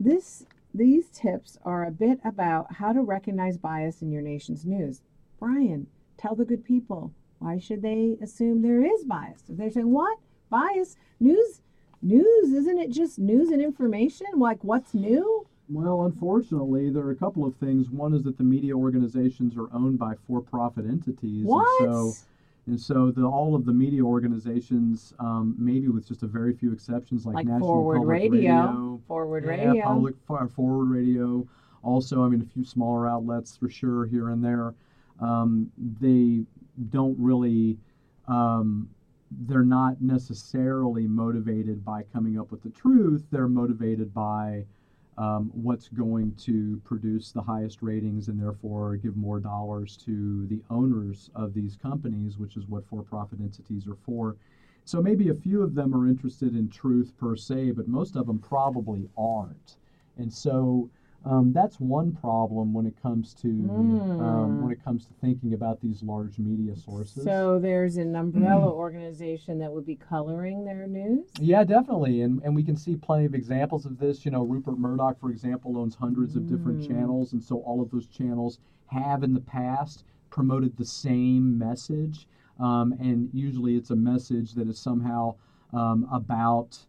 this 0.00 0.46
these 0.74 1.10
tips 1.10 1.58
are 1.66 1.84
a 1.84 1.90
bit 1.90 2.18
about 2.24 2.72
how 2.72 2.94
to 2.94 3.02
recognize 3.02 3.58
bias 3.58 4.00
in 4.00 4.10
your 4.10 4.22
nation's 4.22 4.64
news. 4.64 5.02
Brian, 5.38 5.86
tell 6.16 6.34
the 6.34 6.46
good 6.46 6.64
people 6.64 7.12
why 7.38 7.58
should 7.58 7.82
they 7.82 8.16
assume 8.22 8.62
there 8.62 8.82
is 8.82 9.04
bias? 9.04 9.42
If 9.50 9.58
they're 9.58 9.70
saying 9.70 9.90
what 9.92 10.18
bias 10.48 10.96
news 11.20 11.60
news 12.00 12.52
isn't 12.54 12.78
it 12.78 12.90
just 12.90 13.18
news 13.18 13.50
and 13.50 13.60
information 13.60 14.26
like 14.36 14.64
what's 14.64 14.94
new? 14.94 15.46
Well, 15.72 16.02
unfortunately, 16.02 16.90
there 16.90 17.04
are 17.04 17.12
a 17.12 17.16
couple 17.16 17.46
of 17.46 17.56
things. 17.56 17.90
One 17.90 18.12
is 18.12 18.22
that 18.24 18.36
the 18.36 18.44
media 18.44 18.74
organizations 18.74 19.56
are 19.56 19.72
owned 19.72 19.98
by 19.98 20.14
for-profit 20.26 20.84
entities, 20.84 21.44
What? 21.44 21.80
and 21.80 21.92
so 21.92 22.12
and 22.66 22.80
so 22.80 23.10
the 23.10 23.24
all 23.24 23.56
of 23.56 23.64
the 23.64 23.72
media 23.72 24.02
organizations, 24.02 25.14
um, 25.18 25.56
maybe 25.58 25.88
with 25.88 26.06
just 26.06 26.22
a 26.22 26.26
very 26.26 26.54
few 26.54 26.72
exceptions, 26.72 27.26
like, 27.26 27.34
Like 27.34 27.46
National 27.46 27.66
Forward 27.68 27.96
Public 27.96 28.10
Radio, 28.10 28.30
Radio 28.32 29.00
Forward 29.08 29.44
yeah, 29.44 29.50
Radio. 29.50 29.82
Public 29.82 30.14
Forward 30.26 30.84
Radio, 30.84 31.46
also, 31.82 32.22
I 32.22 32.28
mean, 32.28 32.40
a 32.40 32.52
few 32.52 32.64
smaller 32.64 33.08
outlets 33.08 33.56
for 33.56 33.68
sure 33.68 34.06
here 34.06 34.28
and 34.28 34.44
there. 34.44 34.74
Um, 35.20 35.72
they 36.00 36.44
don't 36.90 37.16
really, 37.18 37.78
um, 38.28 38.88
they're 39.46 39.64
not 39.64 40.00
necessarily 40.00 41.08
motivated 41.08 41.84
by 41.84 42.04
coming 42.12 42.38
up 42.38 42.52
with 42.52 42.62
the 42.62 42.70
truth. 42.70 43.24
They're 43.32 43.48
motivated 43.48 44.14
by 44.14 44.66
um, 45.18 45.50
what's 45.54 45.88
going 45.88 46.34
to 46.36 46.80
produce 46.84 47.32
the 47.32 47.42
highest 47.42 47.82
ratings 47.82 48.28
and 48.28 48.40
therefore 48.40 48.96
give 48.96 49.16
more 49.16 49.38
dollars 49.40 49.96
to 50.04 50.46
the 50.46 50.62
owners 50.70 51.30
of 51.34 51.52
these 51.52 51.76
companies, 51.76 52.38
which 52.38 52.56
is 52.56 52.66
what 52.66 52.86
for 52.88 53.02
profit 53.02 53.40
entities 53.40 53.86
are 53.86 53.98
for. 54.06 54.36
So 54.84 55.00
maybe 55.00 55.28
a 55.28 55.34
few 55.34 55.62
of 55.62 55.74
them 55.74 55.94
are 55.94 56.08
interested 56.08 56.56
in 56.56 56.68
truth 56.68 57.12
per 57.18 57.36
se, 57.36 57.72
but 57.72 57.88
most 57.88 58.16
of 58.16 58.26
them 58.26 58.38
probably 58.38 59.08
aren't. 59.16 59.76
And 60.16 60.32
so 60.32 60.90
um, 61.24 61.52
that's 61.52 61.78
one 61.78 62.12
problem 62.12 62.72
when 62.72 62.86
it 62.86 63.00
comes 63.00 63.32
to 63.34 63.48
um, 63.48 64.60
when 64.60 64.72
it 64.72 64.82
comes 64.84 65.04
to 65.06 65.12
thinking 65.20 65.54
about 65.54 65.80
these 65.80 66.02
large 66.02 66.38
media 66.38 66.74
sources. 66.76 67.22
So 67.24 67.58
there's 67.60 67.96
an 67.96 68.16
umbrella 68.16 68.72
organization 68.72 69.58
that 69.60 69.72
would 69.72 69.86
be 69.86 69.94
coloring 69.96 70.64
their 70.64 70.86
news. 70.86 71.26
Yeah, 71.38 71.64
definitely, 71.64 72.22
and 72.22 72.42
and 72.42 72.54
we 72.54 72.62
can 72.64 72.76
see 72.76 72.96
plenty 72.96 73.24
of 73.26 73.34
examples 73.34 73.86
of 73.86 73.98
this. 73.98 74.24
You 74.24 74.30
know, 74.32 74.42
Rupert 74.42 74.78
Murdoch, 74.78 75.18
for 75.20 75.30
example, 75.30 75.78
owns 75.78 75.94
hundreds 75.94 76.34
of 76.36 76.46
different 76.48 76.80
Mm. 76.80 76.86
channels, 76.88 77.32
and 77.32 77.42
so 77.42 77.58
all 77.58 77.80
of 77.80 77.90
those 77.90 78.06
channels 78.06 78.58
have 78.86 79.22
in 79.22 79.32
the 79.32 79.40
past 79.40 80.04
promoted 80.30 80.76
the 80.76 80.84
same 80.84 81.56
message, 81.58 82.26
um, 82.58 82.92
and 82.98 83.30
usually 83.32 83.76
it's 83.76 83.90
a 83.90 83.96
message 83.96 84.54
that 84.54 84.68
is 84.68 84.78
somehow 84.78 85.34
um, 85.72 86.08
about. 86.12 86.86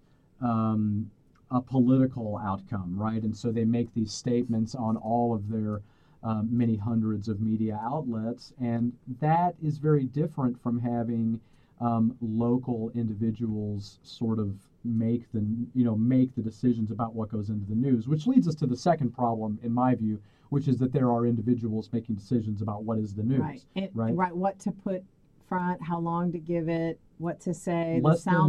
A 1.53 1.61
political 1.61 2.37
outcome, 2.43 2.97
right? 2.97 3.21
And 3.21 3.35
so 3.35 3.51
they 3.51 3.63
make 3.63 3.93
these 3.93 4.11
statements 4.11 4.73
on 4.73 4.97
all 4.97 5.35
of 5.35 5.49
their 5.49 5.81
um, 6.23 6.47
many 6.51 6.75
hundreds 6.75 7.27
of 7.27 7.41
media 7.41 7.79
outlets, 7.83 8.53
and 8.59 8.93
that 9.19 9.55
is 9.61 9.77
very 9.77 10.05
different 10.05 10.59
from 10.61 10.79
having 10.79 11.39
um, 11.79 12.15
local 12.21 12.91
individuals 12.95 13.99
sort 14.03 14.39
of 14.39 14.55
make 14.85 15.31
the 15.31 15.45
you 15.75 15.83
know 15.83 15.95
make 15.95 16.33
the 16.35 16.41
decisions 16.41 16.91
about 16.91 17.13
what 17.13 17.29
goes 17.29 17.49
into 17.49 17.65
the 17.67 17.75
news, 17.75 18.07
which 18.07 18.25
leads 18.25 18.47
us 18.47 18.55
to 18.55 18.65
the 18.65 18.75
second 18.77 19.11
problem, 19.11 19.59
in 19.61 19.71
my 19.71 19.93
view, 19.93 20.19
which 20.49 20.67
is 20.67 20.77
that 20.79 20.91
there 20.91 21.11
are 21.11 21.25
individuals 21.27 21.89
making 21.93 22.15
decisions 22.15 22.61
about 22.61 22.83
what 22.83 22.97
is 22.97 23.13
the 23.13 23.23
news. 23.23 23.39
Right. 23.39 23.63
It, 23.75 23.91
right? 23.93 24.15
right. 24.15 24.35
What 24.35 24.57
to 24.59 24.71
put 24.71 25.03
front, 25.47 25.83
how 25.83 25.99
long 25.99 26.31
to 26.31 26.39
give 26.39 26.69
it, 26.69 26.99
what 27.17 27.39
to 27.41 27.53
say, 27.53 27.99
Less 28.01 28.23
the 28.23 28.31
than- 28.31 28.39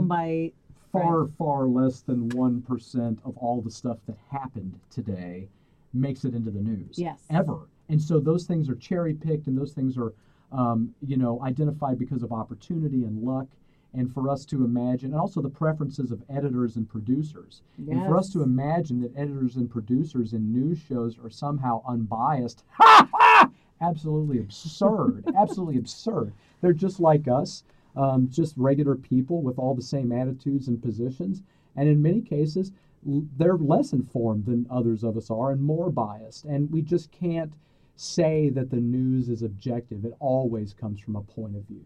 sound 0.99 1.05
bite. 1.05 1.11
Far 1.11 1.27
far 1.39 1.67
less 1.67 2.01
than 2.01 2.29
one 2.31 2.63
percent 2.63 3.21
of 3.25 3.37
all 3.39 3.61
the 3.61 3.71
stuff 3.71 3.99
that 4.07 4.17
happened 4.31 4.79
today 4.91 5.49
makes 5.93 6.25
it 6.25 6.35
into 6.35 6.51
the 6.51 6.61
news. 6.61 6.99
Yes. 6.99 7.21
ever. 7.31 7.69
And 7.89 8.01
so 8.01 8.19
those 8.19 8.47
things 8.47 8.69
are 8.69 8.75
cherry 8.75 9.15
picked 9.15 9.47
and 9.47 9.57
those 9.57 9.73
things 9.73 9.97
are, 9.99 10.13
um, 10.53 10.95
you 11.07 11.17
know, 11.17 11.41
identified 11.43 11.99
because 11.99 12.23
of 12.23 12.33
opportunity 12.33 13.05
and 13.05 13.23
luck. 13.23 13.47
And 13.97 14.13
for 14.13 14.29
us 14.29 14.45
to 14.47 14.65
imagine, 14.65 15.13
and 15.13 15.21
also 15.21 15.41
the 15.41 15.49
preferences 15.49 16.11
of 16.11 16.21
editors 16.29 16.75
and 16.75 16.89
producers. 16.89 17.63
And 17.79 18.05
for 18.07 18.17
us 18.17 18.29
to 18.31 18.43
imagine 18.43 19.01
that 19.03 19.13
editors 19.17 19.55
and 19.55 19.71
producers 19.71 20.33
in 20.33 20.53
news 20.53 20.81
shows 20.89 21.17
are 21.23 21.31
somehow 21.31 21.81
unbiased, 21.87 22.65
absolutely 23.81 24.41
absurd. 24.41 25.25
absolutely 25.37 25.77
absurd. 25.79 26.33
They're 26.61 26.73
just 26.73 26.99
like 26.99 27.29
us, 27.29 27.63
um, 27.97 28.29
just 28.31 28.55
regular 28.57 28.95
people 28.95 29.43
with 29.43 29.59
all 29.59 29.75
the 29.75 29.83
same 29.83 30.13
attitudes 30.13 30.69
and 30.69 30.83
positions. 30.83 31.43
And 31.77 31.89
in 31.89 32.03
many 32.03 32.21
cases, 32.21 32.73
they're 33.05 33.57
less 33.57 33.93
informed 33.93 34.47
than 34.47 34.67
others 34.71 35.05
of 35.05 35.17
us 35.17 35.31
are 35.31 35.51
and 35.53 35.61
more 35.61 35.91
biased. 35.91 36.45
And 36.45 36.71
we 36.71 36.83
just 36.83 37.11
can't 37.11 37.53
say 37.97 38.49
that 38.51 38.71
the 38.71 38.77
news 38.77 39.29
is 39.29 39.43
objective. 39.43 40.05
It 40.05 40.15
always 40.21 40.73
comes 40.73 41.01
from 41.01 41.17
a 41.17 41.23
point 41.23 41.57
of 41.57 41.63
view. 41.65 41.85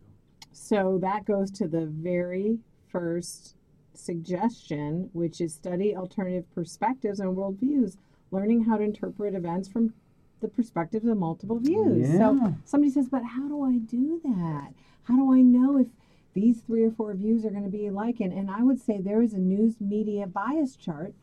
So 0.53 0.99
that 1.03 1.25
goes 1.25 1.51
to 1.53 1.69
the 1.69 1.87
very 1.87 2.59
first 2.89 3.55
suggestion, 3.95 5.11
which 5.13 5.41
is 5.41 5.55
study 5.55 5.95
alternative 5.97 6.45
perspectives 6.55 7.21
and 7.21 7.37
worldviews, 7.37 7.97
learning 8.31 8.65
how 8.65 8.77
to 8.77 8.85
interpret 8.85 9.35
events 9.35 9.69
from 9.69 9.93
the 10.41 10.49
perspectives 10.49 11.07
of 11.07 11.17
multiple 11.17 11.59
views. 11.59 12.09
Yeah. 12.09 12.19
So 12.19 12.55
somebody 12.65 12.91
says, 12.93 13.09
but 13.09 13.25
how 13.25 13.49
do 13.49 13.63
I 13.65 13.79
do 13.79 14.21
that? 14.25 14.73
How 15.05 15.17
do 15.17 15.33
I 15.33 15.41
know 15.41 15.79
if 15.79 15.89
these 16.35 16.61
three 16.61 16.85
or 16.85 16.91
four 16.91 17.15
views 17.15 17.45
are 17.45 17.51
going 17.51 17.65
to 17.65 17.71
be 17.71 17.87
alike? 17.87 18.17
And, 18.21 18.33
and 18.33 18.51
I 18.51 18.63
would 18.63 18.81
say 18.81 19.01
there 19.01 19.23
is 19.23 19.35
a 19.35 19.39
news 19.39 19.81
media 19.81 20.27
bias 20.27 20.77
chart 20.77 21.15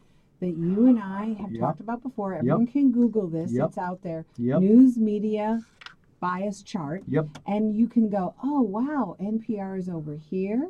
that 0.42 0.58
you 0.58 0.86
and 0.86 1.00
I 1.00 1.34
have 1.42 1.52
Yep. 1.52 1.62
talked 1.62 1.80
about 1.80 2.04
before. 2.04 2.34
Everyone 2.34 2.68
can 2.68 2.92
Google 2.92 3.28
this, 3.28 3.54
Yep. 3.54 3.70
it's 3.70 3.78
out 3.78 4.02
there. 4.02 4.26
Yep. 4.38 4.60
News 4.60 4.98
media 4.98 5.64
bias 6.20 6.62
chart 6.62 7.04
Yep. 7.08 7.28
and 7.48 7.76
you 7.76 7.88
can 7.88 8.10
go, 8.10 8.34
oh 8.44 8.62
wow, 8.62 9.16
NPR 9.20 9.78
is 9.78 9.88
over 9.88 10.16
here, 10.16 10.70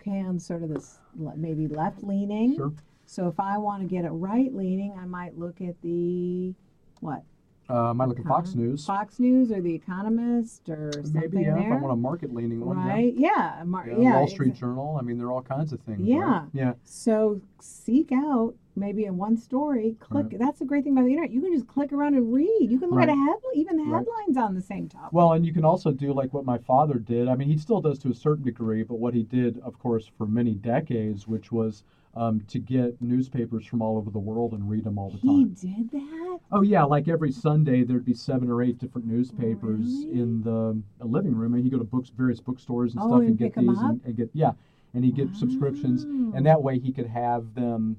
okay, 0.00 0.20
on 0.20 0.38
sort 0.38 0.62
of 0.62 0.70
this 0.70 1.00
maybe 1.36 1.68
left 1.68 2.02
leaning. 2.02 2.56
Sure. 2.56 2.72
So 3.04 3.28
if 3.28 3.38
I 3.38 3.58
want 3.58 3.82
to 3.82 3.88
get 3.88 4.04
it 4.04 4.10
right 4.10 4.52
leaning, 4.52 4.92
I 4.98 5.06
might 5.06 5.38
look 5.38 5.60
at 5.60 5.80
the 5.82 6.54
what 7.00 7.22
Uh, 7.68 7.90
I 7.90 7.92
might 7.92 8.08
look 8.08 8.20
at 8.20 8.26
Fox 8.26 8.54
News. 8.54 8.86
Fox 8.86 9.18
News 9.18 9.50
or 9.50 9.60
the 9.60 9.74
Economist 9.74 10.68
or 10.68 10.92
something 10.92 11.12
Maybe, 11.20 11.38
yeah, 11.38 11.54
there, 11.54 11.66
if 11.66 11.72
I 11.72 11.76
want 11.76 11.92
a 11.92 11.96
market 11.96 12.32
leaning 12.32 12.64
one. 12.64 12.78
yeah. 12.78 12.88
right? 12.92 13.14
Yeah, 13.16 13.62
mar- 13.66 13.88
Yeah, 13.88 13.98
yeah. 13.98 14.16
Wall 14.18 14.28
Street 14.28 14.54
Journal. 14.54 14.96
I 15.00 15.02
mean, 15.02 15.18
there 15.18 15.26
are 15.26 15.32
all 15.32 15.42
kinds 15.42 15.72
of 15.72 15.80
things. 15.80 16.00
Yeah. 16.00 16.18
right? 16.20 16.42
Yeah. 16.52 16.74
So 16.84 17.40
seek 17.60 18.12
out 18.12 18.54
maybe 18.76 19.06
in 19.06 19.16
one 19.16 19.36
story. 19.36 19.96
Click. 19.98 20.26
Right. 20.30 20.38
That's 20.38 20.60
the 20.60 20.64
great 20.64 20.84
thing 20.84 20.92
about 20.92 21.06
the 21.06 21.10
internet. 21.12 21.32
You 21.32 21.40
can 21.40 21.52
just 21.52 21.66
click 21.66 21.92
around 21.92 22.14
and 22.14 22.32
read. 22.32 22.68
You 22.70 22.78
can 22.78 22.90
look 22.90 23.02
at 23.02 23.08
a 23.08 23.12
Right. 23.12 23.18
head, 23.28 23.36
even 23.54 23.78
the 23.78 23.82
Right. 23.84 24.04
headlines 24.06 24.36
on 24.36 24.54
the 24.54 24.60
same 24.60 24.88
topic. 24.88 25.12
Well, 25.12 25.32
and 25.32 25.44
you 25.44 25.52
can 25.52 25.64
also 25.64 25.90
do 25.90 26.12
like 26.12 26.32
what 26.32 26.44
my 26.44 26.58
father 26.58 27.00
did. 27.00 27.26
I 27.26 27.34
mean, 27.34 27.48
he 27.48 27.56
still 27.56 27.80
does 27.80 27.98
to 28.00 28.10
a 28.10 28.14
certain 28.14 28.44
degree, 28.44 28.84
but 28.84 29.00
what 29.00 29.12
he 29.14 29.24
did, 29.24 29.58
of 29.60 29.78
course, 29.80 30.06
for 30.16 30.26
many 30.26 30.54
decades, 30.54 31.26
which 31.26 31.50
was 31.50 31.82
um, 32.16 32.40
to 32.48 32.58
get 32.58 33.00
newspapers 33.00 33.66
from 33.66 33.82
all 33.82 33.96
over 33.98 34.10
the 34.10 34.18
world 34.18 34.52
and 34.52 34.68
read 34.68 34.84
them 34.84 34.98
all 34.98 35.10
the 35.10 35.18
time. 35.18 35.54
he 35.60 35.68
did 35.68 35.90
that. 35.92 36.38
Oh 36.50 36.62
yeah, 36.62 36.82
like 36.84 37.08
every 37.08 37.30
Sunday 37.30 37.84
there'd 37.84 38.04
be 38.04 38.14
seven 38.14 38.48
or 38.50 38.62
eight 38.62 38.78
different 38.78 39.06
newspapers 39.06 39.80
Really? 40.06 40.20
in 40.20 40.42
the 40.42 40.80
uh, 41.00 41.04
living 41.04 41.34
room, 41.34 41.54
and 41.54 41.62
he'd 41.62 41.70
go 41.70 41.78
to 41.78 41.84
books, 41.84 42.08
various 42.08 42.40
bookstores 42.40 42.94
and 42.94 43.02
Oh, 43.02 43.08
stuff, 43.08 43.20
and 43.20 43.36
get 43.36 43.54
these 43.54 43.78
and, 43.78 44.00
and 44.04 44.16
get 44.16 44.30
yeah, 44.32 44.52
and 44.94 45.04
he'd 45.04 45.14
get 45.16 45.34
subscriptions, 45.36 46.04
and 46.04 46.46
that 46.46 46.62
way 46.62 46.78
he 46.78 46.90
could 46.92 47.06
have 47.08 47.54
them, 47.54 47.96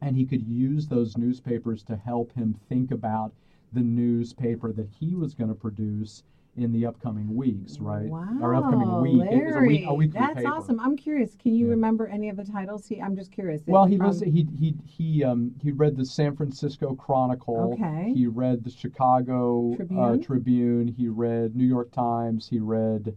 and 0.00 0.14
he 0.16 0.24
could 0.24 0.42
use 0.46 0.86
those 0.86 1.16
newspapers 1.16 1.82
to 1.84 1.96
help 1.96 2.32
him 2.34 2.54
think 2.68 2.90
about 2.92 3.32
the 3.72 3.80
newspaper 3.80 4.72
that 4.72 4.88
he 4.98 5.14
was 5.14 5.34
going 5.34 5.48
to 5.48 5.54
produce 5.54 6.22
in 6.56 6.72
the 6.72 6.84
upcoming 6.84 7.34
weeks, 7.34 7.78
right? 7.78 8.06
Wow, 8.06 8.26
Or 8.42 8.54
upcoming 8.54 9.00
week. 9.02 9.30
Was 9.30 9.54
a, 9.86 9.94
week, 9.94 10.12
that's 10.12 10.34
paper. 10.34 10.48
awesome. 10.48 10.80
I'm 10.80 10.96
curious. 10.96 11.34
Can 11.36 11.54
you 11.54 11.66
Yeah. 11.66 11.70
remember 11.72 12.08
any 12.08 12.28
of 12.28 12.36
the 12.36 12.44
titles? 12.44 12.86
He, 12.86 13.00
I'm 13.00 13.14
just 13.14 13.30
curious. 13.30 13.62
Well, 13.66 13.84
he 13.86 13.96
From- 13.96 14.08
listened. 14.08 14.32
He 14.32 14.46
he 14.58 14.74
he 14.84 15.24
um 15.24 15.54
he 15.62 15.70
read 15.70 15.96
the 15.96 16.04
San 16.04 16.34
Francisco 16.34 16.94
Chronicle. 16.96 17.72
Okay. 17.74 18.12
He 18.14 18.26
read 18.26 18.64
the 18.64 18.70
Chicago 18.70 19.72
Uh, 19.72 19.76
Tribune? 19.76 20.22
Tribune. 20.22 20.88
He 20.88 21.08
read 21.08 21.54
New 21.54 21.66
York 21.66 21.92
Times. 21.92 22.48
He 22.48 22.58
read, 22.58 23.14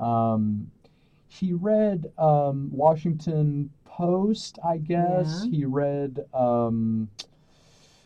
um, 0.00 0.70
he 1.28 1.52
read 1.52 2.10
um, 2.18 2.68
Washington 2.72 3.70
Post. 3.84 4.58
I 4.64 4.78
guess 4.78 5.42
Yeah. 5.44 5.50
he 5.50 5.64
read 5.66 6.24
um, 6.34 7.08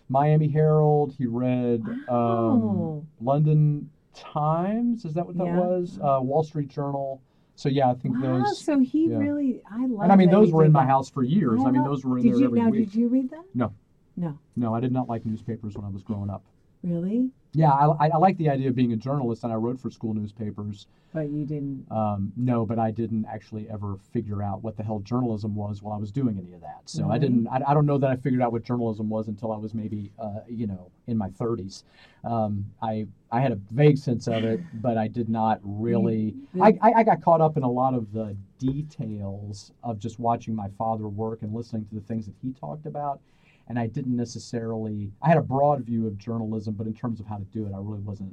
Miami 0.08 0.48
Herald. 0.48 1.14
He 1.16 1.26
read 1.26 1.82
um, 2.08 3.06
London 3.20 3.90
Times. 4.16 5.04
Is 5.04 5.14
that 5.14 5.26
what 5.26 5.36
that 5.38 5.46
Yeah. 5.46 5.58
was? 5.58 5.98
Uh, 6.02 6.18
Wall 6.22 6.42
Street 6.42 6.68
Journal. 6.68 7.20
So 7.54 7.68
yeah, 7.68 7.90
I 7.90 7.94
think 7.94 8.14
Wow, 8.22 8.38
those. 8.38 8.58
so 8.60 8.78
he 8.80 9.08
yeah. 9.08 9.16
really, 9.18 9.62
I 9.70 9.86
love. 9.86 10.02
And 10.02 10.12
I 10.12 10.16
mean, 10.16 10.30
those 10.30 10.52
were 10.52 10.64
in 10.64 10.72
my 10.72 10.84
that. 10.84 10.90
house 10.90 11.08
for 11.08 11.22
years. 11.22 11.60
I, 11.64 11.70
mean, 11.70 11.84
those 11.84 12.04
were 12.04 12.18
in 12.18 12.24
Did 12.24 12.32
there 12.34 12.40
you 12.40 12.46
every 12.46 12.60
now? 12.60 12.68
week. 12.70 12.90
Did 12.90 12.94
you 12.94 13.08
read 13.08 13.30
that? 13.30 13.44
No. 13.54 13.72
No, 14.18 14.38
No, 14.56 14.74
I 14.74 14.80
did 14.80 14.92
not 14.92 15.08
like 15.08 15.24
newspapers 15.26 15.74
when 15.76 15.84
I 15.84 15.88
was 15.90 16.02
growing 16.02 16.30
up. 16.30 16.42
really. 16.82 17.30
Yeah, 17.56 17.70
I, 17.70 17.86
I, 17.86 18.08
I 18.10 18.16
like 18.18 18.36
the 18.36 18.50
idea 18.50 18.68
of 18.68 18.74
being 18.74 18.92
a 18.92 18.96
journalist, 18.96 19.42
and 19.42 19.50
I 19.50 19.56
wrote 19.56 19.80
for 19.80 19.90
school 19.90 20.12
newspapers. 20.12 20.88
But 21.14 21.30
you 21.30 21.46
didn't. 21.46 21.86
Um, 21.90 22.30
no, 22.36 22.66
but 22.66 22.78
I 22.78 22.90
didn't 22.90 23.24
actually 23.32 23.66
ever 23.70 23.96
figure 24.12 24.42
out 24.42 24.62
what 24.62 24.76
the 24.76 24.82
hell 24.82 24.98
journalism 24.98 25.54
was 25.54 25.82
while 25.82 25.94
I 25.94 25.98
was 25.98 26.12
doing 26.12 26.36
any 26.38 26.52
of 26.52 26.60
that. 26.60 26.82
So 26.84 27.10
I 27.10 27.16
didn't. 27.16 27.48
I, 27.48 27.62
I 27.66 27.72
don't 27.72 27.86
know 27.86 27.96
that 27.96 28.10
I 28.10 28.16
figured 28.16 28.42
out 28.42 28.52
what 28.52 28.62
journalism 28.62 29.08
was 29.08 29.28
until 29.28 29.52
I 29.52 29.56
was 29.56 29.72
maybe, 29.72 30.12
uh, 30.18 30.40
you 30.46 30.66
know, 30.66 30.90
in 31.06 31.16
my 31.16 31.30
30s. 31.30 31.84
Um, 32.24 32.66
I 32.82 33.06
I 33.32 33.40
had 33.40 33.52
a 33.52 33.58
vague 33.72 33.96
sense 33.96 34.26
of 34.26 34.44
it, 34.44 34.60
but 34.74 34.98
I 34.98 35.08
did 35.08 35.30
not 35.30 35.60
really. 35.62 36.34
I, 36.60 36.74
I, 36.82 36.92
I 36.98 37.02
got 37.04 37.22
caught 37.22 37.40
up 37.40 37.56
in 37.56 37.62
a 37.62 37.70
lot 37.70 37.94
of 37.94 38.12
the 38.12 38.36
details 38.58 39.72
of 39.82 39.98
just 39.98 40.18
watching 40.18 40.54
my 40.54 40.68
father 40.76 41.08
work 41.08 41.40
and 41.40 41.54
listening 41.54 41.86
to 41.86 41.94
the 41.94 42.02
things 42.02 42.26
that 42.26 42.34
he 42.42 42.52
talked 42.52 42.84
about. 42.84 43.20
And 43.68 43.78
I 43.78 43.86
didn't 43.88 44.14
necessarily, 44.16 45.10
I 45.22 45.28
had 45.28 45.38
a 45.38 45.42
broad 45.42 45.82
view 45.84 46.06
of 46.06 46.16
journalism, 46.18 46.74
but 46.74 46.86
in 46.86 46.94
terms 46.94 47.18
of 47.20 47.26
how 47.26 47.36
to 47.36 47.44
do 47.44 47.66
it, 47.66 47.72
I 47.74 47.78
really 47.78 48.00
wasn't 48.02 48.32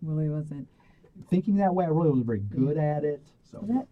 Really 0.00 0.28
wasn't. 0.30 0.66
thinking 1.28 1.56
that 1.56 1.74
way. 1.74 1.84
I 1.84 1.88
really 1.88 2.08
wasn't 2.08 2.26
very 2.26 2.40
good 2.40 2.76
at 2.78 3.04
it. 3.04 3.22
So, 3.50 3.62
That. 3.68 3.86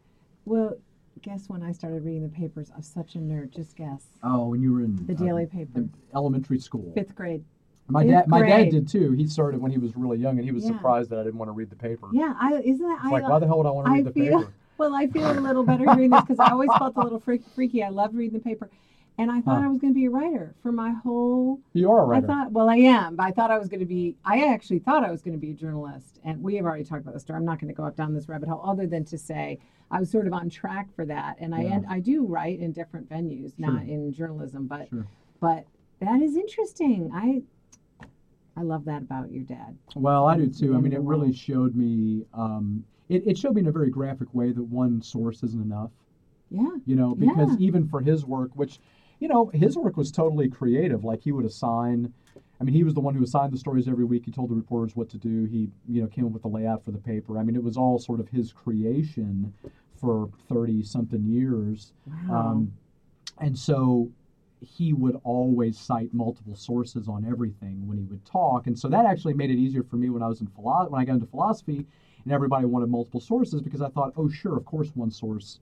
Well, 0.46 0.76
guess 1.22 1.48
when 1.48 1.62
I 1.62 1.72
started 1.72 2.02
reading 2.04 2.22
the 2.22 2.28
papers, 2.30 2.70
I 2.74 2.78
was 2.78 2.86
such 2.86 3.14
a 3.14 3.18
nerd. 3.18 3.50
Just 3.54 3.76
guess. 3.76 4.04
oh, 4.22 4.48
when 4.48 4.62
you 4.62 4.72
were 4.72 4.80
in 4.80 5.04
The 5.06 5.12
uh, 5.12 5.16
daily 5.16 5.46
paper. 5.46 5.84
elementary 6.14 6.58
school. 6.58 6.90
Fifth 6.94 7.14
grade. 7.14 7.44
My 7.88 8.04
dad, 8.06 8.26
my 8.28 8.40
dad 8.48 8.70
did 8.70 8.88
too. 8.88 9.12
He 9.12 9.26
started 9.26 9.60
when 9.60 9.70
he 9.72 9.78
was 9.78 9.96
really 9.96 10.16
young, 10.16 10.36
and 10.38 10.44
he 10.44 10.52
was 10.52 10.64
Yeah. 10.64 10.70
surprised 10.72 11.10
that 11.10 11.18
I 11.18 11.24
didn't 11.24 11.38
want 11.38 11.48
to 11.48 11.52
read 11.52 11.68
the 11.70 11.76
paper. 11.76 12.08
Yeah, 12.12 12.34
I 12.40 12.54
isn't 12.64 12.86
that 12.86 13.00
I 13.02 13.10
like, 13.10 13.28
why 13.28 13.38
the 13.40 13.46
hell 13.46 13.58
would 13.58 13.66
I 13.66 13.70
want 13.70 13.86
to 13.86 13.92
I 13.92 13.96
read 13.96 14.04
the 14.06 14.12
feel- 14.12 14.38
paper? 14.40 14.52
well, 14.78 14.94
I 14.94 15.06
feel 15.08 15.30
a 15.30 15.38
little 15.40 15.64
better 15.64 15.84
doing 15.84 16.08
this 16.10 16.20
because 16.22 16.38
I 16.38 16.50
always 16.52 16.70
felt 16.78 16.96
a 16.96 17.00
little 17.00 17.18
freak, 17.20 17.42
freaky. 17.54 17.82
I 17.82 17.88
loved 17.90 18.14
reading 18.14 18.38
the 18.38 18.42
paper, 18.44 18.70
and 19.20 19.30
I 19.30 19.40
thought 19.42 19.58
Huh. 19.60 19.66
I 19.66 19.68
was 19.68 19.78
going 19.78 19.92
to 19.92 19.98
be 19.98 20.06
a 20.06 20.10
writer 20.10 20.54
for 20.62 20.72
my 20.72 20.90
whole 21.04 21.60
You 21.74 21.90
are 21.92 22.02
a 22.02 22.06
writer. 22.06 22.24
I 22.24 22.28
thought, 22.28 22.52
well, 22.52 22.70
I 22.70 22.76
am, 22.76 23.16
but 23.16 23.24
I 23.26 23.30
thought 23.32 23.50
I 23.50 23.58
was 23.58 23.68
going 23.68 23.80
to 23.80 23.86
be, 23.86 24.16
I 24.24 24.46
actually 24.52 24.78
thought 24.78 25.04
I 25.04 25.10
was 25.10 25.20
going 25.22 25.34
to 25.34 25.40
be 25.40 25.50
a 25.50 25.54
journalist. 25.54 26.18
And 26.24 26.42
we 26.42 26.54
have 26.56 26.64
already 26.64 26.84
talked 26.84 27.02
about 27.02 27.14
the 27.14 27.20
story. 27.20 27.36
I'm 27.36 27.44
not 27.44 27.60
going 27.60 27.68
to 27.68 27.74
go 27.74 27.84
up 27.84 27.96
down 27.96 28.14
this 28.14 28.28
rabbit 28.28 28.48
hole 28.48 28.62
other 28.64 28.86
than 28.86 29.04
to 29.06 29.18
say 29.18 29.58
I 29.90 30.00
was 30.00 30.10
sort 30.10 30.26
of 30.26 30.32
on 30.32 30.48
track 30.48 30.88
for 30.96 31.04
that. 31.06 31.36
And 31.40 31.54
I, 31.54 31.62
and 31.62 31.84
I 31.88 32.00
do 32.00 32.24
write 32.24 32.60
in 32.60 32.72
different 32.72 33.08
venues, 33.10 33.52
not 33.58 33.82
in 33.82 34.12
journalism, 34.12 34.66
but, 34.66 34.88
Sure. 34.88 35.06
but 35.40 35.66
that 36.00 36.22
is 36.22 36.36
interesting. 36.36 37.10
I, 37.12 37.42
I 38.56 38.62
love 38.62 38.84
that 38.86 39.02
about 39.02 39.30
your 39.30 39.42
dad. 39.44 39.76
Well, 39.94 40.26
I 40.26 40.36
do 40.36 40.48
too. 40.48 40.74
I 40.74 40.80
mean, 40.80 40.92
it 40.92 41.00
really 41.02 41.32
showed 41.32 41.74
me. 41.76 42.24
Um, 42.34 42.84
it, 43.08 43.26
it 43.26 43.36
showed 43.38 43.54
me 43.54 43.60
in 43.62 43.66
a 43.66 43.72
very 43.72 43.90
graphic 43.90 44.32
way 44.34 44.52
that 44.52 44.62
one 44.62 45.02
source 45.02 45.42
isn't 45.42 45.62
enough. 45.62 45.90
Yeah. 46.50 46.68
You 46.86 46.96
know, 46.96 47.14
because 47.14 47.50
Yeah. 47.58 47.66
even 47.66 47.88
for 47.88 48.00
his 48.00 48.24
work, 48.24 48.50
which, 48.54 48.80
you 49.20 49.28
know, 49.28 49.50
his 49.54 49.76
work 49.76 49.96
was 49.96 50.10
totally 50.10 50.48
creative. 50.48 51.04
Like 51.04 51.22
he 51.22 51.32
would 51.32 51.44
assign. 51.44 52.12
I 52.60 52.64
mean, 52.64 52.74
he 52.74 52.84
was 52.84 52.94
the 52.94 53.00
one 53.00 53.14
who 53.14 53.22
assigned 53.22 53.52
the 53.52 53.58
stories 53.58 53.88
every 53.88 54.04
week. 54.04 54.24
He 54.26 54.30
told 54.30 54.50
the 54.50 54.54
reporters 54.54 54.96
what 54.96 55.08
to 55.10 55.18
do. 55.18 55.44
He, 55.44 55.70
you 55.88 56.02
know, 56.02 56.08
came 56.08 56.26
up 56.26 56.32
with 56.32 56.42
the 56.42 56.48
layout 56.48 56.84
for 56.84 56.90
the 56.90 56.98
paper. 56.98 57.38
I 57.38 57.42
mean, 57.42 57.56
it 57.56 57.62
was 57.62 57.76
all 57.76 57.98
sort 57.98 58.20
of 58.20 58.28
his 58.28 58.52
creation 58.52 59.54
for 59.98 60.30
thirty 60.48 60.82
something 60.82 61.24
years. 61.24 61.92
Wow. 62.28 62.34
Um, 62.34 62.72
and 63.38 63.58
so 63.58 64.10
he 64.60 64.92
would 64.92 65.18
always 65.24 65.78
cite 65.78 66.12
multiple 66.12 66.54
sources 66.54 67.08
on 67.08 67.24
everything 67.24 67.86
when 67.86 67.96
he 67.96 68.04
would 68.04 68.24
talk. 68.26 68.66
And 68.66 68.78
so 68.78 68.88
that 68.88 69.06
actually 69.06 69.34
made 69.34 69.50
it 69.50 69.56
easier 69.58 69.82
for 69.82 69.96
me 69.96 70.10
when 70.10 70.22
I 70.22 70.28
was 70.28 70.40
in 70.40 70.48
philo- 70.48 70.88
when 70.88 71.00
I 71.00 71.04
got 71.04 71.14
into 71.14 71.26
philosophy 71.26 71.86
and 72.24 72.32
everybody 72.32 72.66
wanted 72.66 72.90
multiple 72.90 73.20
sources 73.20 73.62
because 73.62 73.80
I 73.80 73.88
thought, 73.88 74.12
oh, 74.16 74.28
sure, 74.28 74.56
of 74.56 74.66
course, 74.66 74.90
one 74.94 75.10
source 75.10 75.60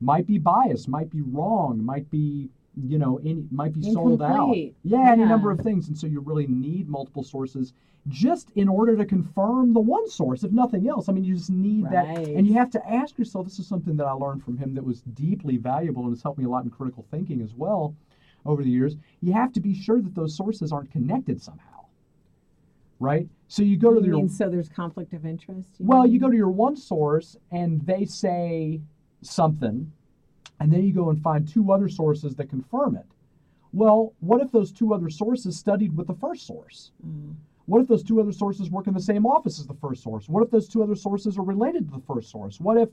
might 0.00 0.26
be 0.26 0.38
biased, 0.38 0.88
might 0.88 1.10
be 1.10 1.22
wrong, 1.22 1.84
might 1.84 2.10
be, 2.10 2.50
you 2.76 2.98
know, 2.98 3.20
any, 3.24 3.44
might 3.50 3.72
be 3.72 3.82
sold 3.92 4.22
out. 4.22 4.30
Incomplete. 4.30 4.74
Yeah, 4.82 5.12
any 5.12 5.24
number 5.24 5.50
of 5.50 5.60
things. 5.60 5.88
And 5.88 5.96
so 5.96 6.06
you 6.06 6.20
really 6.20 6.46
need 6.46 6.88
multiple 6.88 7.22
sources 7.22 7.72
just 8.08 8.50
in 8.54 8.68
order 8.68 8.96
to 8.96 9.04
confirm 9.04 9.72
the 9.72 9.80
one 9.80 10.08
source, 10.08 10.44
if 10.44 10.52
nothing 10.52 10.88
else. 10.88 11.08
I 11.08 11.12
mean, 11.12 11.24
you 11.24 11.34
just 11.36 11.50
need 11.50 11.84
that. 11.90 12.18
And 12.18 12.46
you 12.46 12.54
have 12.54 12.70
to 12.70 12.90
ask 12.90 13.18
yourself 13.18 13.46
this 13.46 13.58
is 13.58 13.66
something 13.66 13.96
that 13.96 14.06
I 14.06 14.12
learned 14.12 14.44
from 14.44 14.58
him 14.58 14.74
that 14.74 14.84
was 14.84 15.00
deeply 15.00 15.56
valuable 15.56 16.02
and 16.02 16.12
has 16.12 16.22
helped 16.22 16.38
me 16.38 16.44
a 16.44 16.48
lot 16.48 16.64
in 16.64 16.70
critical 16.70 17.06
thinking 17.10 17.40
as 17.40 17.54
well 17.54 17.94
over 18.44 18.62
the 18.62 18.70
years. 18.70 18.96
You 19.22 19.32
have 19.32 19.52
to 19.54 19.60
be 19.60 19.74
sure 19.74 20.02
that 20.02 20.14
those 20.14 20.36
sources 20.36 20.70
aren't 20.72 20.90
connected 20.90 21.40
somehow. 21.40 21.86
Right? 23.00 23.26
So 23.48 23.62
you 23.62 23.76
go 23.76 23.94
to 23.94 24.00
you 24.00 24.06
your 24.06 24.16
mean 24.16 24.28
so 24.28 24.48
there's 24.48 24.68
conflict 24.68 25.12
of 25.12 25.24
interest? 25.26 25.68
well, 25.78 26.06
you 26.06 26.20
go 26.20 26.30
to 26.30 26.36
your 26.36 26.50
one 26.50 26.76
source 26.76 27.36
and 27.50 27.84
they 27.86 28.04
say 28.04 28.80
something, 29.22 29.92
and 30.60 30.72
then 30.72 30.84
you 30.84 30.92
go 30.92 31.10
and 31.10 31.22
find 31.22 31.46
two 31.46 31.72
other 31.72 31.88
sources 31.88 32.34
that 32.36 32.48
confirm 32.48 32.96
it. 32.96 33.06
Well, 33.72 34.14
what 34.20 34.40
if 34.40 34.52
those 34.52 34.72
two 34.72 34.94
other 34.94 35.10
sources 35.10 35.58
studied 35.58 35.96
with 35.96 36.06
the 36.06 36.14
first 36.14 36.46
source? 36.46 36.92
Mm. 37.06 37.34
What 37.66 37.80
if 37.80 37.88
those 37.88 38.02
two 38.02 38.20
other 38.20 38.32
sources 38.32 38.70
work 38.70 38.86
in 38.86 38.94
the 38.94 39.00
same 39.00 39.26
office 39.26 39.58
as 39.58 39.66
the 39.66 39.74
first 39.74 40.02
source? 40.02 40.28
What 40.28 40.42
if 40.42 40.50
those 40.50 40.68
two 40.68 40.82
other 40.82 40.94
sources 40.94 41.38
are 41.38 41.42
related 41.42 41.86
to 41.86 41.94
the 41.98 42.02
first 42.06 42.30
source? 42.30 42.60
What 42.60 42.76
if 42.76 42.90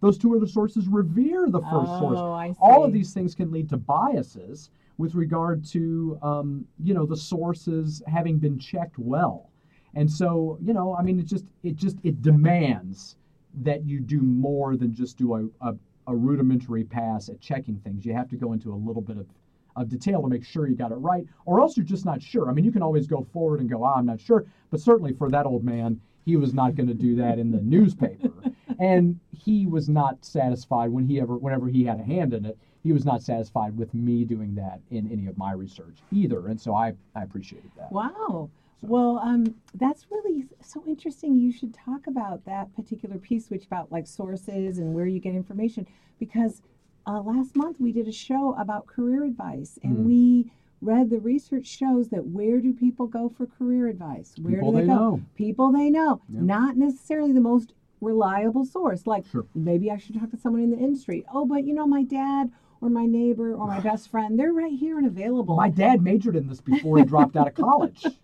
those 0.00 0.18
two 0.18 0.34
other 0.36 0.46
sources 0.46 0.88
revere 0.88 1.48
the 1.48 1.60
first 1.60 1.92
source? 1.98 2.18
Oh, 2.18 2.42
see. 2.46 2.56
All 2.60 2.84
of 2.84 2.92
these 2.92 3.12
things 3.12 3.34
can 3.34 3.52
lead 3.52 3.68
to 3.70 3.76
biases 3.76 4.70
with 4.98 5.14
regard 5.14 5.64
to, 5.66 6.18
um, 6.22 6.66
you 6.82 6.94
know, 6.94 7.04
the 7.04 7.16
sources 7.16 8.02
having 8.06 8.38
been 8.38 8.58
checked 8.58 8.98
well. 8.98 9.50
And 9.94 10.10
so, 10.10 10.58
you 10.62 10.72
know, 10.72 10.96
I 10.96 11.02
mean, 11.02 11.20
it 11.20 11.26
just, 11.26 11.44
it 11.62 11.76
just, 11.76 11.98
it 12.02 12.22
demands 12.22 13.16
that 13.62 13.84
you 13.84 14.00
do 14.00 14.20
more 14.20 14.76
than 14.76 14.94
just 14.94 15.18
do 15.18 15.34
a, 15.34 15.68
a, 15.68 15.74
a 16.06 16.14
rudimentary 16.14 16.84
pass 16.84 17.28
at 17.28 17.40
checking 17.40 17.76
things. 17.78 18.04
You 18.04 18.14
have 18.14 18.28
to 18.30 18.36
go 18.36 18.52
into 18.52 18.72
a 18.72 18.76
little 18.76 19.02
bit 19.02 19.16
of, 19.16 19.26
of 19.74 19.88
detail 19.88 20.22
to 20.22 20.28
make 20.28 20.44
sure 20.44 20.66
you 20.66 20.74
got 20.74 20.92
it 20.92 20.96
right, 20.96 21.26
or 21.44 21.60
else 21.60 21.76
you're 21.76 21.86
just 21.86 22.04
not 22.04 22.22
sure. 22.22 22.48
I 22.48 22.52
mean, 22.52 22.64
you 22.64 22.72
can 22.72 22.82
always 22.82 23.06
go 23.06 23.26
forward 23.32 23.60
and 23.60 23.68
go, 23.68 23.84
ah, 23.84 23.94
I'm 23.96 24.06
not 24.06 24.20
sure. 24.20 24.46
But 24.70 24.80
certainly 24.80 25.12
for 25.12 25.30
that 25.30 25.46
old 25.46 25.64
man, 25.64 26.00
he 26.24 26.36
was 26.36 26.54
not 26.54 26.74
going 26.74 26.88
to 26.88 26.94
do 26.94 27.16
that 27.16 27.38
in 27.38 27.50
the 27.50 27.60
newspaper. 27.62 28.32
and 28.78 29.18
he 29.30 29.66
was 29.66 29.88
not 29.88 30.24
satisfied 30.24 30.90
when 30.90 31.06
he 31.06 31.20
ever, 31.20 31.36
whenever 31.36 31.68
he 31.68 31.84
had 31.84 32.00
a 32.00 32.04
hand 32.04 32.34
in 32.34 32.44
it, 32.44 32.58
he 32.82 32.92
was 32.92 33.04
not 33.04 33.20
satisfied 33.20 33.76
with 33.76 33.92
me 33.94 34.24
doing 34.24 34.54
that 34.54 34.80
in 34.90 35.10
any 35.10 35.26
of 35.26 35.36
my 35.36 35.52
research 35.52 35.98
either. 36.12 36.46
And 36.46 36.60
so 36.60 36.74
I, 36.74 36.94
I 37.16 37.24
appreciated 37.24 37.70
that. 37.76 37.90
Wow. 37.90 38.48
So- 38.80 38.86
Well, 38.88 39.18
um, 39.18 39.54
that's 39.74 40.10
really 40.10 40.46
so 40.60 40.82
interesting. 40.86 41.36
You 41.38 41.52
should 41.52 41.72
talk 41.74 42.06
about 42.06 42.44
that 42.44 42.74
particular 42.74 43.18
piece, 43.18 43.50
which 43.50 43.66
about 43.66 43.90
like 43.90 44.06
sources 44.06 44.78
and 44.78 44.94
where 44.94 45.06
you 45.06 45.18
get 45.20 45.34
information, 45.34 45.86
because 46.18 46.62
uh, 47.06 47.20
last 47.22 47.54
month 47.56 47.78
we 47.80 47.92
did 47.92 48.08
a 48.08 48.12
show 48.12 48.54
about 48.58 48.86
career 48.86 49.22
advice, 49.24 49.78
and 49.84 49.98
Mm. 49.98 50.04
we 50.04 50.52
read 50.82 51.08
the 51.08 51.20
research 51.20 51.66
shows 51.66 52.08
that 52.10 52.26
where 52.26 52.60
do 52.60 52.72
people 52.72 53.06
go 53.06 53.28
for 53.28 53.46
career 53.46 53.86
advice? 53.88 54.34
Where 54.42 54.54
People 54.56 54.72
do 54.72 54.76
they, 54.78 54.82
they 54.82 54.88
go? 54.88 54.94
know. 54.94 55.20
People 55.36 55.72
they 55.72 55.88
know, 55.88 56.20
Yeah. 56.28 56.40
not 56.42 56.76
necessarily 56.76 57.32
the 57.32 57.40
most 57.40 57.72
reliable 58.00 58.64
source. 58.64 59.06
Like 59.06 59.24
Sure. 59.26 59.46
maybe 59.54 59.90
I 59.90 59.96
should 59.96 60.16
talk 60.20 60.30
to 60.32 60.36
someone 60.36 60.62
in 60.62 60.70
the 60.70 60.78
industry. 60.78 61.24
Oh, 61.32 61.46
but 61.46 61.64
you 61.64 61.72
know, 61.74 61.86
my 61.86 62.02
dad 62.02 62.50
or 62.80 62.88
my 62.90 63.06
neighbor 63.06 63.54
or 63.54 63.66
my 63.66 63.80
best 63.80 64.10
friend, 64.10 64.38
they're 64.38 64.52
right 64.52 64.72
here 64.72 64.98
and 64.98 65.06
available. 65.06 65.56
My 65.56 65.70
dad 65.70 66.02
majored 66.02 66.36
in 66.36 66.48
this 66.48 66.60
before 66.60 66.98
he 66.98 67.04
dropped 67.04 67.36
out 67.36 67.48
of 67.48 67.54
college. 67.54 68.04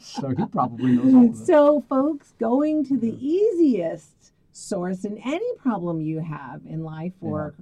So 0.00 0.28
he 0.28 0.44
probably 0.46 0.92
knows 0.92 1.14
all 1.14 1.24
of 1.24 1.30
it. 1.32 1.36
So, 1.46 1.80
folks, 1.88 2.34
going 2.38 2.84
to 2.86 2.98
the 2.98 3.16
easiest 3.26 4.32
source 4.52 5.04
in 5.04 5.16
any 5.18 5.54
problem 5.56 6.00
you 6.00 6.18
have 6.20 6.60
in 6.66 6.82
life, 6.84 7.12
or 7.22 7.54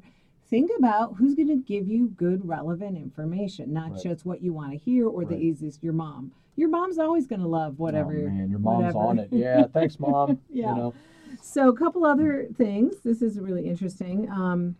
think 0.51 0.70
about 0.76 1.14
who's 1.16 1.35
going 1.37 1.49
to 1.49 1.57
give 1.57 1.87
you 1.89 2.09
good, 2.09 2.47
relevant 2.49 2.97
information, 2.97 3.72
not 3.72 3.93
Right. 3.93 4.03
just 4.03 4.26
what 4.26 4.43
you 4.43 4.53
want 4.53 4.72
to 4.72 4.76
hear 4.78 5.09
or 5.09 5.24
the 5.24 5.37
easiest. 5.39 5.85
Your 5.85 5.93
mom. 5.93 6.33
Your 6.57 6.68
mom's 6.68 6.99
always 6.99 7.26
going 7.26 7.41
to 7.43 7.47
love 7.49 7.78
whatever. 7.78 8.12
Oh, 8.12 8.28
man, 8.28 8.51
your 8.51 8.59
mom's 8.59 8.95
whatever. 8.95 8.99
on 8.99 9.18
it. 9.20 9.28
Yeah, 9.30 9.66
thanks, 9.72 10.01
mom. 10.01 10.39
Yeah. 10.51 10.70
You 10.70 10.76
know. 10.76 10.95
So, 11.41 11.68
a 11.68 11.76
couple 11.76 12.05
other 12.05 12.49
things. 12.59 12.97
This 13.05 13.22
is 13.22 13.39
really 13.39 13.68
interesting. 13.68 14.28
Um, 14.30 14.74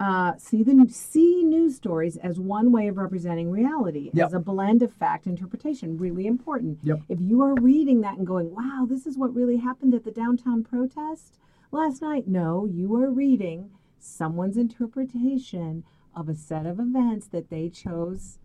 uh, 0.00 0.36
see 0.36 0.62
the 0.62 0.86
see 0.88 1.42
news 1.42 1.74
stories 1.76 2.16
as 2.18 2.38
one 2.38 2.70
way 2.70 2.86
of 2.88 2.96
representing 2.98 3.50
reality, 3.50 4.10
Yep. 4.14 4.26
as 4.26 4.32
a 4.34 4.38
blend 4.40 4.82
of 4.82 4.92
fact 4.92 5.26
interpretation. 5.26 5.98
Really 5.98 6.26
important. 6.26 6.78
Yep. 6.84 7.00
If 7.08 7.20
you 7.20 7.42
are 7.42 7.54
reading 7.56 8.00
that 8.02 8.16
and 8.18 8.26
going, 8.26 8.54
"Wow, 8.54 8.86
this 8.88 9.06
is 9.06 9.18
what 9.18 9.34
really 9.34 9.56
happened 9.56 9.94
at 9.94 10.04
the 10.04 10.12
downtown 10.12 10.62
protest 10.62 11.38
last 11.72 12.00
night," 12.00 12.28
no, 12.28 12.64
you 12.64 12.94
are 12.96 13.10
reading 13.10 13.70
someone's 13.98 14.56
interpretation 14.56 15.82
of 16.14 16.28
a 16.28 16.34
set 16.34 16.66
of 16.66 16.78
events 16.78 17.26
that 17.28 17.50
they 17.50 17.68
chose 17.68 18.38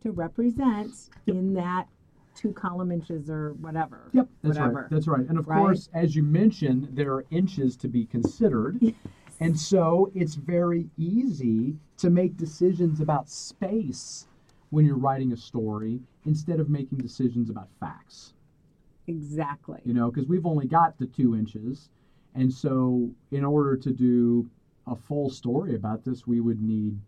to 0.00 0.10
represent 0.12 1.08
Yep. 1.26 1.36
in 1.36 1.54
that 1.54 1.88
two 2.34 2.52
column 2.52 2.92
inches 2.92 3.28
or 3.28 3.54
whatever. 3.54 4.10
Yep, 4.12 4.28
that's 4.42 4.58
whatever. 4.58 4.80
right. 4.82 4.90
That's 4.90 5.08
right. 5.08 5.28
And 5.28 5.38
of 5.38 5.48
Right? 5.48 5.58
course, 5.58 5.88
as 5.92 6.14
you 6.14 6.22
mentioned, 6.22 6.90
there 6.92 7.12
are 7.14 7.24
inches 7.30 7.76
to 7.78 7.88
be 7.88 8.04
considered. 8.06 8.80
And 9.40 9.58
so 9.58 10.10
it's 10.14 10.34
very 10.34 10.88
easy 10.96 11.76
to 11.98 12.10
make 12.10 12.36
decisions 12.36 13.00
about 13.00 13.28
space 13.28 14.26
when 14.70 14.84
you're 14.84 14.96
writing 14.96 15.32
a 15.32 15.36
story 15.36 16.00
instead 16.26 16.60
of 16.60 16.68
making 16.68 16.98
decisions 16.98 17.48
about 17.48 17.68
facts. 17.80 18.34
Exactly. 19.06 19.80
You 19.84 19.94
know, 19.94 20.10
because 20.10 20.28
we've 20.28 20.46
only 20.46 20.66
got 20.66 20.98
the 20.98 21.06
two 21.06 21.34
inches. 21.34 21.88
And 22.34 22.52
so, 22.52 23.10
in 23.30 23.44
order 23.44 23.76
to 23.76 23.90
do 23.90 24.48
a 24.86 24.94
full 24.94 25.30
story 25.30 25.74
about 25.74 26.04
this, 26.04 26.26
we 26.26 26.40
would 26.40 26.60
need 26.60 26.98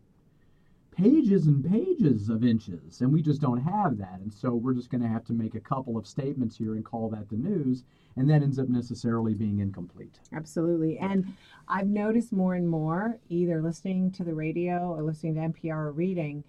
pages 1.00 1.46
and 1.46 1.64
pages 1.64 2.28
of 2.28 2.44
inches. 2.44 3.00
And 3.00 3.12
we 3.12 3.22
just 3.22 3.40
don't 3.40 3.60
have 3.62 3.98
that. 3.98 4.18
And 4.20 4.32
so, 4.32 4.54
we're 4.54 4.74
just 4.74 4.90
going 4.90 5.02
to 5.02 5.08
have 5.08 5.24
to 5.26 5.32
make 5.32 5.54
a 5.54 5.60
couple 5.60 5.96
of 5.96 6.06
statements 6.06 6.56
here 6.56 6.74
and 6.74 6.84
call 6.84 7.08
that 7.10 7.28
the 7.28 7.36
news. 7.36 7.84
And 8.16 8.28
that 8.28 8.42
ends 8.42 8.58
up 8.58 8.68
necessarily 8.68 9.34
being 9.34 9.60
incomplete. 9.60 10.18
Absolutely. 10.34 10.98
And 10.98 11.32
I've 11.68 11.86
noticed 11.86 12.32
more 12.32 12.54
and 12.54 12.68
more, 12.68 13.18
either 13.28 13.62
listening 13.62 14.10
to 14.12 14.24
the 14.24 14.34
radio 14.34 14.92
or 14.92 15.02
listening 15.02 15.36
to 15.36 15.40
NPR 15.40 15.76
or 15.76 15.92
reading, 15.92 16.42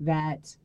that 0.00 0.56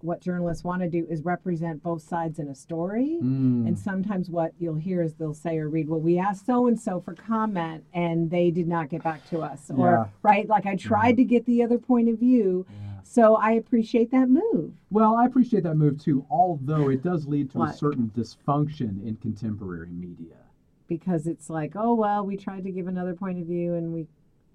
what 0.00 0.20
journalists 0.20 0.62
want 0.62 0.82
to 0.82 0.88
do 0.88 1.06
is 1.08 1.22
represent 1.22 1.82
both 1.82 2.02
sides 2.02 2.38
in 2.38 2.48
a 2.48 2.54
story. 2.54 3.18
Mm. 3.22 3.66
And 3.66 3.78
sometimes 3.78 4.30
what 4.30 4.52
you'll 4.58 4.74
hear 4.74 5.02
is 5.02 5.14
they'll 5.14 5.34
say 5.34 5.58
or 5.58 5.68
read, 5.68 5.88
well, 5.88 6.00
we 6.00 6.18
asked 6.18 6.46
so 6.46 6.66
and 6.66 6.78
so 6.78 7.00
for 7.00 7.14
comment 7.14 7.84
and 7.94 8.30
they 8.30 8.50
did 8.50 8.68
not 8.68 8.88
get 8.88 9.02
back 9.02 9.28
to 9.30 9.40
us. 9.40 9.70
Yeah. 9.70 9.76
Or, 9.76 10.10
right, 10.22 10.48
like 10.48 10.66
I 10.66 10.76
tried 10.76 11.16
to 11.16 11.24
get 11.24 11.46
the 11.46 11.62
other 11.62 11.78
point 11.78 12.08
of 12.08 12.18
view. 12.18 12.66
Yeah. 12.68 13.00
So 13.02 13.36
I 13.36 13.52
appreciate 13.52 14.10
that 14.10 14.28
move. 14.28 14.72
Well, 14.90 15.16
I 15.16 15.24
appreciate 15.24 15.62
that 15.62 15.76
move 15.76 15.98
too, 15.98 16.26
although 16.30 16.88
it 16.90 17.02
does 17.02 17.26
lead 17.26 17.50
to 17.52 17.62
a 17.62 17.72
certain 17.72 18.10
dysfunction 18.14 19.06
in 19.06 19.16
contemporary 19.22 19.90
media. 19.90 20.36
because 20.88 21.26
it's 21.26 21.50
like, 21.50 21.72
oh 21.74 21.94
well, 21.94 22.24
we 22.24 22.36
tried 22.36 22.64
to 22.64 22.70
give 22.70 22.86
another 22.86 23.14
point 23.14 23.40
of 23.40 23.46
view 23.46 23.74
and 23.74 23.92
we 23.92 24.06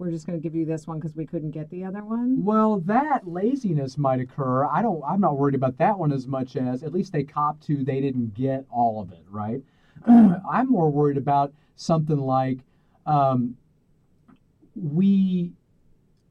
we're 0.01 0.09
just 0.09 0.25
going 0.25 0.37
to 0.37 0.41
give 0.41 0.55
you 0.55 0.65
this 0.65 0.87
one 0.87 0.97
because 0.97 1.15
we 1.15 1.27
couldn't 1.27 1.51
get 1.51 1.69
the 1.69 1.83
other 1.83 2.03
one. 2.03 2.43
Well, 2.43 2.79
that 2.87 3.27
laziness 3.27 3.99
might 3.99 4.19
occur. 4.19 4.65
I 4.65 4.81
don't. 4.81 5.03
I'm 5.07 5.21
not 5.21 5.37
worried 5.37 5.53
about 5.53 5.77
that 5.77 5.99
one 5.99 6.11
as 6.11 6.25
much 6.25 6.55
as 6.55 6.81
at 6.81 6.91
least 6.91 7.13
they 7.13 7.23
cop 7.23 7.61
to 7.67 7.83
they 7.83 8.01
didn't 8.01 8.33
get 8.33 8.65
all 8.71 8.99
of 8.99 9.11
it 9.11 9.23
right. 9.29 9.61
I'm 10.07 10.71
more 10.71 10.89
worried 10.89 11.17
about 11.17 11.53
something 11.75 12.17
like 12.17 12.57
um, 13.05 13.55
we 14.75 15.51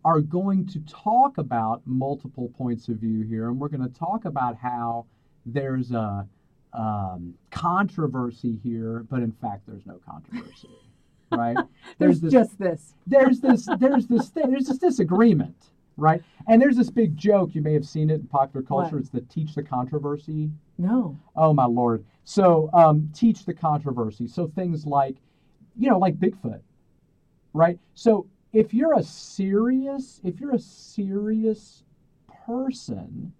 are 0.04 0.20
going 0.20 0.66
to 0.66 0.80
talk 0.80 1.38
about 1.38 1.82
multiple 1.84 2.52
points 2.58 2.88
of 2.88 2.96
view 2.96 3.22
here, 3.22 3.50
and 3.50 3.60
we're 3.60 3.68
going 3.68 3.88
to 3.88 3.98
talk 3.98 4.24
about 4.24 4.56
how 4.56 5.06
there's 5.46 5.92
a 5.92 6.26
um, 6.72 7.34
controversy 7.52 8.58
here, 8.64 9.06
but 9.08 9.20
in 9.20 9.30
fact, 9.30 9.62
there's 9.68 9.86
no 9.86 10.00
controversy, 10.04 10.70
right? 11.30 11.56
There's, 11.98 12.20
this, 12.20 12.32
just 12.32 12.58
this. 12.58 12.94
there's 13.06 13.40
this, 13.40 13.68
there's 13.78 14.06
this 14.06 14.28
thing, 14.28 14.50
there's 14.50 14.66
this 14.66 14.78
disagreement, 14.78 15.56
right? 15.96 16.22
And 16.48 16.60
there's 16.60 16.76
this 16.76 16.90
big 16.90 17.16
joke. 17.16 17.54
You 17.54 17.62
may 17.62 17.74
have 17.74 17.86
seen 17.86 18.10
it 18.10 18.14
in 18.14 18.26
popular 18.26 18.64
culture. 18.64 18.96
What? 18.96 19.00
It's 19.00 19.10
the 19.10 19.20
teach 19.22 19.54
the 19.54 19.62
controversy. 19.62 20.50
No. 20.78 21.18
Oh 21.36 21.52
my 21.52 21.66
lord! 21.66 22.04
So 22.24 22.70
um, 22.72 23.10
teach 23.14 23.44
the 23.44 23.54
controversy. 23.54 24.26
So 24.28 24.48
things 24.54 24.86
like, 24.86 25.16
you 25.78 25.90
know, 25.90 25.98
like 25.98 26.18
Bigfoot, 26.18 26.60
right? 27.52 27.78
So 27.94 28.26
if 28.52 28.74
you're 28.74 28.98
a 28.98 29.02
serious, 29.02 30.20
if 30.24 30.40
you're 30.40 30.54
a 30.54 30.58
serious 30.58 31.84
person, 32.46 33.32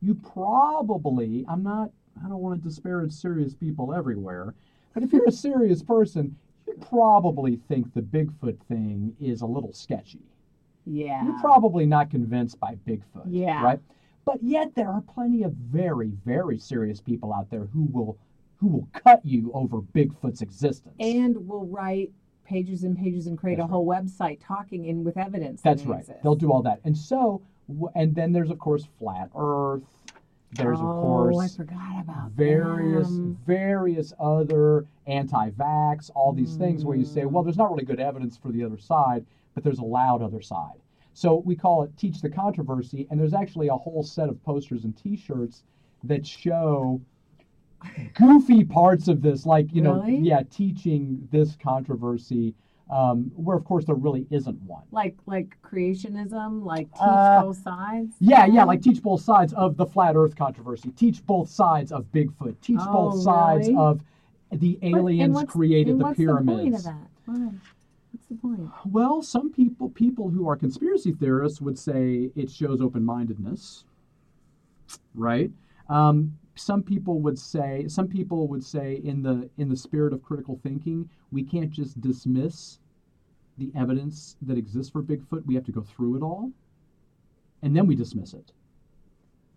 you 0.00 0.14
probably, 0.14 1.44
I'm 1.48 1.62
not, 1.62 1.90
I 2.24 2.28
don't 2.28 2.40
want 2.40 2.62
to 2.62 2.68
disparage 2.68 3.12
serious 3.12 3.54
people 3.54 3.94
everywhere, 3.94 4.54
but 4.94 5.02
if 5.02 5.12
you're 5.12 5.26
a 5.26 5.32
serious 5.32 5.82
person, 5.82 6.36
you 6.66 6.74
probably 6.88 7.56
think 7.68 7.92
the 7.94 8.02
Bigfoot 8.02 8.58
thing 8.68 9.14
is 9.20 9.42
a 9.42 9.46
little 9.46 9.72
sketchy. 9.72 10.22
Yeah. 10.84 11.24
You're 11.24 11.40
probably 11.40 11.86
not 11.86 12.10
convinced 12.10 12.58
by 12.60 12.76
Bigfoot. 12.86 13.26
Yeah. 13.26 13.62
Right? 13.62 13.80
But 14.24 14.42
yet 14.42 14.74
there 14.74 14.88
are 14.88 15.00
plenty 15.00 15.42
of 15.42 15.52
very, 15.52 16.12
very 16.24 16.58
serious 16.58 17.00
people 17.00 17.32
out 17.32 17.50
there 17.50 17.66
who 17.72 17.88
will 17.90 18.18
who 18.56 18.68
will 18.68 18.88
cut 18.94 19.20
you 19.24 19.50
over 19.54 19.80
Bigfoot's 19.80 20.40
existence. 20.40 20.94
and 21.00 21.48
will 21.48 21.66
write 21.66 22.12
pages 22.44 22.84
and 22.84 22.96
pages 22.96 23.26
and 23.26 23.36
create 23.36 23.56
That's 23.56 23.68
a 23.68 23.72
whole 23.72 23.86
website 23.86 24.38
talking 24.40 24.84
in 24.84 25.02
with 25.02 25.16
evidence. 25.16 25.62
That's 25.62 25.82
that 25.82 25.88
right. 25.88 26.00
exists. 26.00 26.22
They'll 26.22 26.36
do 26.36 26.52
all 26.52 26.62
that. 26.62 26.80
And 26.84 26.96
so 26.96 27.42
and 27.94 28.14
then 28.14 28.32
there's 28.32 28.50
of 28.50 28.58
course 28.58 28.86
flat 28.98 29.30
earth. 29.36 29.82
There's 30.54 30.78
oh, 30.80 30.86
of 30.86 30.98
I 30.98 31.00
course 31.00 31.56
forgot 31.56 32.00
about 32.02 32.30
various 32.32 33.08
them. 33.08 33.38
various 33.46 34.12
other 34.20 34.86
anti-vax, 35.06 36.10
all 36.14 36.32
these 36.32 36.56
things 36.56 36.84
where 36.84 36.96
you 36.96 37.04
say, 37.04 37.22
Mm. 37.22 37.30
well, 37.30 37.42
there's 37.42 37.56
not 37.56 37.70
really 37.70 37.84
good 37.84 38.00
evidence 38.00 38.36
for 38.36 38.52
the 38.52 38.62
other 38.62 38.76
side, 38.78 39.24
but 39.54 39.64
there's 39.64 39.78
a 39.78 39.84
loud 39.84 40.20
other 40.22 40.40
side. 40.42 40.78
So 41.14 41.36
we 41.36 41.56
call 41.56 41.82
it 41.82 41.96
teach 41.96 42.20
the 42.20 42.30
controversy, 42.30 43.06
and 43.10 43.18
there's 43.18 43.34
actually 43.34 43.68
a 43.68 43.76
whole 43.76 44.02
set 44.02 44.28
of 44.28 44.42
posters 44.44 44.84
and 44.84 44.96
T-shirts 44.96 45.62
that 46.04 46.26
show 46.26 47.00
goofy 48.14 48.64
parts 48.64 49.08
of 49.08 49.22
this, 49.22 49.44
like 49.46 49.72
you 49.74 49.80
know, 49.82 50.04
yeah, 50.06 50.42
teaching 50.50 51.26
this 51.30 51.56
controversy, 51.56 52.54
um, 52.92 53.32
where 53.34 53.56
of 53.56 53.64
course 53.64 53.86
there 53.86 53.94
really 53.94 54.26
isn't 54.30 54.60
one. 54.62 54.82
Like 54.92 55.16
like 55.26 55.56
creationism, 55.62 56.62
like 56.62 56.92
teach 56.92 57.00
Uh, 57.00 57.42
both 57.42 57.56
sides. 57.56 58.14
Yeah, 58.20 58.44
yeah, 58.46 58.64
like 58.64 58.82
teach 58.82 59.02
both 59.02 59.22
sides 59.22 59.54
of 59.54 59.76
the 59.78 59.86
flat 59.86 60.14
Earth 60.14 60.36
controversy. 60.36 60.90
Teach 60.90 61.24
both 61.26 61.48
sides 61.48 61.90
of 61.90 62.04
Bigfoot. 62.12 62.54
Teach 62.60 62.76
both 62.76 63.14
Oh, 63.14 63.20
sides 63.20 63.68
really? 63.68 63.78
of 63.78 64.02
the 64.50 64.78
aliens 64.82 65.42
created 65.48 65.98
the 65.98 66.04
what's 66.04 66.18
pyramids. 66.18 66.58
The 66.58 66.62
point 66.62 66.74
of 66.74 66.84
that? 66.84 67.08
Why? 67.24 67.50
What's 68.12 68.26
the 68.28 68.34
point? 68.34 68.70
Well, 68.84 69.22
some 69.22 69.50
people 69.50 69.88
people 69.88 70.28
who 70.28 70.46
are 70.46 70.56
conspiracy 70.56 71.12
theorists 71.12 71.62
would 71.62 71.78
say 71.78 72.30
it 72.36 72.50
shows 72.50 72.82
open-mindedness, 72.82 73.84
right? 75.14 75.50
Um, 75.88 76.36
some 76.54 76.82
people 76.82 77.20
would 77.20 77.38
say 77.38 77.86
some 77.88 78.06
people 78.06 78.46
would 78.48 78.62
say 78.62 79.00
in 79.02 79.22
the 79.22 79.48
in 79.56 79.70
the 79.70 79.76
spirit 79.76 80.12
of 80.12 80.22
critical 80.22 80.60
thinking, 80.62 81.08
we 81.30 81.42
can't 81.42 81.70
just 81.70 81.98
dismiss 82.02 82.78
the 83.58 83.70
evidence 83.76 84.36
that 84.42 84.56
exists 84.58 84.90
for 84.90 85.02
Bigfoot. 85.02 85.46
We 85.46 85.54
have 85.54 85.64
to 85.64 85.72
go 85.72 85.82
through 85.82 86.16
it 86.16 86.22
all, 86.22 86.50
and 87.62 87.76
then 87.76 87.86
we 87.86 87.94
dismiss 87.94 88.34
it. 88.34 88.52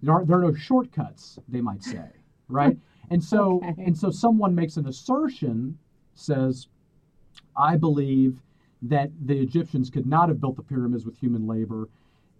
There 0.02 0.14
are 0.14 0.26
there 0.26 0.38
are 0.38 0.42
no 0.42 0.54
shortcuts, 0.54 1.40
they 1.48 1.62
might 1.62 1.84
say, 1.84 2.06
right? 2.48 2.78
And 3.10 3.24
so 3.24 3.62
Okay. 3.64 3.84
and 3.86 3.98
so 3.98 4.10
someone 4.12 4.54
makes 4.56 4.78
an 4.78 4.88
assertion, 4.88 5.78
says, 6.14 6.68
I 7.56 7.78
believe 7.78 8.42
that 8.82 9.10
the 9.26 9.40
Egyptians 9.40 9.90
could 9.90 10.06
not 10.06 10.30
have 10.30 10.40
built 10.42 10.58
the 10.58 10.62
pyramids 10.62 11.06
with 11.06 11.18
human 11.18 11.48
labor. 11.48 11.88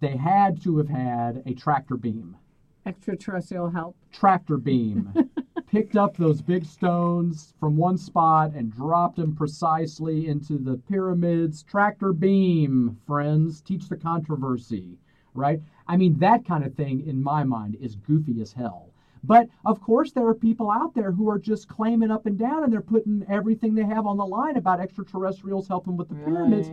They 0.00 0.16
had 0.16 0.60
to 0.62 0.76
have 0.76 0.88
had 0.88 1.42
a 1.46 1.54
tractor 1.54 1.96
beam. 1.96 2.36
Extraterrestrial 2.84 3.70
help. 3.70 3.96
Tractor 4.12 4.58
beam 4.58 5.12
picked 5.70 5.96
up 5.96 6.16
those 6.16 6.40
big 6.40 6.64
stones 6.64 7.54
from 7.58 7.76
one 7.76 7.98
spot 7.98 8.52
and 8.54 8.72
dropped 8.72 9.16
them 9.16 9.34
precisely 9.34 10.28
into 10.28 10.58
the 10.58 10.76
pyramids. 10.88 11.62
Tractor 11.62 12.12
beam, 12.12 12.98
friends, 13.06 13.60
teach 13.60 13.88
the 13.88 13.96
controversy, 13.96 14.96
right? 15.34 15.60
I 15.88 15.96
mean, 15.96 16.18
that 16.18 16.44
kind 16.44 16.64
of 16.64 16.74
thing, 16.74 17.06
in 17.06 17.22
my 17.22 17.44
mind, 17.44 17.76
is 17.80 17.96
goofy 17.96 18.40
as 18.40 18.52
hell. 18.52 18.90
But 19.24 19.48
of 19.64 19.80
course, 19.80 20.12
there 20.12 20.26
are 20.26 20.34
people 20.34 20.70
out 20.70 20.94
there 20.94 21.10
who 21.10 21.28
are 21.28 21.38
just 21.38 21.68
claiming 21.68 22.12
up 22.12 22.26
and 22.26 22.38
down 22.38 22.62
and 22.62 22.72
they're 22.72 22.80
putting 22.80 23.24
everything 23.28 23.74
they 23.74 23.84
have 23.84 24.06
on 24.06 24.16
the 24.16 24.26
line 24.26 24.56
about 24.56 24.80
extraterrestrials 24.80 25.66
helping 25.66 25.96
with 25.96 26.08
the 26.08 26.14
pyramids. 26.14 26.70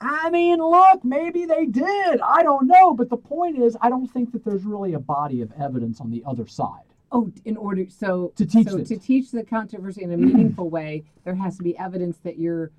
I 0.00 0.30
mean, 0.30 0.58
look, 0.58 1.04
maybe 1.04 1.44
they 1.44 1.66
did. 1.66 2.20
I 2.20 2.42
don't 2.42 2.66
know. 2.66 2.94
But 2.94 3.10
the 3.10 3.16
point 3.16 3.58
is, 3.58 3.76
I 3.80 3.90
don't 3.90 4.08
think 4.08 4.32
that 4.32 4.44
there's 4.44 4.64
really 4.64 4.94
a 4.94 4.98
body 4.98 5.40
of 5.40 5.52
evidence 5.52 6.00
on 6.00 6.10
the 6.10 6.22
other 6.26 6.46
side. 6.46 6.87
Oh, 7.10 7.32
in 7.44 7.56
order 7.56 7.86
so 7.88 8.32
To 8.36 8.44
teach 8.44 8.68
so 8.68 8.78
it. 8.78 8.86
to 8.88 8.98
teach 8.98 9.30
the 9.30 9.42
controversy 9.42 10.02
in 10.02 10.12
a 10.12 10.16
meaningful 10.16 10.68
way, 10.68 11.04
there 11.24 11.34
has 11.34 11.56
to 11.56 11.62
be 11.62 11.76
evidence 11.78 12.18
that 12.18 12.38
you're 12.38 12.70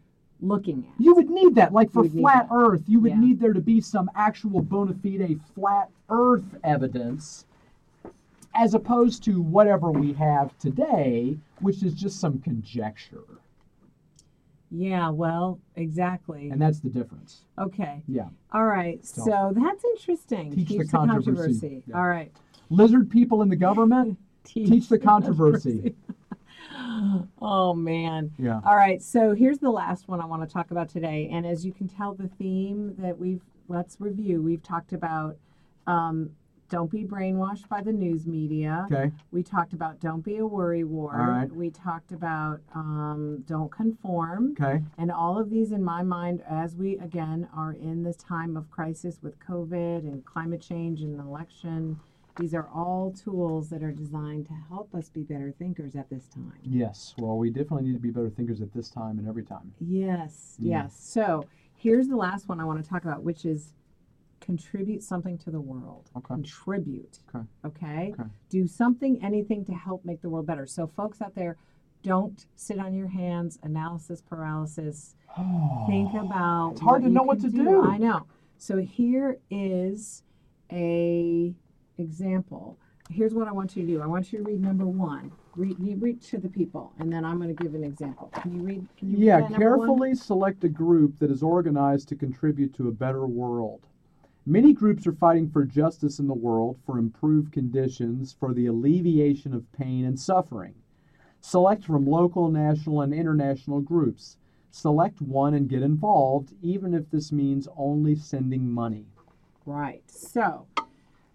looking 0.42 0.86
at. 0.88 1.02
You 1.04 1.16
would 1.16 1.30
need 1.30 1.56
that. 1.56 1.74
Like 1.74 1.92
for 1.92 2.04
flat. 2.04 2.48
Earth, 2.52 2.84
you 2.88 3.00
would 3.00 3.12
Yeah. 3.14 3.20
need 3.20 3.40
there 3.40 3.54
to 3.54 3.62
be 3.62 3.82
some 3.82 4.10
actual 4.16 4.62
bona 4.62 4.94
fide 4.94 5.40
flat 5.56 5.90
Earth 6.10 6.56
evidence 6.64 7.46
as 8.56 8.74
opposed 8.74 9.24
to 9.24 9.42
whatever 9.42 9.92
we 9.92 10.14
have 10.14 10.58
today, 10.60 11.38
which 11.60 11.82
is 11.84 11.94
just 11.94 12.20
some 12.20 12.40
conjecture. 12.40 13.24
Yeah, 14.72 15.10
well, 15.10 15.60
exactly. 15.76 16.50
And 16.52 16.62
that's 16.62 16.80
the 16.80 16.90
difference. 16.90 17.42
Okay. 17.58 18.04
Yeah. 18.08 18.28
All 18.54 18.66
right. 18.66 19.04
So- 19.04 19.24
So, 19.26 19.54
that's 19.56 19.84
interesting. 19.84 20.52
Teach 20.54 20.70
the 20.70 20.86
controversy. 20.86 21.84
Yeah. 21.88 21.98
All 21.98 22.08
right. 22.08 22.32
Lizard 22.70 23.10
people 23.10 23.42
in 23.42 23.50
the 23.50 23.56
government, 23.56 24.18
teach 24.44 24.88
the 24.88 25.00
controversy. 25.00 25.96
oh 27.42 27.74
man. 27.74 28.32
Yeah. 28.38 28.62
All 28.66 28.76
right. 28.76 29.02
So 29.02 29.34
here's 29.34 29.60
the 29.60 29.72
last 29.72 30.08
one 30.08 30.22
I 30.22 30.26
want 30.26 30.48
to 30.48 30.54
talk 30.54 30.72
about 30.72 30.90
today, 30.90 31.30
and 31.32 31.46
as 31.46 31.66
you 31.66 31.74
can 31.74 31.88
tell, 31.88 32.14
the 32.14 32.30
theme 32.38 32.96
that 32.98 33.18
we've 33.18 33.42
let's 33.70 33.98
review. 34.00 34.42
We've 34.42 34.64
talked 34.64 34.94
about 34.94 35.38
um, 35.88 36.32
don't 36.70 36.92
be 36.92 37.04
brainwashed 37.04 37.68
by 37.68 37.82
the 37.82 37.92
news 37.92 38.28
media. 38.28 38.88
Okay. 38.92 39.12
We 39.32 39.44
talked 39.44 39.74
about 39.74 40.00
don't 40.00 40.24
be 40.24 40.38
a 40.38 40.46
worry 40.46 40.84
wart. 40.84 41.20
All 41.20 41.26
right. 41.26 41.52
We 41.52 41.70
talked 41.72 42.12
about 42.12 42.60
um, 42.76 43.44
don't 43.48 43.72
conform. 43.72 44.56
Okay. 44.60 44.84
And 44.98 45.12
all 45.12 45.40
of 45.40 45.50
these, 45.50 45.72
in 45.72 45.84
my 45.84 46.04
mind, 46.04 46.44
as 46.48 46.76
we 46.76 46.98
again 46.98 47.48
are 47.56 47.74
in 47.74 48.04
this 48.04 48.18
time 48.18 48.56
of 48.56 48.70
crisis 48.70 49.20
with 49.22 49.40
COVID 49.40 50.00
and 50.00 50.24
climate 50.26 50.62
change 50.62 51.02
and 51.02 51.20
election, 51.20 52.00
these 52.38 52.54
are 52.54 52.68
all 52.74 53.12
tools 53.12 53.70
that 53.70 53.84
are 53.84 53.92
designed 53.92 54.46
to 54.48 54.54
help 54.70 54.94
us 54.96 55.10
be 55.10 55.24
better 55.24 55.52
thinkers 55.58 55.96
at 55.96 56.10
this 56.10 56.28
time. 56.28 56.54
Yes. 56.64 57.14
Well, 57.18 57.38
we 57.38 57.50
definitely 57.50 57.84
need 57.88 57.94
to 57.94 58.00
be 58.00 58.12
better 58.12 58.30
thinkers 58.30 58.62
at 58.62 58.74
this 58.74 58.90
time 58.90 59.20
and 59.20 59.28
every 59.28 59.44
time. 59.44 59.74
Yes, 59.80 60.56
Yeah. 60.60 60.84
yes. 60.84 60.98
So 61.00 61.46
here's 61.76 62.08
the 62.08 62.16
last 62.16 62.48
one 62.48 62.60
I 62.60 62.66
want 62.66 62.84
to 62.84 62.90
talk 62.90 63.04
about, 63.04 63.24
which 63.24 63.46
is 63.46 63.74
contribute 64.40 65.04
something 65.04 65.38
to 65.40 65.52
the 65.52 65.60
world. 65.60 66.10
Okay. 66.16 66.34
Contribute. 66.36 67.20
Okay. 67.36 67.46
Okay. 67.66 68.14
Okay. 68.18 68.30
Do 68.50 68.68
something, 68.68 69.22
anything 69.24 69.66
to 69.66 69.74
help 69.74 70.06
make 70.06 70.22
the 70.22 70.30
world 70.30 70.46
better. 70.46 70.66
So, 70.66 70.88
folks 70.88 71.22
out 71.22 71.36
there, 71.36 71.58
don't 72.04 72.46
sit 72.56 72.80
on 72.80 72.94
your 72.94 73.08
hands, 73.10 73.60
analysis 73.64 74.22
paralysis. 74.22 75.16
Think 75.88 76.14
about. 76.14 76.72
It's 76.74 76.82
hard 76.82 77.04
to 77.04 77.10
know 77.10 77.24
what 77.24 77.42
to 77.42 77.50
do. 77.50 77.84
I 77.84 77.98
know. 77.98 78.26
So 78.58 78.78
here 78.78 79.38
is 79.50 80.24
a 80.72 81.54
example. 82.00 82.80
Here's 83.10 83.34
what 83.34 83.48
I 83.48 83.52
want 83.52 83.76
you 83.76 83.84
to 83.86 83.88
do. 83.94 84.02
I 84.02 84.08
want 84.08 84.32
you 84.34 84.40
to 84.40 84.46
read 84.46 84.62
number 84.62 84.86
one. 84.88 85.32
Read, 85.56 85.78
you 85.80 85.98
read 85.98 86.22
to 86.24 86.38
the 86.40 86.50
people, 86.50 86.94
and 87.00 87.12
then 87.12 87.26
I'm 87.26 87.40
going 87.40 87.56
to 87.56 87.64
give 87.64 87.76
an 87.76 87.84
example. 87.84 88.34
Can 88.42 88.56
you 88.56 88.64
read? 88.64 88.88
Can 88.98 89.12
you 89.12 89.20
read 89.20 89.24
Yeah, 89.26 89.38
that 89.38 89.52
number 89.52 89.72
one? 89.72 89.92
carefully 89.92 90.16
select 90.16 90.64
a 90.64 90.70
group 90.70 91.20
that 91.20 91.32
is 91.32 91.44
organized 91.44 92.10
to 92.10 92.16
contribute 92.16 92.74
to 92.76 92.88
a 92.88 92.94
better 92.94 93.28
world. 93.28 93.88
Many 94.46 94.74
groups 94.74 95.08
are 95.08 95.14
fighting 95.14 95.50
for 95.50 95.66
justice 95.66 96.20
in 96.20 96.28
the 96.28 96.34
world, 96.36 96.80
for 96.86 96.98
improved 97.00 97.52
conditions, 97.54 98.34
for 98.34 98.54
the 98.54 98.68
alleviation 98.68 99.54
of 99.54 99.72
pain 99.74 100.06
and 100.06 100.20
suffering. 100.20 100.76
Select 101.42 101.86
from 101.86 102.06
local, 102.08 102.50
national, 102.50 103.02
and 103.02 103.14
international 103.14 103.82
groups. 103.82 104.38
select 104.72 105.22
one 105.22 105.54
and 105.56 105.70
get 105.70 105.84
involved, 105.84 106.54
even 106.62 106.94
if 106.94 107.10
this 107.10 107.32
means 107.32 107.68
only 107.78 108.16
sending 108.16 108.72
money. 108.72 109.08
Right. 109.66 110.04
So 110.10 110.69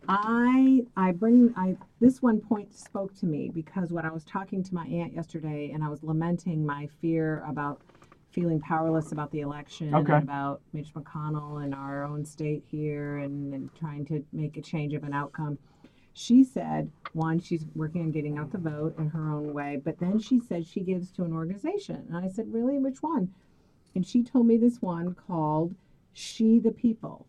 I 0.09 0.85
I 0.97 1.13
bring 1.13 1.55
I 1.57 1.77
this 2.01 2.23
one 2.23 2.41
point 2.41 2.75
spoke 2.75 3.15
to 3.21 3.27
me 3.27 3.51
because 3.55 3.93
when 3.93 4.05
I 4.05 4.13
was 4.13 4.25
talking 4.25 4.63
to 4.63 4.75
my 4.75 4.87
aunt 4.87 5.15
yesterday 5.15 5.71
and 5.73 5.83
I 5.85 5.89
was 5.89 6.03
lamenting 6.03 6.65
my 6.67 6.89
fear 7.01 7.43
about 7.49 7.81
feeling 8.33 8.61
powerless 8.61 9.13
about 9.13 9.31
the 9.31 9.41
election 9.41 9.95
Okay. 9.95 10.13
and 10.15 10.25
about 10.25 10.61
Mitch 10.73 10.93
McConnell 10.95 11.65
and 11.65 11.75
our 11.75 12.05
own 12.05 12.25
state 12.25 12.65
here 12.71 13.19
and, 13.19 13.55
and 13.55 13.75
trying 13.75 14.05
to 14.07 14.25
make 14.33 14.57
a 14.57 14.61
change 14.63 14.93
of 14.95 15.05
an 15.05 15.15
outcome. 15.15 15.59
She 16.15 16.45
said, 16.45 16.91
one, 17.13 17.41
she's 17.41 17.65
working 17.75 18.03
on 18.03 18.11
getting 18.11 18.39
out 18.39 18.53
the 18.53 18.59
vote 18.59 18.99
in 18.99 19.11
her 19.11 19.33
own 19.33 19.53
way, 19.53 19.81
but 19.83 19.99
then 19.99 20.19
she 20.19 20.41
said 20.41 20.67
she 20.67 20.81
gives 20.81 21.11
to 21.13 21.25
an 21.25 21.33
organization. 21.33 22.05
And 22.09 22.17
I 22.17 22.29
said, 22.29 22.53
Really? 22.53 22.79
Which 22.79 23.03
one? 23.03 23.33
And 23.95 24.07
she 24.07 24.23
told 24.23 24.47
me 24.47 24.57
this 24.57 24.83
one 24.83 25.15
called 25.15 25.75
She 26.13 26.59
the 26.59 26.73
People. 26.73 27.27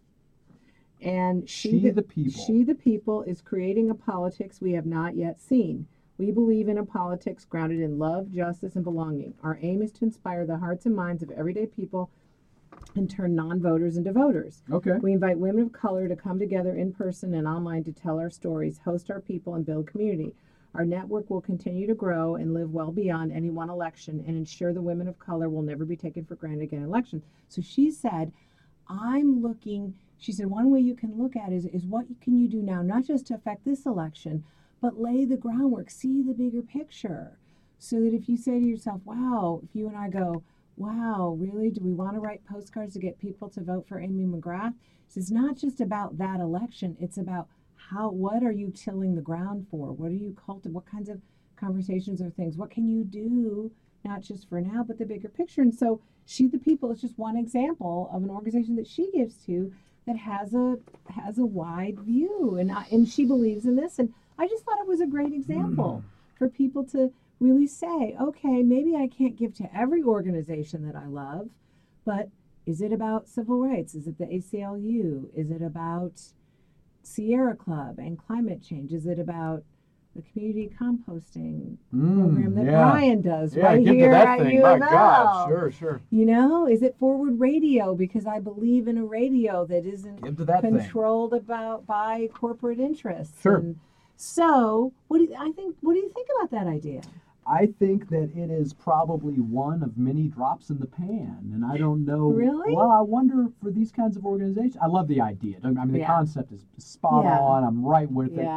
And 1.01 1.47
she, 1.49 1.71
She 1.71 1.89
the 1.89 2.01
people. 2.01 2.43
She 2.45 2.63
the 2.63 2.75
People 2.75 3.23
is 3.23 3.41
creating 3.41 3.89
a 3.89 3.95
politics 3.95 4.61
we 4.61 4.73
have 4.73 4.85
not 4.85 5.15
yet 5.15 5.39
seen. 5.41 5.87
We 6.17 6.31
believe 6.31 6.69
in 6.69 6.77
a 6.77 6.85
politics 6.85 7.43
grounded 7.43 7.81
in 7.81 7.99
love, 7.99 8.31
justice, 8.31 8.75
and 8.75 8.83
belonging. 8.83 9.33
Our 9.43 9.59
aim 9.61 9.81
is 9.81 9.91
to 9.93 10.05
inspire 10.05 10.45
the 10.45 10.57
hearts 10.57 10.85
and 10.85 10.95
minds 10.95 11.21
of 11.21 11.31
everyday 11.31 11.65
people 11.65 12.09
and 12.95 13.09
turn 13.09 13.35
non 13.35 13.59
voters 13.59 13.97
into 13.97 14.13
voters. 14.13 14.63
Okay. 14.71 14.97
We 15.01 15.13
invite 15.13 15.37
women 15.37 15.63
of 15.63 15.73
color 15.73 16.07
to 16.07 16.15
come 16.15 16.39
together 16.39 16.75
in 16.75 16.93
person 16.93 17.33
and 17.33 17.47
online 17.47 17.83
to 17.85 17.91
tell 17.91 18.19
our 18.19 18.29
stories, 18.29 18.79
host 18.85 19.11
our 19.11 19.19
people, 19.19 19.55
and 19.55 19.65
build 19.65 19.87
community. 19.87 20.33
Our 20.73 20.85
network 20.85 21.29
will 21.29 21.41
continue 21.41 21.87
to 21.87 21.95
grow 21.95 22.35
and 22.35 22.53
live 22.53 22.73
well 22.73 22.91
beyond 22.91 23.31
any 23.31 23.49
one 23.49 23.69
election 23.69 24.23
and 24.27 24.35
ensure 24.35 24.73
the 24.73 24.81
women 24.81 25.07
of 25.07 25.17
color 25.19 25.49
will 25.49 25.61
never 25.61 25.85
be 25.85 25.95
taken 25.95 26.25
for 26.25 26.35
granted 26.35 26.63
again 26.63 26.79
in 26.79 26.85
elections. 26.85 27.23
So 27.47 27.61
she 27.61 27.91
said, 27.91 28.33
I'm 28.87 29.41
looking, 29.41 29.93
she 30.17 30.31
said, 30.31 30.47
one 30.47 30.71
way 30.71 30.79
you 30.79 30.95
can 30.95 31.21
look 31.21 31.35
at 31.35 31.51
is, 31.51 31.65
is 31.65 31.85
what 31.85 32.05
can 32.21 32.37
you 32.37 32.47
do 32.47 32.61
now, 32.61 32.81
not 32.81 33.05
just 33.05 33.27
to 33.27 33.35
affect 33.35 33.65
this 33.65 33.85
election, 33.85 34.43
but 34.81 34.99
lay 34.99 35.25
the 35.25 35.37
groundwork, 35.37 35.89
see 35.89 36.21
the 36.21 36.33
bigger 36.33 36.61
picture. 36.61 37.37
So 37.79 37.97
that 38.01 38.13
if 38.13 38.29
you 38.29 38.37
say 38.37 38.59
to 38.59 38.65
yourself, 38.65 39.01
wow, 39.05 39.61
if 39.63 39.75
you 39.75 39.87
and 39.87 39.97
I 39.97 40.09
go, 40.09 40.43
wow, 40.77 41.35
really? 41.39 41.69
Do 41.69 41.81
we 41.83 41.93
want 41.93 42.15
to 42.15 42.19
write 42.19 42.45
postcards 42.45 42.93
to 42.93 42.99
get 42.99 43.19
people 43.19 43.49
to 43.49 43.61
vote 43.61 43.87
for 43.87 43.99
Amy 43.99 44.25
McGrath? 44.25 44.73
It's 45.15 45.31
not 45.31 45.55
just 45.55 45.79
about 45.79 46.17
that 46.17 46.39
election. 46.39 46.97
It's 46.99 47.17
about 47.17 47.47
how, 47.75 48.09
what 48.09 48.43
are 48.43 48.51
you 48.51 48.71
tilling 48.71 49.15
the 49.15 49.21
ground 49.21 49.67
for? 49.69 49.91
What 49.91 50.09
are 50.09 50.15
you 50.15 50.35
cultivating? 50.45 50.73
What 50.73 50.85
kinds 50.85 51.09
of 51.09 51.21
conversations 51.55 52.21
or 52.21 52.29
things? 52.31 52.57
What 52.57 52.71
can 52.71 52.87
you 52.87 53.03
do, 53.03 53.71
not 54.03 54.21
just 54.21 54.49
for 54.49 54.59
now, 54.59 54.83
but 54.83 54.97
the 54.97 55.05
bigger 55.05 55.29
picture? 55.29 55.61
And 55.61 55.73
so, 55.73 56.01
She 56.25 56.47
the 56.47 56.57
People 56.57 56.91
is 56.91 57.01
just 57.01 57.17
one 57.17 57.37
example 57.37 58.09
of 58.11 58.23
an 58.23 58.29
organization 58.29 58.75
that 58.75 58.87
she 58.87 59.11
gives 59.11 59.37
to 59.45 59.71
that 60.05 60.17
has 60.17 60.53
a 60.53 60.77
has 61.09 61.37
a 61.37 61.45
wide 61.45 61.99
view, 61.99 62.57
and 62.59 62.71
I, 62.71 62.85
and 62.91 63.07
she 63.07 63.25
believes 63.25 63.65
in 63.65 63.75
this. 63.75 63.99
And 63.99 64.13
I 64.37 64.47
just 64.47 64.63
thought 64.63 64.79
it 64.79 64.87
was 64.87 65.01
a 65.01 65.07
great 65.07 65.33
example 65.33 66.03
mm. 66.03 66.37
for 66.37 66.49
people 66.49 66.83
to 66.85 67.11
really 67.39 67.67
say, 67.67 68.15
okay, 68.19 68.63
maybe 68.63 68.95
I 68.95 69.07
can't 69.07 69.35
give 69.35 69.55
to 69.55 69.69
every 69.75 70.03
organization 70.03 70.85
that 70.85 70.95
I 70.95 71.07
love, 71.07 71.49
but 72.05 72.29
is 72.65 72.81
it 72.81 72.91
about 72.91 73.27
civil 73.27 73.59
rights? 73.59 73.93
Is 73.93 74.07
it 74.07 74.17
the 74.17 74.25
ACLU? 74.25 75.27
Is 75.35 75.51
it 75.51 75.61
about 75.61 76.21
Sierra 77.03 77.55
Club 77.55 77.99
and 77.99 78.17
climate 78.17 78.63
change? 78.63 78.93
Is 78.93 79.05
it 79.05 79.19
about 79.19 79.63
the 80.15 80.21
community 80.31 80.73
composting 80.79 81.77
program 81.91 82.55
that 82.55 82.63
Mm, 82.63 82.71
yeah. 82.71 82.89
Brian 82.91 83.21
does 83.21 83.55
Yeah, 83.55 83.65
right 83.65 83.85
here 83.85 84.11
that 84.11 84.27
at 84.27 84.39
thing. 84.45 84.55
U 84.55 84.61
My 84.61 84.79
God, 84.79 85.47
sure, 85.49 85.71
sure. 85.71 86.01
You 86.09 86.25
know, 86.25 86.67
is 86.67 86.81
it 86.83 86.95
forward 86.97 87.39
radio 87.39 87.95
because 87.95 88.25
I 88.25 88.39
believe 88.39 88.87
in 88.87 88.97
a 88.97 89.05
radio 89.05 89.65
that 89.65 89.85
isn't 89.85 90.21
that 90.45 90.61
thing. 90.61 90.77
controlled 90.79 91.33
about 91.33 91.85
by 91.85 92.29
corporate 92.33 92.79
interests? 92.79 93.41
Sure. 93.41 93.57
And 93.57 93.79
so, 94.15 94.93
what 95.09 95.17
do 95.17 95.25
you, 95.25 95.35
I 95.37 95.51
think? 95.51 95.75
What 95.81 95.93
do 95.93 95.99
you 95.99 96.09
think 96.15 96.29
about 96.37 96.51
that 96.51 96.67
idea? 96.67 97.01
I 97.47 97.67
think 97.77 98.09
that 98.09 98.31
it 98.35 98.49
is 98.49 98.73
probably 98.73 99.35
one 99.39 99.83
of 99.83 99.97
many 99.97 100.29
drops 100.29 100.71
in 100.71 100.79
the 100.79 100.87
pan, 100.87 101.51
and 101.53 101.63
I 101.63 101.77
don't 101.77 102.03
know. 102.05 102.29
Really? 102.29 102.73
Well, 102.73 102.89
I 102.89 103.01
wonder 103.01 103.47
for 103.61 103.69
these 103.69 103.91
kinds 103.91 104.17
of 104.17 104.25
organizations. 104.25 104.77
I 104.81 104.87
love 104.87 105.07
the 105.07 105.21
idea. 105.21 105.57
I 105.63 105.69
mean, 105.69 105.91
the 105.91 105.99
Yeah. 105.99 106.07
concept 106.07 106.51
is 106.53 106.65
spot 106.79 107.25
on. 107.25 107.63
I'm 107.63 107.85
right 107.85 108.09
with 108.11 108.35
it. 108.39 108.47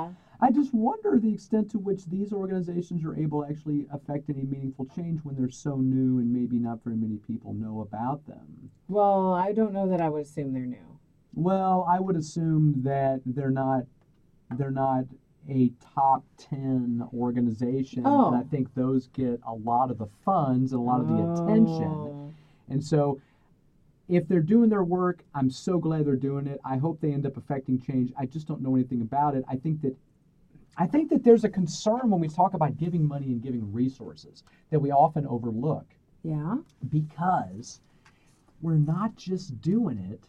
I 0.40 0.52
just 0.52 0.72
wonder 0.72 1.18
the 1.18 1.32
extent 1.32 1.70
to 1.72 1.78
which 1.78 2.06
these 2.06 2.32
organizations 2.32 3.04
are 3.04 3.16
able 3.16 3.42
to 3.42 3.50
actually 3.50 3.86
affect 3.92 4.30
any 4.30 4.44
meaningful 4.44 4.86
change 4.86 5.20
when 5.24 5.34
they're 5.34 5.50
so 5.50 5.76
new 5.76 6.18
and 6.18 6.32
maybe 6.32 6.58
not 6.58 6.84
very 6.84 6.96
many 6.96 7.16
people 7.16 7.54
know 7.54 7.80
about 7.80 8.24
them. 8.26 8.70
Well, 8.86 9.34
I 9.34 9.52
don't 9.52 9.72
know 9.72 9.88
that 9.88 10.00
I 10.00 10.08
would 10.08 10.22
assume 10.22 10.52
they're 10.52 10.64
new. 10.64 10.98
Well, 11.34 11.86
I 11.88 11.98
would 11.98 12.16
assume 12.16 12.82
that 12.82 13.20
they're 13.26 13.50
not 13.50 13.84
they're 14.52 14.70
not 14.70 15.04
a 15.48 15.70
top 15.94 16.24
10 16.38 17.08
organization 17.12 18.02
Oh. 18.06 18.28
and 18.28 18.36
I 18.36 18.40
oh. 18.40 18.48
think 18.50 18.74
those 18.74 19.08
get 19.08 19.40
a 19.46 19.54
lot 19.54 19.90
of 19.90 19.98
the 19.98 20.08
funds 20.24 20.72
and 20.72 20.80
a 20.80 20.84
lot 20.84 21.00
of 21.00 21.08
the 21.08 21.42
attention. 21.42 21.84
Oh. 21.84 22.32
And 22.68 22.82
so 22.82 23.20
if 24.08 24.26
they're 24.26 24.40
doing 24.40 24.70
their 24.70 24.84
work, 24.84 25.24
I'm 25.34 25.50
so 25.50 25.78
glad 25.78 26.06
they're 26.06 26.16
doing 26.16 26.46
it. 26.46 26.60
I 26.64 26.78
hope 26.78 27.00
they 27.00 27.12
end 27.12 27.26
up 27.26 27.36
affecting 27.36 27.80
change. 27.80 28.12
I 28.18 28.26
just 28.26 28.46
don't 28.46 28.62
know 28.62 28.74
anything 28.74 29.02
about 29.02 29.34
it. 29.34 29.44
I 29.48 29.56
think 29.56 29.82
that 29.82 29.96
I 30.76 30.86
think 30.86 31.10
that 31.10 31.24
there's 31.24 31.44
a 31.44 31.48
concern 31.48 32.10
when 32.10 32.20
we 32.20 32.28
talk 32.28 32.54
about 32.54 32.76
giving 32.76 33.06
money 33.06 33.26
and 33.26 33.42
giving 33.42 33.72
resources 33.72 34.44
that 34.70 34.78
we 34.80 34.90
often 34.92 35.26
overlook 35.26 35.86
Yeah. 36.22 36.58
because 36.88 37.80
we're 38.60 38.76
not 38.76 39.16
just 39.16 39.60
doing 39.60 39.98
it 39.98 40.20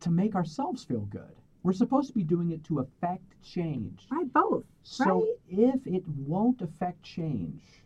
to 0.00 0.10
make 0.10 0.34
ourselves 0.34 0.84
feel 0.84 1.00
good. 1.06 1.34
We're 1.62 1.72
supposed 1.72 2.08
to 2.08 2.14
be 2.14 2.24
doing 2.24 2.50
it 2.50 2.64
to 2.64 2.78
affect 2.78 3.40
change. 3.42 4.06
Right. 4.10 4.32
Both. 4.32 4.64
So 4.82 5.04
right. 5.04 5.34
if 5.74 5.86
it 5.86 6.06
won't 6.08 6.62
affect 6.62 7.02
change, 7.02 7.79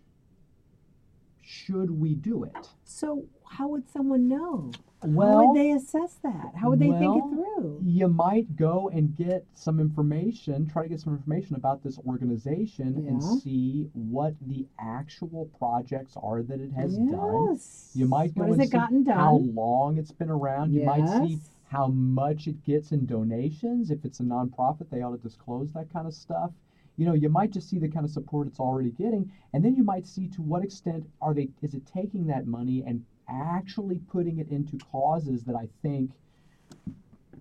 should 1.46 1.90
we 1.90 2.14
do 2.14 2.44
it? 2.44 2.68
So 2.84 3.24
how 3.48 3.68
would 3.68 3.88
someone 3.88 4.28
know? 4.28 4.72
How 5.02 5.08
Well, 5.08 5.48
would 5.48 5.56
they 5.60 5.70
assess 5.72 6.14
that? 6.22 6.52
How 6.56 6.70
would 6.70 6.78
they 6.78 6.90
think 6.90 7.16
it 7.16 7.28
through? 7.30 7.80
you 7.84 8.08
might 8.08 8.56
go 8.56 8.88
and 8.92 9.14
get 9.14 9.44
some 9.54 9.78
information, 9.78 10.66
try 10.66 10.82
to 10.84 10.88
get 10.88 11.00
some 11.00 11.12
information 11.14 11.56
about 11.56 11.82
this 11.84 11.98
organization 12.06 13.04
and 13.06 13.22
see 13.22 13.88
what 13.92 14.34
the 14.46 14.66
actual 14.80 15.50
projects 15.58 16.16
are 16.22 16.42
that 16.42 16.60
it 16.60 16.72
has 16.72 16.96
done. 16.96 17.48
yes. 17.50 17.90
You 17.94 18.06
might 18.06 18.34
go 18.34 18.44
What 18.44 18.48
has 18.50 18.54
and 18.58 18.62
it 18.64 18.70
see 18.70 18.76
gotten 18.78 19.04
done? 19.04 19.16
how 19.18 19.36
long 19.36 19.98
it's 19.98 20.12
been 20.12 20.30
around. 20.30 20.72
You 20.72 20.84
might 20.84 21.06
see 21.26 21.38
how 21.68 21.88
much 21.88 22.46
it 22.46 22.64
gets 22.64 22.92
in 22.92 23.04
donations. 23.04 23.90
If 23.90 24.04
it's 24.04 24.20
a 24.20 24.22
nonprofit, 24.22 24.88
they 24.90 25.02
ought 25.02 25.10
to 25.12 25.18
disclose 25.22 25.72
that 25.72 25.92
kind 25.92 26.06
of 26.06 26.14
stuff. 26.14 26.50
You 26.96 27.06
know, 27.06 27.14
you 27.14 27.28
might 27.28 27.50
just 27.50 27.68
see 27.68 27.78
the 27.78 27.88
kind 27.88 28.04
of 28.04 28.12
support 28.12 28.46
it's 28.46 28.60
already 28.60 28.90
getting, 28.90 29.30
and 29.52 29.64
then 29.64 29.74
you 29.74 29.82
might 29.82 30.06
see 30.06 30.28
to 30.28 30.42
what 30.42 30.62
extent 30.62 31.04
are 31.20 31.34
they 31.34 31.48
is 31.62 31.74
it 31.74 31.82
taking 31.86 32.26
that 32.28 32.46
money 32.46 32.84
and 32.86 33.04
actually 33.28 33.98
putting 34.10 34.38
it 34.38 34.48
into 34.48 34.78
causes 34.92 35.42
that 35.44 35.56
I 35.56 35.68
think 35.82 36.10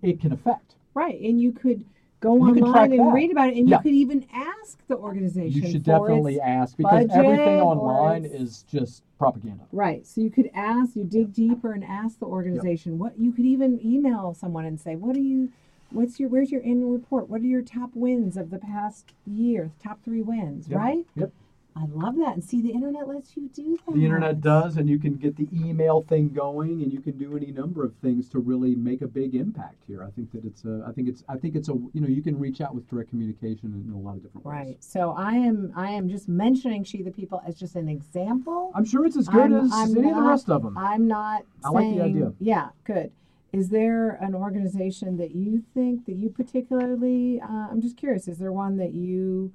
it 0.01 0.19
can 0.19 0.31
affect. 0.31 0.75
Right, 0.93 1.19
and 1.21 1.39
you 1.39 1.51
could 1.51 1.85
go 2.19 2.35
You 2.35 2.41
online 2.45 2.93
and 2.93 3.07
that. 3.07 3.13
read 3.13 3.31
about 3.31 3.49
it, 3.49 3.57
and 3.57 3.69
Yeah. 3.69 3.77
you 3.77 3.83
could 3.83 3.93
even 3.93 4.25
ask 4.33 4.85
the 4.87 4.97
organization. 4.97 5.61
You 5.61 5.71
should 5.71 5.83
definitely 5.83 6.39
ask 6.39 6.77
because 6.77 7.07
everything 7.11 7.59
online 7.59 8.25
is 8.25 8.63
just 8.63 9.03
propaganda. 9.19 9.65
Right, 9.71 10.05
so 10.05 10.21
you 10.21 10.29
could 10.29 10.49
ask, 10.53 10.95
you 10.95 11.03
dig 11.03 11.33
deeper 11.33 11.73
and 11.73 11.83
ask 11.83 12.19
the 12.19 12.25
organization. 12.25 12.97
What 12.97 13.19
you 13.19 13.31
could 13.31 13.45
even 13.45 13.79
email 13.85 14.33
someone 14.33 14.65
and 14.65 14.79
say, 14.79 14.95
"What 14.95 15.15
are 15.15 15.21
you? 15.21 15.51
What's 15.93 16.19
your? 16.19 16.29
Where's 16.29 16.51
your 16.51 16.61
annual 16.63 16.91
report? 16.91 17.29
What 17.29 17.41
are 17.41 17.45
your 17.45 17.61
top 17.61 17.91
wins 17.93 18.35
of 18.37 18.49
the 18.49 18.59
past 18.59 19.13
year? 19.25 19.71
Top 19.81 20.01
three 20.03 20.21
wins, 20.21 20.67
Yep. 20.67 20.77
right?" 20.79 21.05
Yep. 21.15 21.31
I 21.75 21.85
love 21.87 22.17
that, 22.17 22.35
and 22.35 22.43
see, 22.43 22.61
the 22.61 22.69
internet 22.69 23.07
lets 23.07 23.35
you 23.35 23.49
do 23.51 23.75
that. 23.87 23.95
The 23.95 24.05
internet 24.05 24.41
does, 24.41 24.77
and 24.77 24.87
you 24.87 24.99
can 24.99 25.15
get 25.15 25.37
the 25.37 25.47
email 25.51 26.03
thing 26.03 26.29
going, 26.29 26.83
and 26.83 26.93
you 26.93 26.99
can 26.99 27.17
do 27.17 27.35
any 27.35 27.51
number 27.51 27.83
of 27.83 27.95
things 27.95 28.29
to 28.29 28.39
really 28.39 28.75
make 28.75 29.01
a 29.01 29.07
big 29.07 29.33
impact 29.33 29.83
here. 29.87 30.03
I 30.03 30.11
think 30.11 30.31
that 30.33 30.45
it's 30.45 30.65
a, 30.65 30.85
I 30.87 30.91
think 30.91 31.07
it's, 31.09 31.23
I 31.27 31.35
think 31.35 31.55
it's 31.55 31.69
a, 31.69 31.73
you 31.93 32.01
know, 32.01 32.07
you 32.07 32.21
can 32.21 32.37
reach 32.37 32.61
out 32.61 32.75
with 32.75 32.87
direct 32.91 33.09
communication 33.09 33.73
in 33.87 33.91
a 33.91 33.97
lot 33.97 34.17
of 34.17 34.21
different 34.21 34.45
ways. 34.45 34.53
Right. 34.53 34.83
So 34.83 35.15
I 35.17 35.31
am, 35.33 35.73
I 35.75 35.89
am 35.89 36.09
just 36.09 36.29
mentioning 36.29 36.83
she 36.83 37.01
the 37.01 37.09
people 37.09 37.41
as 37.43 37.55
just 37.55 37.75
an 37.75 37.89
example. 37.89 38.71
I'm 38.75 38.85
sure 38.85 39.03
it's 39.07 39.17
as 39.17 39.27
good 39.27 39.51
I'm- 39.51 39.65
as 39.65 39.71
I'm 39.73 39.97
any 39.97 40.09
of 40.11 40.15
the 40.17 40.21
rest 40.21 40.51
of 40.51 40.61
them. 40.61 40.77
I'm 40.77 41.07
not 41.07 41.43
I 41.65 41.69
like 41.71 41.95
the 41.95 42.01
idea. 42.03 42.33
Yeah, 42.39 42.69
good. 42.83 43.11
Is 43.53 43.69
there 43.69 44.17
an 44.19 44.33
organization 44.33 45.15
that 45.17 45.35
you 45.35 45.63
think 45.75 46.07
that 46.07 46.15
you 46.15 46.29
particularly? 46.29 47.39
Uh, 47.39 47.67
I'm 47.69 47.81
just 47.81 47.97
curious. 47.97 48.27
Is 48.27 48.39
there 48.39 48.51
one 48.51 48.77
that 48.77 48.95
you 48.95 49.53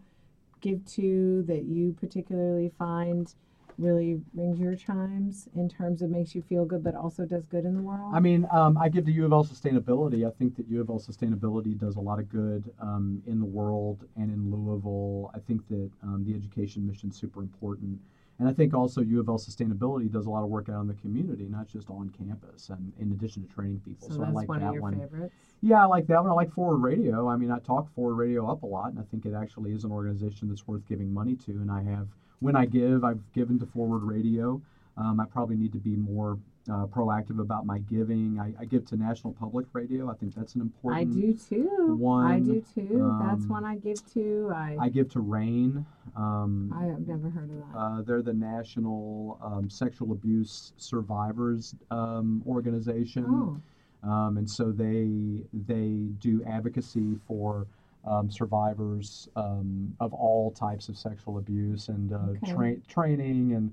give 0.61 0.87
to 0.95 1.43
that 1.49 1.65
you 1.65 1.97
particularly 1.99 2.71
find 2.79 3.35
really 3.77 4.21
rings 4.35 4.61
your 4.61 4.77
chimes 4.77 5.49
in 5.57 5.69
terms 5.69 6.01
of 6.01 6.11
makes 6.11 6.33
you 6.33 6.43
feel 6.43 6.65
good, 6.65 6.85
but 6.85 6.95
also 6.95 7.25
does 7.25 7.45
good 7.47 7.65
in 7.65 7.75
the 7.75 7.83
world? 7.83 8.13
I 8.15 8.21
mean, 8.21 8.47
um, 8.53 8.79
I 8.79 8.89
give 8.89 9.05
to 9.07 9.13
U 9.13 9.25
of 9.27 9.33
L 9.33 9.45
Sustainability. 9.45 10.25
I 10.25 10.31
think 10.31 10.57
that 10.59 10.69
U 10.69 10.81
of 10.81 10.91
L 10.91 11.01
Sustainability 11.01 11.77
does 11.77 11.97
a 11.97 12.01
lot 12.01 12.21
of 12.21 12.29
good 12.29 12.73
um, 12.81 13.21
in 13.27 13.41
the 13.41 13.47
world 13.47 14.07
and 14.17 14.31
in 14.31 14.49
Louisville. 14.49 15.33
I 15.35 15.41
think 15.41 15.67
that 15.71 15.91
um, 16.05 16.25
the 16.25 16.37
education 16.37 16.87
mission 16.87 17.11
is 17.11 17.17
super 17.17 17.41
important. 17.41 17.99
And 18.39 18.49
I 18.49 18.53
think 18.53 18.73
also 18.73 19.01
U 19.01 19.19
of 19.19 19.29
L 19.29 19.37
Sustainability 19.39 20.11
does 20.11 20.27
a 20.27 20.31
lot 20.31 20.45
of 20.45 20.49
work 20.49 20.69
out 20.69 20.81
in 20.81 20.87
the 20.87 20.95
community, 20.95 21.47
not 21.49 21.67
just 21.67 21.91
on 21.91 22.09
campus, 22.11 22.69
and 22.71 22.93
in 23.01 23.11
addition 23.13 23.47
to 23.47 23.53
training 23.53 23.81
people. 23.85 24.09
So, 24.09 24.15
So, 24.15 24.23
I 24.23 24.27
that's 24.27 24.37
like 24.37 24.49
one 24.49 24.61
that 24.61 24.69
of 24.69 24.75
your 24.75 24.83
one. 24.83 24.99
favorites. 25.01 25.35
Yeah, 25.61 25.83
I 25.83 25.87
like 25.87 26.07
that 26.07 26.23
one. 26.23 26.31
I 26.31 26.35
like 26.35 26.53
Forward 26.53 26.79
Radio. 26.79 27.29
I 27.29 27.37
mean, 27.37 27.51
I 27.51 27.59
talk 27.59 27.93
Forward 27.95 28.15
Radio 28.15 28.47
up 28.49 28.63
a 28.63 28.67
lot, 28.67 28.91
and 28.91 28.99
I 29.01 29.03
think 29.11 29.27
it 29.27 29.35
actually 29.35 29.73
is 29.73 29.83
an 29.83 29.91
organization 29.91 30.49
that's 30.49 30.69
worth 30.69 30.87
giving 30.87 31.13
money 31.13 31.35
to. 31.47 31.51
And 31.53 31.71
I 31.71 31.83
have, 31.83 32.07
when 32.39 32.55
I 32.55 32.65
give, 32.65 33.03
I've 33.03 33.21
given 33.33 33.59
to 33.59 33.67
Forward 33.67 34.05
Radio. 34.05 34.63
Um, 34.97 35.19
I 35.21 35.27
probably 35.27 35.57
need 35.57 35.73
to 35.73 35.79
be 35.79 35.97
more 35.97 36.39
uh, 36.71 36.87
proactive 36.87 37.41
about 37.41 37.65
my 37.67 37.79
giving. 37.79 38.39
I, 38.41 38.53
I 38.63 38.65
give 38.67 38.85
to 38.87 38.97
National 38.97 39.33
Public 39.33 39.67
Radio. 39.73 40.11
I 40.11 40.15
think 40.15 40.35
that's 40.35 40.55
an 40.55 40.61
important. 40.61 41.01
I 41.01 41.21
do 41.21 41.33
too. 41.35 41.97
One. 41.99 42.27
I 42.31 42.39
do 42.41 42.63
too. 42.75 43.17
That's 43.23 43.43
um, 43.45 43.49
one 43.49 43.65
I 43.65 43.77
give 43.77 44.05
to. 44.15 44.53
I 44.55 44.77
I 44.81 44.89
give 44.89 45.09
to 45.11 45.21
RAINN. 45.21 45.85
Um, 46.17 46.73
I 46.77 46.85
have 46.85 47.07
never 47.07 47.31
heard 47.31 47.51
of 47.51 47.57
that. 47.73 47.79
uh, 47.79 48.03
they're 48.03 48.23
the 48.23 48.33
National 48.35 49.39
um, 49.43 49.71
Sexual 49.71 50.13
Abuse 50.13 50.73
Survivors 50.77 51.75
um, 51.91 52.43
Organization. 52.47 53.25
oh, 53.29 54.09
um, 54.09 54.37
and 54.37 54.49
so 54.49 54.71
they 54.71 55.43
they 55.67 56.09
do 56.21 56.43
advocacy 56.45 57.19
for 57.27 57.67
um, 58.07 58.31
survivors 58.31 59.29
um, 59.37 59.95
of 60.01 60.13
all 60.15 60.51
types 60.51 60.89
of 60.89 60.97
sexual 60.97 61.39
abuse 61.39 61.89
and 61.89 62.13
uh, 62.13 62.19
Okay. 62.43 62.53
tra- 62.53 62.77
training 62.89 63.53
and 63.55 63.73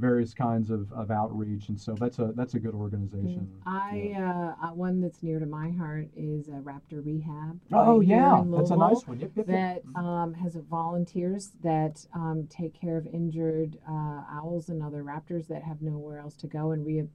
various 0.00 0.34
kinds 0.34 0.70
of, 0.70 0.90
of 0.92 1.10
outreach 1.10 1.68
and 1.68 1.78
so 1.78 1.94
that's 1.94 2.18
a 2.18 2.32
that's 2.34 2.54
a 2.54 2.58
good 2.58 2.74
organization. 2.74 3.48
I 3.66 4.14
uh, 4.16 4.66
uh, 4.66 4.74
one 4.74 5.00
that's 5.00 5.22
near 5.22 5.38
to 5.38 5.46
my 5.46 5.70
heart 5.70 6.08
is 6.16 6.48
uh, 6.48 6.52
Raptor 6.62 7.04
Rehab. 7.04 7.60
oh 7.72 7.98
right 7.98 8.08
yeah. 8.08 8.42
that's 8.46 8.70
a 8.70 8.76
nice 8.76 9.06
one. 9.06 9.20
Yep, 9.20 9.32
yep, 9.36 9.46
yep. 9.48 9.82
That 9.94 10.00
um, 10.00 10.34
has 10.34 10.56
volunteers 10.70 11.50
that 11.62 12.04
um, 12.14 12.48
take 12.50 12.78
care 12.78 12.96
of 12.96 13.06
injured 13.06 13.76
uh, 13.88 14.22
owls 14.32 14.70
and 14.70 14.82
other 14.82 15.02
raptors 15.02 15.46
that 15.48 15.62
have 15.62 15.82
nowhere 15.82 16.18
else 16.18 16.36
to 16.36 16.46
go 16.46 16.72
and 16.72 16.86
re- 16.86 17.08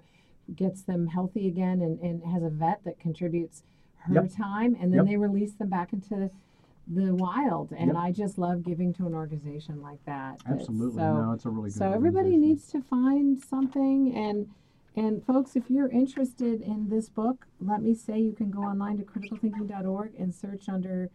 gets 0.55 0.83
them 0.83 1.07
healthy 1.07 1.47
again 1.47 1.81
and, 1.81 1.99
and 1.99 2.23
has 2.23 2.43
a 2.43 2.49
vet 2.49 2.81
that 2.85 2.99
contributes 2.99 3.63
her 3.97 4.27
time 4.27 4.77
and 4.79 4.93
then 4.93 5.05
they 5.05 5.17
release 5.17 5.53
them 5.53 5.69
back 5.69 5.91
into 5.91 6.09
the 6.09 6.29
wild 6.87 7.71
and 7.71 7.87
Yep. 7.87 7.95
I 7.97 8.11
just 8.11 8.37
love 8.37 8.63
giving 8.63 8.93
to 8.93 9.07
an 9.07 9.13
organization 9.13 9.81
like 9.81 10.03
that. 10.05 10.39
Absolutely 10.47 11.01
So, 11.01 11.13
no 11.13 11.31
it's 11.31 11.45
a 11.45 11.49
really 11.49 11.69
good 11.69 11.77
so 11.77 11.91
everybody 11.91 12.37
needs 12.37 12.67
to 12.67 12.81
find 12.81 13.41
something 13.41 14.15
and 14.15 14.47
and 14.95 15.25
folks 15.25 15.55
if 15.55 15.69
you're 15.69 15.89
interested 15.89 16.61
in 16.61 16.89
this 16.89 17.09
book 17.09 17.47
let 17.59 17.81
me 17.81 17.93
say 17.93 18.19
you 18.19 18.33
can 18.33 18.49
go 18.51 18.61
online 18.61 18.97
to 18.97 19.03
criticalthinking.org 19.03 20.13
and 20.17 20.33
search 20.33 20.69
under 20.69 21.09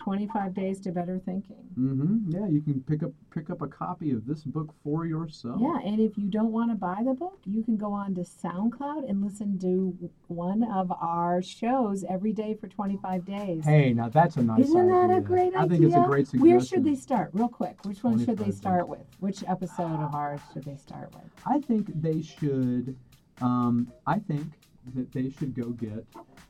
25 0.00 0.54
days 0.54 0.80
to 0.80 0.90
better 0.90 1.20
thinking 1.24 1.68
mm-hmm. 1.78 2.30
yeah 2.30 2.46
you 2.48 2.60
can 2.60 2.80
pick 2.82 3.02
up 3.02 3.12
pick 3.32 3.50
up 3.50 3.62
a 3.62 3.66
copy 3.66 4.10
of 4.12 4.26
this 4.26 4.42
book 4.42 4.74
for 4.82 5.06
yourself 5.06 5.58
yeah 5.60 5.78
and 5.84 6.00
if 6.00 6.16
you 6.16 6.28
don't 6.28 6.52
want 6.52 6.70
to 6.70 6.74
buy 6.74 7.02
the 7.04 7.14
book 7.14 7.38
you 7.46 7.62
can 7.62 7.76
go 7.76 7.92
on 7.92 8.14
to 8.14 8.22
soundcloud 8.22 9.08
and 9.08 9.22
listen 9.22 9.58
to 9.58 9.96
one 10.28 10.62
of 10.72 10.90
our 11.00 11.42
shows 11.42 12.04
every 12.08 12.32
day 12.32 12.56
for 12.60 12.68
25 12.68 13.24
days 13.24 13.64
hey 13.64 13.92
now 13.92 14.08
that's 14.08 14.36
a 14.36 14.42
nice 14.42 14.66
Isn't 14.66 14.88
that 14.88 15.16
a 15.16 15.20
great 15.20 15.54
idea. 15.54 15.60
i 15.60 15.68
think 15.68 15.84
it's 15.84 15.94
a 15.94 16.00
great 16.00 16.26
suggestion 16.26 16.50
where 16.50 16.60
should 16.60 16.84
they 16.84 16.94
start 16.94 17.30
real 17.32 17.48
quick 17.48 17.84
which 17.84 18.02
one 18.02 18.18
should 18.18 18.36
25 18.36 18.38
they 18.38 18.44
days. 18.46 18.56
start 18.56 18.88
with 18.88 19.06
which 19.20 19.44
episode 19.46 20.00
of 20.00 20.14
ours 20.14 20.40
should 20.52 20.64
they 20.64 20.76
start 20.76 21.12
with 21.14 21.30
I 21.46 21.58
think 21.60 21.88
they 22.00 22.22
should. 22.22 22.96
Um, 23.40 23.92
I 24.06 24.18
think 24.18 24.52
that 24.94 25.12
they 25.12 25.30
should 25.30 25.54
go 25.54 25.70
get 25.70 26.04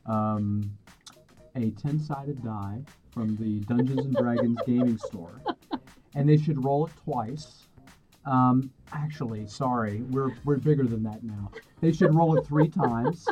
um, 0.06 0.76
a 1.56 1.70
ten-sided 1.70 2.42
die 2.44 2.80
from 3.10 3.36
the 3.36 3.60
Dungeons 3.60 4.04
and 4.06 4.14
Dragons 4.14 4.58
gaming 4.66 4.98
store, 4.98 5.40
and 6.14 6.28
they 6.28 6.36
should 6.36 6.64
roll 6.64 6.86
it 6.86 6.92
twice. 7.04 7.66
Um, 8.24 8.70
actually, 8.92 9.46
sorry, 9.46 10.02
we're 10.10 10.32
we're 10.44 10.56
bigger 10.58 10.84
than 10.84 11.02
that 11.04 11.22
now. 11.24 11.50
They 11.80 11.92
should 11.92 12.14
roll 12.14 12.36
it 12.38 12.46
three 12.46 12.68
times. 12.68 13.26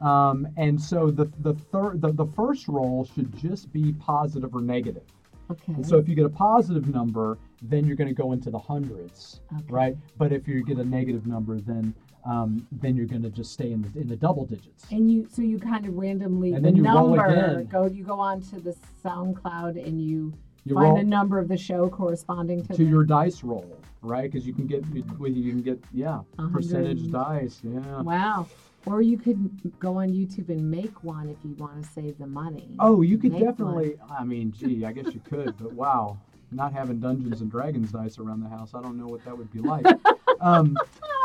Um, 0.00 0.46
and 0.56 0.80
so 0.80 1.10
the 1.10 1.30
the 1.40 1.54
third 1.54 2.00
the, 2.02 2.12
the 2.12 2.26
first 2.26 2.68
roll 2.68 3.04
should 3.14 3.36
just 3.38 3.72
be 3.72 3.92
positive 3.94 4.54
or 4.54 4.60
negative. 4.60 5.04
okay 5.50 5.72
And 5.72 5.86
so 5.86 5.96
if 5.96 6.08
you 6.08 6.14
get 6.14 6.26
a 6.26 6.30
positive 6.30 6.88
number, 6.88 7.38
then 7.62 7.86
you're 7.86 7.96
going 7.96 8.08
to 8.08 8.22
go 8.22 8.32
into 8.32 8.50
the 8.50 8.58
hundreds 8.58 9.40
Okay. 9.54 9.64
right? 9.70 9.96
But 10.18 10.32
if 10.32 10.46
you 10.46 10.62
get 10.64 10.78
a 10.78 10.84
negative 10.84 11.26
number, 11.26 11.60
then 11.60 11.94
um, 12.26 12.66
then 12.72 12.96
you're 12.96 13.06
going 13.06 13.22
to 13.22 13.30
just 13.30 13.52
stay 13.52 13.70
in 13.72 13.82
the 13.82 14.00
in 14.00 14.08
the 14.08 14.16
double 14.16 14.44
digits. 14.44 14.84
And 14.90 15.10
you, 15.10 15.28
so 15.32 15.42
you 15.42 15.58
kind 15.58 15.86
of 15.86 15.94
randomly 15.94 16.52
And 16.52 16.64
the 16.64 16.68
then 16.70 16.76
you 16.76 16.84
roll 16.84 17.18
again. 17.18 17.66
go. 17.66 17.86
You 17.86 18.04
go 18.04 18.18
on 18.18 18.40
to 18.42 18.60
the 18.60 18.74
SoundCloud 19.04 19.82
and 19.86 20.00
you, 20.04 20.32
You 20.64 20.74
find 20.74 20.96
the 20.96 21.04
number 21.04 21.38
of 21.38 21.48
the 21.48 21.56
show 21.56 21.88
corresponding 21.88 22.62
to, 22.66 22.72
to 22.72 22.78
the, 22.78 22.84
your 22.84 23.04
dice 23.04 23.44
roll, 23.44 23.78
right? 24.02 24.30
Because 24.30 24.46
you 24.46 24.52
can 24.52 24.66
get 24.66 24.84
you 24.92 25.04
you 25.26 25.52
can 25.52 25.62
get 25.62 25.78
yeah 25.92 26.20
hundred 26.38 26.52
percentage 26.54 27.10
dice, 27.10 27.60
yeah. 27.62 28.02
Wow. 28.02 28.46
Or 28.86 29.02
you 29.02 29.18
could 29.18 29.50
go 29.80 29.96
on 29.98 30.10
YouTube 30.12 30.48
and 30.48 30.70
make 30.70 31.02
one 31.02 31.28
if 31.28 31.36
you 31.44 31.54
want 31.56 31.82
to 31.82 31.88
save 31.90 32.18
the 32.18 32.26
money. 32.26 32.76
Oh, 32.78 33.02
you 33.02 33.18
could 33.18 33.32
Make 33.32 33.42
one. 33.42 33.50
definitely. 33.50 33.96
I 34.16 34.22
mean, 34.22 34.52
gee, 34.52 34.84
I 34.84 34.92
guess 34.92 35.12
you 35.12 35.20
could, 35.28 35.56
but 35.58 35.72
wow, 35.84 36.18
not 36.52 36.72
having 36.72 37.00
Dungeons 37.00 37.40
and 37.40 37.50
Dragons 37.50 37.90
dice 37.90 38.18
around 38.20 38.42
the 38.44 38.48
house, 38.48 38.74
I 38.74 38.82
don't 38.82 38.96
know 38.96 39.08
what 39.08 39.24
that 39.24 39.36
would 39.36 39.52
be 39.52 39.60
like. 39.60 39.86
Um, 40.38 40.76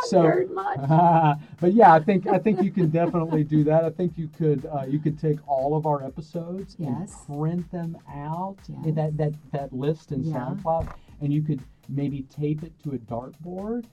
so. 0.05 1.35
But 1.61 1.73
yeah, 1.73 1.93
I 1.93 1.99
think 1.99 2.27
I 2.27 2.37
think 2.39 2.61
you 2.61 2.71
can 2.71 2.89
definitely 2.89 3.43
do 3.43 3.63
that. 3.65 3.85
I 3.85 3.89
think 3.91 4.17
you 4.17 4.27
could 4.29 4.65
uh, 4.65 4.83
you 4.87 4.99
could 4.99 5.19
take 5.19 5.37
all 5.47 5.75
of 5.77 5.85
our 5.85 6.03
episodes 6.03 6.75
Yes. 6.79 7.23
and 7.27 7.39
print 7.39 7.71
them 7.71 7.97
out 8.09 8.57
in 8.69 8.83
Yes. 8.83 8.95
that 8.95 9.17
that 9.17 9.33
that 9.51 9.73
list 9.73 10.11
in 10.11 10.23
Yeah. 10.23 10.33
SoundCloud, 10.37 10.91
and 11.21 11.31
you 11.31 11.41
could 11.41 11.61
maybe 11.89 12.23
tape 12.23 12.63
it 12.63 12.73
to 12.83 12.91
a 12.93 12.97
dartboard 12.97 13.85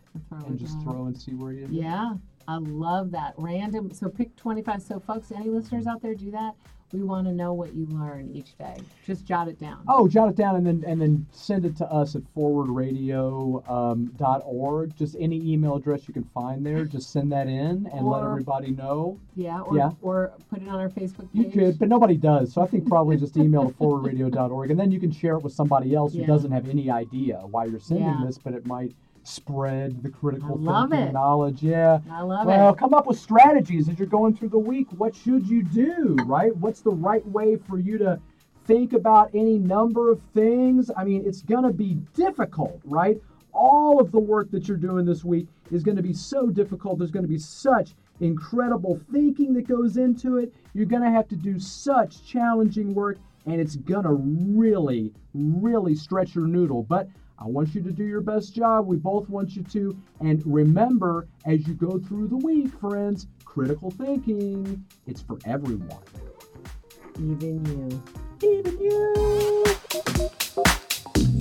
and 0.46 0.58
just 0.58 0.80
throw 0.82 1.06
and 1.06 1.16
see 1.20 1.32
where 1.34 1.52
you. 1.52 1.66
Yeah, 1.70 2.14
I 2.46 2.56
love 2.58 3.10
that 3.10 3.34
random. 3.36 3.92
So 3.92 4.08
pick 4.08 4.34
twenty 4.36 4.62
five. 4.62 4.80
So 4.82 4.98
folks, 5.00 5.30
any 5.32 5.48
listeners 5.50 5.86
out 5.86 6.00
there, 6.00 6.14
do 6.14 6.30
that. 6.30 6.54
We 6.92 7.02
want 7.02 7.26
to 7.26 7.34
know 7.34 7.52
what 7.52 7.74
you 7.74 7.86
learn 7.90 8.30
each 8.32 8.56
day. 8.56 8.76
Just 9.04 9.26
jot 9.26 9.46
it 9.46 9.60
down. 9.60 9.84
Oh, 9.88 10.08
jot 10.08 10.30
it 10.30 10.36
down 10.36 10.56
and 10.56 10.66
then 10.66 10.82
and 10.86 10.98
then 11.00 11.26
send 11.32 11.66
it 11.66 11.76
to 11.76 11.86
us 11.92 12.16
at 12.16 12.22
forwardradio.org. 12.34 13.68
Um, 13.68 14.06
dot 14.16 14.42
org. 14.46 14.96
just 14.96 15.14
any 15.20 15.36
email 15.52 15.76
address 15.76 16.08
you 16.08 16.14
can 16.14 16.24
find 16.32 16.64
there. 16.64 16.84
Just 16.86 17.10
send 17.10 17.30
that 17.32 17.46
in 17.46 17.88
and 17.92 18.06
let 18.06 18.22
everybody 18.24 18.70
know. 18.70 19.18
Yeah. 19.36 19.60
Or, 19.60 19.76
Yeah. 19.76 19.90
or 20.00 20.32
put 20.50 20.62
it 20.62 20.68
on 20.68 20.80
our 20.80 20.88
Facebook 20.88 21.30
page. 21.32 21.44
You 21.44 21.50
could, 21.50 21.78
but 21.78 21.88
nobody 21.88 22.16
does. 22.16 22.52
So 22.54 22.62
I 22.62 22.66
think 22.66 22.88
probably 22.88 23.18
just 23.18 23.36
email 23.36 23.66
to 23.68 23.74
forwardradio.org 23.74 24.70
and 24.70 24.80
then 24.80 24.90
you 24.90 24.98
can 24.98 25.10
share 25.10 25.34
it 25.34 25.42
with 25.42 25.52
somebody 25.52 25.94
else 25.94 26.14
who 26.14 26.20
Yeah. 26.20 26.26
doesn't 26.26 26.50
have 26.52 26.68
any 26.70 26.90
idea 26.90 27.38
why 27.50 27.66
you're 27.66 27.80
sending 27.80 28.06
Yeah. 28.06 28.22
this, 28.24 28.38
but 28.38 28.54
it 28.54 28.66
might 28.66 28.94
spread 29.28 30.02
the 30.02 30.08
critical 30.10 30.56
thinking 30.56 31.12
knowledge. 31.12 31.62
Yeah. 31.62 32.00
I 32.10 32.22
love 32.22 32.46
Well, 32.46 32.70
it. 32.70 32.78
come 32.78 32.94
up 32.94 33.06
with 33.06 33.18
strategies 33.18 33.88
as 33.88 33.98
you're 33.98 34.08
going 34.08 34.34
through 34.34 34.48
the 34.48 34.58
week. 34.58 34.88
What 34.96 35.14
should 35.14 35.46
you 35.46 35.62
do, 35.62 36.16
right? 36.24 36.56
What's 36.56 36.80
the 36.80 36.90
right 36.92 37.26
way 37.28 37.56
for 37.56 37.78
you 37.78 37.98
to 37.98 38.20
think 38.66 38.92
about 38.92 39.30
any 39.34 39.58
number 39.58 40.10
of 40.10 40.20
things? 40.34 40.90
I 40.96 41.04
mean, 41.04 41.24
it's 41.26 41.42
going 41.42 41.64
to 41.64 41.72
be 41.72 41.94
difficult, 42.14 42.80
right? 42.84 43.20
All 43.52 44.00
of 44.00 44.12
the 44.12 44.20
work 44.20 44.50
that 44.50 44.68
you're 44.68 44.76
doing 44.76 45.04
this 45.04 45.24
week 45.24 45.46
is 45.70 45.82
going 45.82 45.96
to 45.96 46.02
be 46.02 46.12
so 46.12 46.48
difficult. 46.48 46.98
There's 46.98 47.10
going 47.10 47.24
to 47.24 47.28
be 47.28 47.38
such 47.38 47.94
incredible 48.20 49.00
thinking 49.12 49.52
that 49.54 49.66
goes 49.68 49.96
into 49.96 50.38
it. 50.38 50.52
You're 50.74 50.86
going 50.86 51.02
to 51.02 51.10
have 51.10 51.28
to 51.28 51.36
do 51.36 51.58
such 51.58 52.26
challenging 52.26 52.94
work, 52.94 53.18
and 53.46 53.60
it's 53.60 53.76
going 53.76 54.04
to 54.04 54.12
really, 54.12 55.12
really 55.34 55.94
stretch 55.94 56.34
your 56.34 56.46
noodle. 56.46 56.82
But 56.82 57.08
I 57.40 57.46
want 57.46 57.74
you 57.74 57.82
to 57.82 57.92
do 57.92 58.04
your 58.04 58.20
best 58.20 58.52
job. 58.54 58.86
We 58.86 58.96
both 58.96 59.28
want 59.28 59.54
you 59.54 59.62
to. 59.62 59.96
And 60.20 60.42
remember, 60.44 61.28
as 61.44 61.66
you 61.68 61.74
go 61.74 61.98
through 62.00 62.28
the 62.28 62.36
week, 62.36 62.72
friends, 62.80 63.28
critical 63.44 63.90
thinking, 63.92 64.84
it's 65.06 65.22
for 65.22 65.38
everyone. 65.44 65.98
Even 67.16 67.64
you. 67.66 68.02
Even 68.42 68.80
you. 68.80 69.64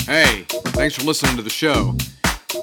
Hey, 0.06 0.46
thanks 0.48 0.96
for 0.96 1.04
listening 1.04 1.36
to 1.38 1.42
the 1.42 1.50
show. 1.50 1.96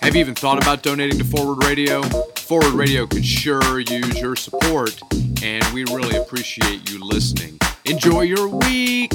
Have 0.00 0.14
you 0.14 0.20
even 0.20 0.34
thought 0.34 0.62
about 0.62 0.82
donating 0.82 1.18
to 1.18 1.24
Forward 1.24 1.64
Radio? 1.64 2.02
Forward 2.36 2.72
Radio 2.72 3.06
could 3.06 3.26
sure 3.26 3.80
use 3.80 4.20
your 4.20 4.36
support, 4.36 4.98
and 5.42 5.64
we 5.74 5.84
really 5.84 6.16
appreciate 6.16 6.90
you 6.90 7.04
listening. 7.04 7.58
Enjoy 7.84 8.22
your 8.22 8.48
week! 8.48 9.12